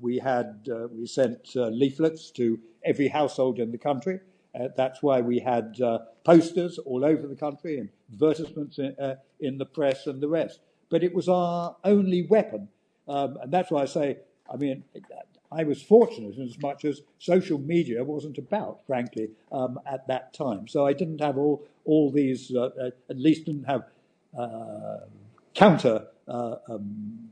we 0.00 0.18
had 0.18 0.68
we 0.92 1.04
sent 1.06 1.56
leaflets 1.56 2.30
to 2.30 2.60
every 2.84 3.08
household 3.08 3.58
in 3.58 3.72
the 3.72 3.78
country. 3.78 4.20
That's 4.76 5.02
why 5.02 5.20
we 5.20 5.38
had 5.38 5.76
posters 6.24 6.78
all 6.78 7.04
over 7.04 7.26
the 7.26 7.36
country 7.36 7.78
and 7.78 7.88
advertisements 8.12 8.78
in, 8.78 8.94
in 9.40 9.58
the 9.58 9.66
press 9.66 10.06
and 10.06 10.20
the 10.20 10.28
rest 10.28 10.60
but 10.88 11.02
it 11.02 11.14
was 11.14 11.28
our 11.28 11.76
only 11.84 12.22
weapon. 12.22 12.68
Um, 13.08 13.38
and 13.42 13.52
that's 13.52 13.70
why 13.70 13.82
I 13.82 13.86
say, 13.86 14.18
I 14.52 14.56
mean, 14.56 14.84
I 15.50 15.64
was 15.64 15.82
fortunate 15.82 16.36
in 16.36 16.44
as 16.44 16.60
much 16.60 16.84
as 16.84 17.02
social 17.18 17.58
media 17.58 18.02
wasn't 18.02 18.38
about, 18.38 18.80
frankly, 18.86 19.30
um, 19.52 19.78
at 19.86 20.06
that 20.08 20.32
time. 20.32 20.68
So 20.68 20.86
I 20.86 20.92
didn't 20.92 21.20
have 21.20 21.38
all, 21.38 21.66
all 21.84 22.10
these, 22.10 22.52
uh, 22.54 22.70
uh 22.80 22.90
at 23.10 23.18
least 23.18 23.46
didn't 23.46 23.64
have 23.64 23.84
uh, 24.36 24.98
counter 25.54 26.06
uh, 26.28 26.56
um, 26.68 27.28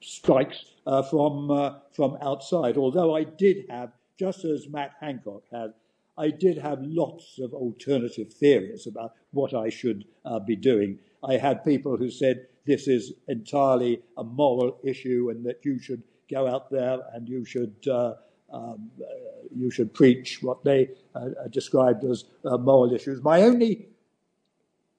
strikes 0.00 0.64
uh, 0.86 1.02
from, 1.02 1.50
uh, 1.50 1.74
from 1.92 2.18
outside, 2.20 2.76
although 2.76 3.14
I 3.14 3.24
did 3.24 3.66
have, 3.70 3.92
just 4.18 4.44
as 4.44 4.68
Matt 4.68 4.92
Hancock 5.00 5.44
had, 5.52 5.72
I 6.18 6.30
did 6.30 6.58
have 6.58 6.78
lots 6.82 7.38
of 7.38 7.54
alternative 7.54 8.32
theories 8.32 8.86
about 8.86 9.12
what 9.30 9.54
I 9.54 9.70
should 9.70 10.04
be 10.46 10.56
doing. 10.56 10.98
I 11.24 11.36
had 11.36 11.64
people 11.64 11.96
who 11.96 12.10
said, 12.10 12.46
this 12.66 12.86
is 12.86 13.12
entirely 13.28 14.02
a 14.16 14.24
moral 14.24 14.78
issue 14.84 15.30
and 15.30 15.44
that 15.46 15.64
you 15.64 15.78
should 15.80 16.02
go 16.30 16.46
out 16.46 16.70
there 16.70 16.98
and 17.14 17.28
you 17.28 17.44
should 17.44 17.74
uh, 17.88 18.14
um, 18.52 18.90
uh, 19.00 19.04
you 19.54 19.70
should 19.70 19.94
preach 19.94 20.42
what 20.42 20.62
they 20.62 20.90
uh, 21.14 21.28
described 21.50 22.04
as 22.04 22.24
uh, 22.44 22.56
moral 22.58 22.92
issues. 22.92 23.22
My 23.22 23.42
only 23.42 23.88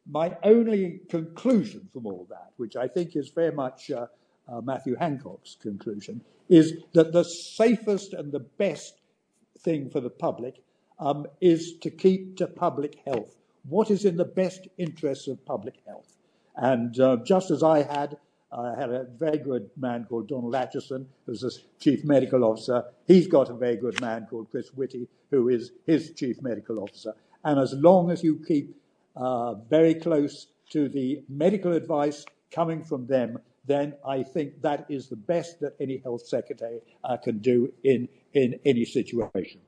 my 0.06 0.36
only 0.44 1.00
conclusion 1.10 1.88
from 1.94 2.06
all 2.06 2.28
that, 2.30 2.52
which 2.58 2.76
I 2.76 2.88
think 2.88 3.16
is 3.16 3.30
very 3.30 3.52
much 3.52 3.90
uh, 3.90 4.08
uh, 4.52 4.62
Matthew 4.62 4.96
Hancock's 4.96 5.56
conclusion, 5.62 6.22
is 6.50 6.74
that 6.94 7.14
the 7.14 7.24
safest 7.24 8.14
and 8.14 8.32
the 8.32 8.40
best 8.40 8.96
thing 9.60 9.90
for 9.90 10.02
the 10.02 10.10
public 10.10 10.56
um, 11.04 11.28
is 11.42 11.74
to 11.82 11.90
keep 11.90 12.38
to 12.38 12.48
public 12.48 13.00
health. 13.06 13.36
What 13.68 13.92
is 13.92 14.06
in 14.06 14.16
the 14.18 14.26
best 14.26 14.68
interests 14.78 15.28
of 15.28 15.46
public 15.46 15.76
health? 15.86 16.16
And 16.56 16.98
uh, 17.00 17.18
just 17.26 17.52
as 17.52 17.62
I 17.62 17.84
had, 17.84 18.18
I 18.52 18.74
had 18.80 18.92
a 18.92 19.06
very 19.18 19.38
good 19.38 19.70
man 19.76 20.06
called 20.06 20.28
Donald 20.30 20.54
Acheson, 20.54 21.06
who's 21.26 21.42
the 21.42 21.52
chief 21.80 22.06
medical 22.06 22.44
officer. 22.44 22.84
He's 23.08 23.28
got 23.28 23.50
a 23.50 23.54
very 23.54 23.76
good 23.76 24.00
man 24.00 24.28
called 24.30 24.50
Chris 24.52 24.70
Whitty, 24.70 25.08
who 25.32 25.50
is 25.50 25.72
his 25.86 26.12
chief 26.12 26.42
medical 26.42 26.80
officer. 26.80 27.14
And 27.44 27.60
as 27.60 27.74
long 27.74 28.12
as 28.12 28.24
you 28.24 28.40
keep 28.48 28.76
uh, 29.16 29.56
very 29.70 29.96
close 29.96 30.48
to 30.70 30.88
the 30.88 31.24
medical 31.28 31.74
advice 31.74 32.26
coming 32.52 32.84
from 32.84 33.08
them, 33.08 33.40
then 33.66 33.96
I 34.06 34.24
think 34.24 34.62
that 34.62 34.86
is 34.90 35.10
the 35.10 35.16
best 35.16 35.60
that 35.62 35.76
any 35.80 35.98
health 35.98 36.26
secretary 36.28 36.80
uh, 37.04 37.18
can 37.18 37.40
do 37.40 37.74
in, 37.84 38.08
in 38.34 38.60
any 38.66 38.86
situation. 38.86 39.62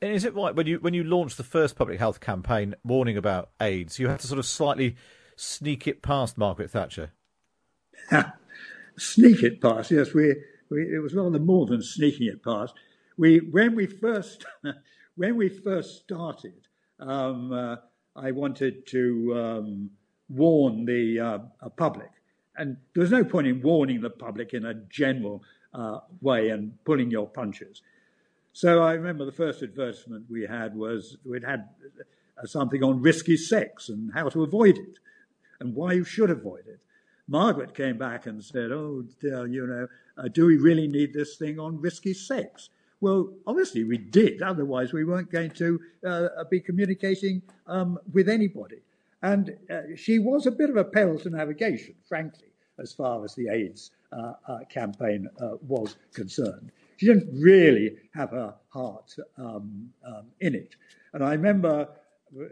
Is 0.00 0.24
it 0.24 0.34
right 0.34 0.54
when 0.54 0.66
you 0.66 0.78
when 0.78 0.94
you 0.94 1.02
launched 1.02 1.36
the 1.36 1.44
first 1.44 1.76
public 1.76 1.98
health 1.98 2.20
campaign 2.20 2.74
warning 2.84 3.16
about 3.16 3.50
AIDS, 3.60 3.98
you 3.98 4.08
had 4.08 4.20
to 4.20 4.26
sort 4.26 4.38
of 4.38 4.46
slightly 4.46 4.96
sneak 5.34 5.86
it 5.86 6.02
past 6.02 6.38
Margaret 6.38 6.70
Thatcher? 6.70 7.12
sneak 8.96 9.42
it 9.42 9.60
past, 9.60 9.90
yes. 9.90 10.12
We, 10.12 10.34
we, 10.70 10.94
it 10.94 11.02
was 11.02 11.14
rather 11.14 11.38
more 11.38 11.66
than 11.66 11.82
sneaking 11.82 12.28
it 12.28 12.42
past. 12.42 12.74
We, 13.16 13.38
when 13.38 13.74
we 13.74 13.86
first, 13.86 14.44
when 15.16 15.36
we 15.36 15.48
first 15.48 16.02
started, 16.02 16.68
um, 17.00 17.52
uh, 17.52 17.76
I 18.16 18.32
wanted 18.32 18.86
to 18.88 19.34
um, 19.36 19.90
warn 20.28 20.84
the 20.84 21.20
uh, 21.20 21.38
uh, 21.60 21.68
public, 21.70 22.10
and 22.56 22.76
there 22.94 23.02
was 23.02 23.10
no 23.10 23.24
point 23.24 23.46
in 23.46 23.62
warning 23.62 24.00
the 24.00 24.10
public 24.10 24.54
in 24.54 24.66
a 24.66 24.74
general 24.74 25.42
uh, 25.72 26.00
way 26.20 26.50
and 26.50 26.72
pulling 26.84 27.10
your 27.10 27.28
punches. 27.28 27.82
So 28.52 28.82
I 28.82 28.94
remember 28.94 29.24
the 29.24 29.32
first 29.32 29.62
advertisement 29.62 30.26
we 30.30 30.46
had 30.46 30.74
was 30.74 31.16
we'd 31.24 31.44
had 31.44 31.68
uh, 32.42 32.46
something 32.46 32.82
on 32.82 33.02
risky 33.02 33.36
sex 33.36 33.88
and 33.88 34.12
how 34.12 34.28
to 34.30 34.42
avoid 34.42 34.78
it 34.78 34.98
and 35.60 35.74
why 35.74 35.92
you 35.92 36.04
should 36.04 36.30
avoid 36.30 36.66
it. 36.66 36.80
Margaret 37.28 37.74
came 37.74 37.98
back 37.98 38.26
and 38.26 38.42
said, 38.42 38.72
Oh, 38.72 39.04
dear, 39.20 39.46
you 39.46 39.66
know, 39.66 39.86
uh, 40.16 40.28
do 40.28 40.46
we 40.46 40.56
really 40.56 40.88
need 40.88 41.12
this 41.12 41.36
thing 41.36 41.58
on 41.58 41.80
risky 41.80 42.14
sex? 42.14 42.70
Well, 43.00 43.32
obviously 43.46 43.84
we 43.84 43.98
did, 43.98 44.42
otherwise 44.42 44.92
we 44.92 45.04
weren't 45.04 45.30
going 45.30 45.50
to 45.52 45.80
uh, 46.06 46.28
be 46.50 46.60
communicating 46.60 47.42
um, 47.66 47.98
with 48.12 48.28
anybody. 48.28 48.78
And 49.22 49.56
uh, 49.70 49.94
she 49.96 50.18
was 50.18 50.46
a 50.46 50.50
bit 50.50 50.70
of 50.70 50.76
a 50.76 50.84
peril 50.84 51.18
to 51.20 51.30
navigation, 51.30 51.94
frankly, 52.08 52.48
as 52.78 52.92
far 52.92 53.24
as 53.24 53.34
the 53.34 53.48
AIDS 53.48 53.90
uh, 54.12 54.32
uh, 54.48 54.58
campaign 54.70 55.28
was 55.66 55.96
concerned. 56.12 56.72
She 56.98 57.06
didn't 57.06 57.30
really 57.32 57.96
have 58.12 58.30
her 58.30 58.54
heart 58.70 59.14
um, 59.38 59.88
um, 60.04 60.26
in 60.40 60.54
it. 60.54 60.74
And 61.12 61.24
I 61.24 61.30
remember 61.32 61.88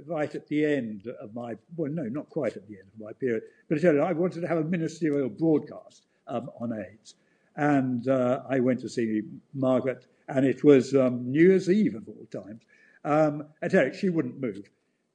right 0.06 0.32
at 0.34 0.46
the 0.46 0.64
end 0.64 1.08
of 1.20 1.34
my, 1.34 1.56
well, 1.76 1.90
no, 1.90 2.04
not 2.04 2.30
quite 2.30 2.56
at 2.56 2.66
the 2.68 2.74
end 2.74 2.88
of 2.94 3.00
my 3.00 3.12
period, 3.12 3.42
but 3.68 3.84
I 3.84 4.12
wanted 4.12 4.40
to 4.42 4.48
have 4.48 4.58
a 4.58 4.64
ministerial 4.64 5.28
broadcast 5.28 6.06
um, 6.28 6.48
on 6.60 6.72
AIDS. 6.72 7.14
And 7.56 8.06
uh, 8.08 8.42
I 8.48 8.60
went 8.60 8.80
to 8.80 8.88
see 8.88 9.22
Margaret, 9.52 10.06
and 10.28 10.46
it 10.46 10.62
was 10.62 10.94
um, 10.94 11.30
New 11.30 11.48
Year's 11.48 11.68
Eve 11.68 11.96
of 11.96 12.08
all 12.08 12.42
times. 12.42 12.62
Um, 13.04 13.46
I 13.62 13.68
tell 13.68 13.86
you, 13.86 13.94
she 13.94 14.10
wouldn't 14.10 14.40
move. 14.40 14.70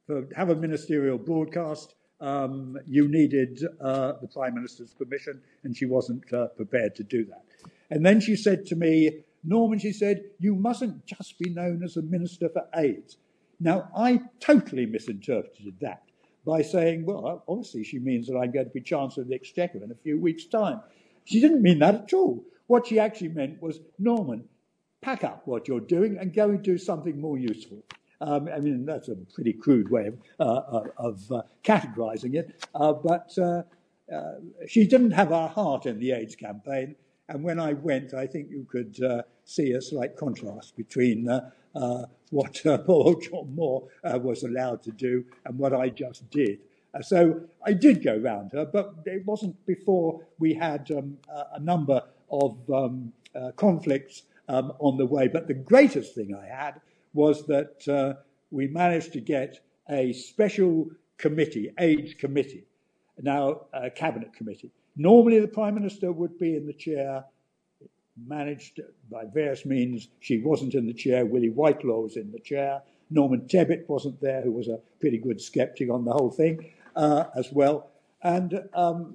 To 0.08 0.28
have 0.36 0.50
a 0.50 0.56
ministerial 0.56 1.16
broadcast, 1.16 1.94
um, 2.20 2.76
you 2.86 3.08
needed 3.08 3.62
uh, 3.80 4.12
the 4.20 4.28
Prime 4.28 4.54
Minister's 4.54 4.92
permission, 4.92 5.40
and 5.64 5.74
she 5.74 5.86
wasn't 5.86 6.30
uh, 6.32 6.48
prepared 6.48 6.94
to 6.96 7.02
do 7.02 7.24
that. 7.26 7.44
And 7.92 8.06
then 8.06 8.20
she 8.20 8.36
said 8.36 8.64
to 8.66 8.74
me, 8.74 9.18
Norman, 9.44 9.78
she 9.78 9.92
said, 9.92 10.22
you 10.38 10.54
mustn't 10.54 11.04
just 11.04 11.38
be 11.38 11.50
known 11.50 11.82
as 11.84 11.98
a 11.98 12.02
minister 12.02 12.48
for 12.48 12.66
AIDS. 12.74 13.18
Now, 13.60 13.90
I 13.94 14.22
totally 14.40 14.86
misinterpreted 14.86 15.74
that 15.82 16.02
by 16.46 16.62
saying, 16.62 17.04
well, 17.04 17.44
obviously 17.46 17.84
she 17.84 17.98
means 17.98 18.28
that 18.28 18.38
I'm 18.38 18.50
going 18.50 18.64
to 18.64 18.72
be 18.72 18.80
Chancellor 18.80 19.24
of 19.24 19.28
the 19.28 19.34
Exchequer 19.34 19.84
in 19.84 19.90
a 19.90 20.02
few 20.02 20.18
weeks' 20.18 20.46
time. 20.46 20.80
She 21.24 21.38
didn't 21.38 21.60
mean 21.60 21.80
that 21.80 21.94
at 21.94 22.12
all. 22.14 22.42
What 22.66 22.86
she 22.86 22.98
actually 22.98 23.28
meant 23.28 23.60
was, 23.60 23.78
Norman, 23.98 24.48
pack 25.02 25.22
up 25.22 25.42
what 25.44 25.68
you're 25.68 25.80
doing 25.80 26.16
and 26.18 26.32
go 26.32 26.48
and 26.48 26.62
do 26.62 26.78
something 26.78 27.20
more 27.20 27.36
useful. 27.36 27.84
Um, 28.22 28.48
I 28.48 28.58
mean, 28.60 28.86
that's 28.86 29.08
a 29.08 29.16
pretty 29.34 29.52
crude 29.52 29.90
way 29.90 30.06
of, 30.06 30.18
uh, 30.40 30.44
uh 30.44 30.84
of 30.96 31.30
uh, 31.30 31.42
categorizing 31.62 32.36
it, 32.36 32.66
uh, 32.74 32.94
but 32.94 33.36
uh, 33.36 33.64
uh, 34.10 34.34
she 34.66 34.86
didn't 34.86 35.10
have 35.10 35.28
her 35.28 35.48
heart 35.48 35.84
in 35.84 35.98
the 35.98 36.12
AIDS 36.12 36.36
campaign. 36.36 36.96
And 37.28 37.42
when 37.42 37.58
I 37.58 37.72
went, 37.72 38.14
I 38.14 38.26
think 38.26 38.50
you 38.50 38.66
could 38.70 38.98
see 39.44 39.72
a 39.72 39.80
slight 39.80 40.16
contrast 40.16 40.76
between 40.76 41.28
uh, 41.74 42.04
what 42.30 42.64
uh, 42.66 42.78
poor 42.86 43.20
John 43.20 43.54
Moore 43.54 43.88
uh, 44.04 44.18
was 44.18 44.42
allowed 44.42 44.82
to 44.84 44.90
do 44.90 45.24
and 45.44 45.58
what 45.58 45.74
I 45.74 45.88
just 45.88 46.28
did. 46.30 46.58
Uh, 46.94 47.02
so 47.02 47.40
I 47.64 47.72
did 47.72 48.02
go 48.02 48.16
round 48.16 48.52
her, 48.52 48.66
but 48.66 48.94
it 49.06 49.24
wasn't 49.26 49.64
before 49.66 50.20
we 50.38 50.54
had 50.54 50.90
um, 50.90 51.16
a, 51.52 51.60
number 51.60 52.02
of 52.30 52.58
um, 52.70 53.12
uh, 53.34 53.52
conflicts 53.56 54.24
um, 54.48 54.72
on 54.78 54.98
the 54.98 55.06
way. 55.06 55.28
But 55.28 55.46
the 55.46 55.54
greatest 55.54 56.14
thing 56.14 56.34
I 56.34 56.46
had 56.46 56.80
was 57.14 57.46
that 57.46 57.88
uh, 57.88 58.20
we 58.50 58.66
managed 58.66 59.12
to 59.14 59.20
get 59.20 59.60
a 59.88 60.12
special 60.12 60.90
committee, 61.16 61.72
AIDS 61.78 62.14
committee, 62.14 62.64
now 63.20 63.62
a 63.72 63.90
cabinet 63.90 64.32
committee. 64.34 64.70
Normally, 64.96 65.40
the 65.40 65.48
Prime 65.48 65.74
Minister 65.74 66.12
would 66.12 66.38
be 66.38 66.56
in 66.56 66.66
the 66.66 66.72
chair, 66.72 67.24
managed 68.26 68.80
by 69.10 69.24
various 69.24 69.64
means. 69.64 70.08
She 70.20 70.42
wasn't 70.42 70.74
in 70.74 70.86
the 70.86 70.92
chair. 70.92 71.24
Willie 71.24 71.50
Whitelaw 71.50 72.00
was 72.00 72.16
in 72.16 72.30
the 72.30 72.40
chair. 72.40 72.82
Norman 73.10 73.42
Tebbit 73.42 73.88
wasn't 73.88 74.20
there, 74.20 74.42
who 74.42 74.52
was 74.52 74.68
a 74.68 74.78
pretty 75.00 75.18
good 75.18 75.40
skeptic 75.40 75.90
on 75.90 76.04
the 76.04 76.12
whole 76.12 76.30
thing 76.30 76.72
uh, 76.96 77.24
as 77.36 77.50
well. 77.52 77.90
And 78.22 78.62
um, 78.74 79.14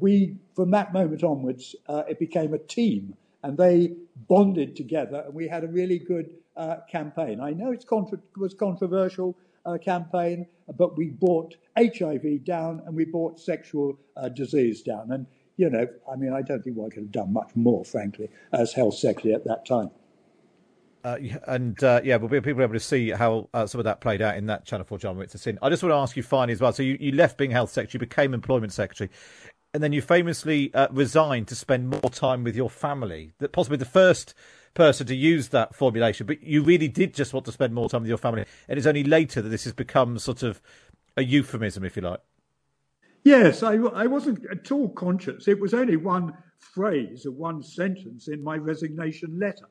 we, 0.00 0.36
from 0.54 0.70
that 0.72 0.92
moment 0.92 1.24
onwards, 1.24 1.74
uh, 1.88 2.02
it 2.08 2.18
became 2.18 2.54
a 2.54 2.58
team, 2.58 3.14
and 3.42 3.56
they 3.56 3.94
bonded 4.28 4.76
together, 4.76 5.22
and 5.26 5.34
we 5.34 5.48
had 5.48 5.64
a 5.64 5.68
really 5.68 5.98
good 5.98 6.30
uh, 6.56 6.76
campaign. 6.90 7.40
I 7.40 7.50
know 7.50 7.72
it 7.72 7.86
contra- 7.86 8.20
was 8.36 8.54
controversial 8.54 9.36
uh, 9.66 9.78
campaign, 9.78 10.46
but 10.76 10.96
we 10.96 11.10
brought 11.10 11.56
HIV 11.76 12.44
down 12.44 12.82
and 12.86 12.94
we 12.94 13.04
brought 13.04 13.38
sexual 13.38 13.98
uh, 14.16 14.28
disease 14.28 14.82
down. 14.82 15.12
And 15.12 15.26
you 15.56 15.70
know, 15.70 15.86
I 16.10 16.16
mean, 16.16 16.32
I 16.32 16.42
don't 16.42 16.62
think 16.62 16.78
I 16.78 16.88
could 16.88 17.04
have 17.04 17.12
done 17.12 17.32
much 17.32 17.50
more, 17.54 17.84
frankly, 17.84 18.28
as 18.52 18.72
health 18.72 18.96
secretary 18.96 19.34
at 19.34 19.44
that 19.44 19.64
time. 19.66 19.90
Uh, 21.04 21.18
and 21.46 21.84
uh, 21.84 22.00
yeah, 22.02 22.16
we'll 22.16 22.30
be 22.30 22.40
people 22.40 22.62
able 22.62 22.72
to 22.72 22.80
see 22.80 23.10
how 23.10 23.48
uh, 23.52 23.66
some 23.66 23.78
of 23.78 23.84
that 23.84 24.00
played 24.00 24.22
out 24.22 24.36
in 24.38 24.46
that 24.46 24.64
Channel 24.64 24.86
4 24.86 24.96
drama. 24.96 25.20
It's 25.20 25.38
sin. 25.38 25.58
I 25.60 25.68
just 25.68 25.82
want 25.82 25.90
to 25.92 25.96
ask 25.96 26.16
you 26.16 26.22
finally 26.22 26.54
as 26.54 26.62
well. 26.62 26.72
So 26.72 26.82
you, 26.82 26.96
you 26.98 27.12
left 27.12 27.36
being 27.36 27.50
health 27.50 27.70
secretary, 27.70 27.98
became 27.98 28.32
employment 28.32 28.72
secretary, 28.72 29.10
and 29.74 29.82
then 29.82 29.92
you 29.92 30.00
famously 30.00 30.72
uh, 30.72 30.88
resigned 30.90 31.48
to 31.48 31.54
spend 31.54 31.90
more 31.90 32.10
time 32.10 32.44
with 32.44 32.56
your 32.56 32.70
family. 32.70 33.34
That 33.38 33.52
possibly 33.52 33.76
the 33.76 33.84
first 33.84 34.32
person 34.72 35.06
to 35.08 35.14
use 35.14 35.48
that 35.48 35.74
formulation, 35.74 36.26
but 36.26 36.42
you 36.42 36.62
really 36.62 36.88
did 36.88 37.12
just 37.12 37.34
want 37.34 37.44
to 37.46 37.52
spend 37.52 37.74
more 37.74 37.88
time 37.88 38.02
with 38.02 38.08
your 38.08 38.18
family. 38.18 38.44
And 38.68 38.78
it's 38.78 38.86
only 38.86 39.04
later 39.04 39.42
that 39.42 39.50
this 39.50 39.64
has 39.64 39.72
become 39.72 40.18
sort 40.18 40.42
of 40.42 40.62
a 41.16 41.24
euphemism, 41.24 41.84
if 41.84 41.96
you 41.96 42.02
like. 42.02 42.20
Yes, 43.24 43.62
I, 43.62 43.74
I 43.74 44.06
wasn't 44.06 44.44
at 44.50 44.70
all 44.72 44.88
conscious. 44.88 45.48
It 45.48 45.60
was 45.60 45.74
only 45.74 45.96
one 45.96 46.36
phrase 46.58 47.26
or 47.26 47.32
one 47.32 47.62
sentence 47.62 48.28
in 48.28 48.42
my 48.42 48.56
resignation 48.56 49.38
letter 49.38 49.66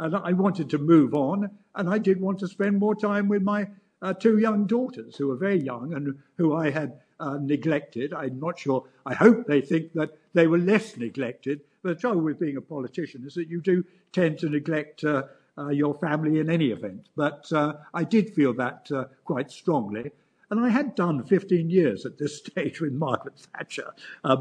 and 0.00 0.16
I 0.16 0.32
wanted 0.32 0.70
to 0.70 0.78
move 0.78 1.14
on, 1.14 1.50
and 1.74 1.88
I 1.88 1.98
did 1.98 2.20
want 2.20 2.38
to 2.38 2.48
spend 2.48 2.78
more 2.78 2.94
time 2.94 3.28
with 3.28 3.42
my 3.42 3.68
uh, 4.00 4.14
two 4.14 4.38
young 4.38 4.66
daughters, 4.66 5.14
who 5.16 5.28
were 5.28 5.36
very 5.36 5.60
young 5.60 5.92
and 5.92 6.18
who 6.38 6.54
I 6.54 6.70
had 6.70 7.00
uh, 7.20 7.38
neglected. 7.40 8.12
I'm 8.12 8.40
not 8.40 8.58
sure. 8.58 8.84
I 9.06 9.14
hope 9.14 9.46
they 9.46 9.60
think 9.60 9.92
that 9.92 10.18
they 10.32 10.46
were 10.46 10.58
less 10.58 10.96
neglected. 10.96 11.60
The 11.82 11.94
trouble 11.94 12.22
with 12.22 12.40
being 12.40 12.56
a 12.56 12.62
politician 12.62 13.24
is 13.26 13.34
that 13.34 13.48
you 13.48 13.60
do 13.60 13.84
tend 14.12 14.38
to 14.40 14.48
neglect 14.48 15.04
uh, 15.04 15.24
uh 15.58 15.68
your 15.68 15.94
family 15.94 16.40
in 16.40 16.50
any 16.50 16.70
event. 16.70 17.08
But 17.16 17.52
uh, 17.52 17.74
I 17.94 18.04
did 18.04 18.34
feel 18.34 18.54
that 18.54 18.90
uh, 18.92 19.04
quite 19.24 19.50
strongly. 19.50 20.10
And 20.50 20.58
I 20.58 20.68
had 20.68 20.96
done 20.96 21.22
15 21.22 21.70
years 21.70 22.04
at 22.04 22.18
this 22.18 22.38
stage 22.44 22.80
with 22.80 22.92
Margaret 22.92 23.38
Thatcher, 23.38 23.92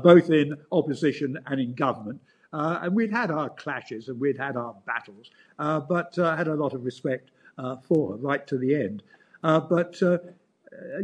both 0.02 0.32
in 0.32 0.58
opposition 0.72 1.38
and 1.46 1.60
in 1.60 1.74
government. 1.74 2.22
And 2.52 2.96
we'd 2.96 3.12
had 3.12 3.30
our 3.30 3.50
clashes 3.50 4.08
and 4.08 4.20
we'd 4.20 4.38
had 4.38 4.58
our 4.58 4.76
battles, 4.88 5.30
but 5.58 6.18
uh, 6.18 6.36
had 6.36 6.48
a 6.48 6.56
lot 6.56 6.74
of 6.74 6.84
respect 6.84 7.30
for 7.84 8.12
her 8.12 8.16
right 8.16 8.48
to 8.48 8.58
the 8.58 8.74
end. 8.74 9.04
Uh, 9.44 9.60
but 9.60 10.02
uh, 10.04 10.18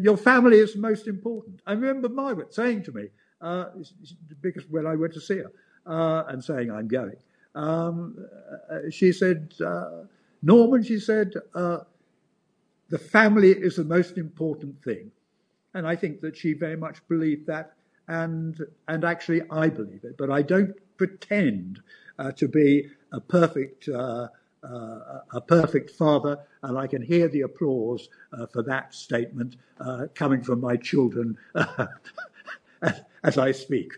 your 0.01 0.17
family 0.17 0.57
is 0.57 0.75
most 0.75 1.07
important. 1.07 1.61
I 1.65 1.73
remember 1.73 2.09
Margaret 2.09 2.53
saying 2.53 2.83
to 2.83 2.91
me, 2.91 3.09
uh, 3.41 3.65
because 4.41 4.63
when 4.69 4.85
I 4.85 4.95
went 4.95 5.13
to 5.13 5.21
see 5.21 5.37
her, 5.37 5.51
uh, 5.85 6.23
and 6.29 6.43
saying, 6.43 6.71
I'm 6.71 6.87
going, 6.87 7.17
um, 7.53 8.17
uh, 8.71 8.89
she 8.89 9.11
said, 9.11 9.53
Norman, 10.41 10.83
she 10.83 10.99
said, 10.99 11.33
the 11.53 12.99
family 12.99 13.51
is 13.51 13.75
the 13.75 13.83
most 13.83 14.17
important 14.17 14.83
thing. 14.83 15.11
And 15.73 15.87
I 15.87 15.95
think 15.95 16.21
that 16.21 16.37
she 16.37 16.53
very 16.53 16.77
much 16.77 17.05
believed 17.07 17.47
that, 17.47 17.73
and, 18.07 18.59
and 18.87 19.03
actually 19.03 19.41
I 19.51 19.69
believe 19.69 20.03
it, 20.03 20.17
but 20.17 20.31
I 20.31 20.41
don't 20.41 20.73
pretend 20.97 21.81
uh, 22.17 22.31
to 22.33 22.47
be 22.47 22.89
a 23.11 23.19
perfect, 23.19 23.89
uh, 24.65 25.21
a 25.33 25.41
perfect 25.41 25.91
father, 25.91 26.39
and 26.63 26.77
I 26.77 26.87
can 26.87 27.01
hear 27.01 27.27
the 27.27 27.41
applause 27.41 28.09
uh, 28.33 28.45
for 28.47 28.63
that 28.63 28.93
statement 28.93 29.57
uh, 29.79 30.07
coming 30.13 30.41
from 30.41 30.61
my 30.61 30.75
children 30.75 31.37
as 33.23 33.37
I 33.37 33.51
speak. 33.51 33.93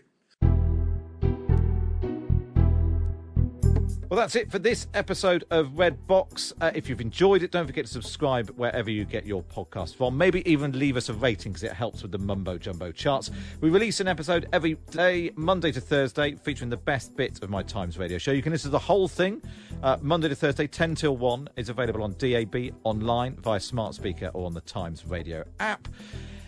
Well, 4.08 4.16
that's 4.16 4.36
it 4.36 4.50
for 4.50 4.58
this 4.58 4.86
episode 4.94 5.44
of 5.50 5.78
Red 5.78 6.06
Box. 6.06 6.54
Uh, 6.62 6.70
if 6.74 6.88
you've 6.88 7.02
enjoyed 7.02 7.42
it, 7.42 7.50
don't 7.50 7.66
forget 7.66 7.84
to 7.84 7.92
subscribe 7.92 8.48
wherever 8.56 8.90
you 8.90 9.04
get 9.04 9.26
your 9.26 9.42
podcast 9.42 9.96
from. 9.96 10.16
Maybe 10.16 10.50
even 10.50 10.78
leave 10.78 10.96
us 10.96 11.10
a 11.10 11.12
rating 11.12 11.52
because 11.52 11.62
it 11.62 11.72
helps 11.72 12.00
with 12.00 12.12
the 12.12 12.18
mumbo 12.18 12.56
jumbo 12.56 12.90
charts. 12.90 13.30
We 13.60 13.68
release 13.68 14.00
an 14.00 14.08
episode 14.08 14.48
every 14.54 14.78
day, 14.90 15.30
Monday 15.36 15.72
to 15.72 15.80
Thursday, 15.82 16.36
featuring 16.36 16.70
the 16.70 16.78
best 16.78 17.16
bits 17.16 17.40
of 17.40 17.50
my 17.50 17.62
Times 17.62 17.98
radio 17.98 18.16
show. 18.16 18.32
You 18.32 18.40
can 18.40 18.50
listen 18.50 18.68
to 18.68 18.72
the 18.72 18.78
whole 18.78 19.08
thing 19.08 19.42
uh, 19.82 19.98
Monday 20.00 20.30
to 20.30 20.34
Thursday, 20.34 20.66
10 20.66 20.94
till 20.94 21.18
1. 21.18 21.50
It's 21.56 21.68
available 21.68 22.02
on 22.02 22.14
DAB, 22.16 22.74
online, 22.84 23.36
via 23.36 23.60
smart 23.60 23.94
speaker, 23.94 24.30
or 24.32 24.46
on 24.46 24.54
the 24.54 24.62
Times 24.62 25.04
radio 25.04 25.44
app. 25.60 25.86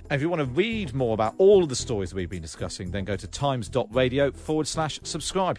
And 0.04 0.12
if 0.12 0.22
you 0.22 0.30
want 0.30 0.40
to 0.40 0.46
read 0.46 0.94
more 0.94 1.12
about 1.12 1.34
all 1.36 1.62
of 1.62 1.68
the 1.68 1.76
stories 1.76 2.14
we've 2.14 2.30
been 2.30 2.40
discussing, 2.40 2.90
then 2.90 3.04
go 3.04 3.16
to 3.16 3.26
times.radio 3.26 4.30
forward 4.32 4.66
slash 4.66 4.98
subscribe. 5.02 5.58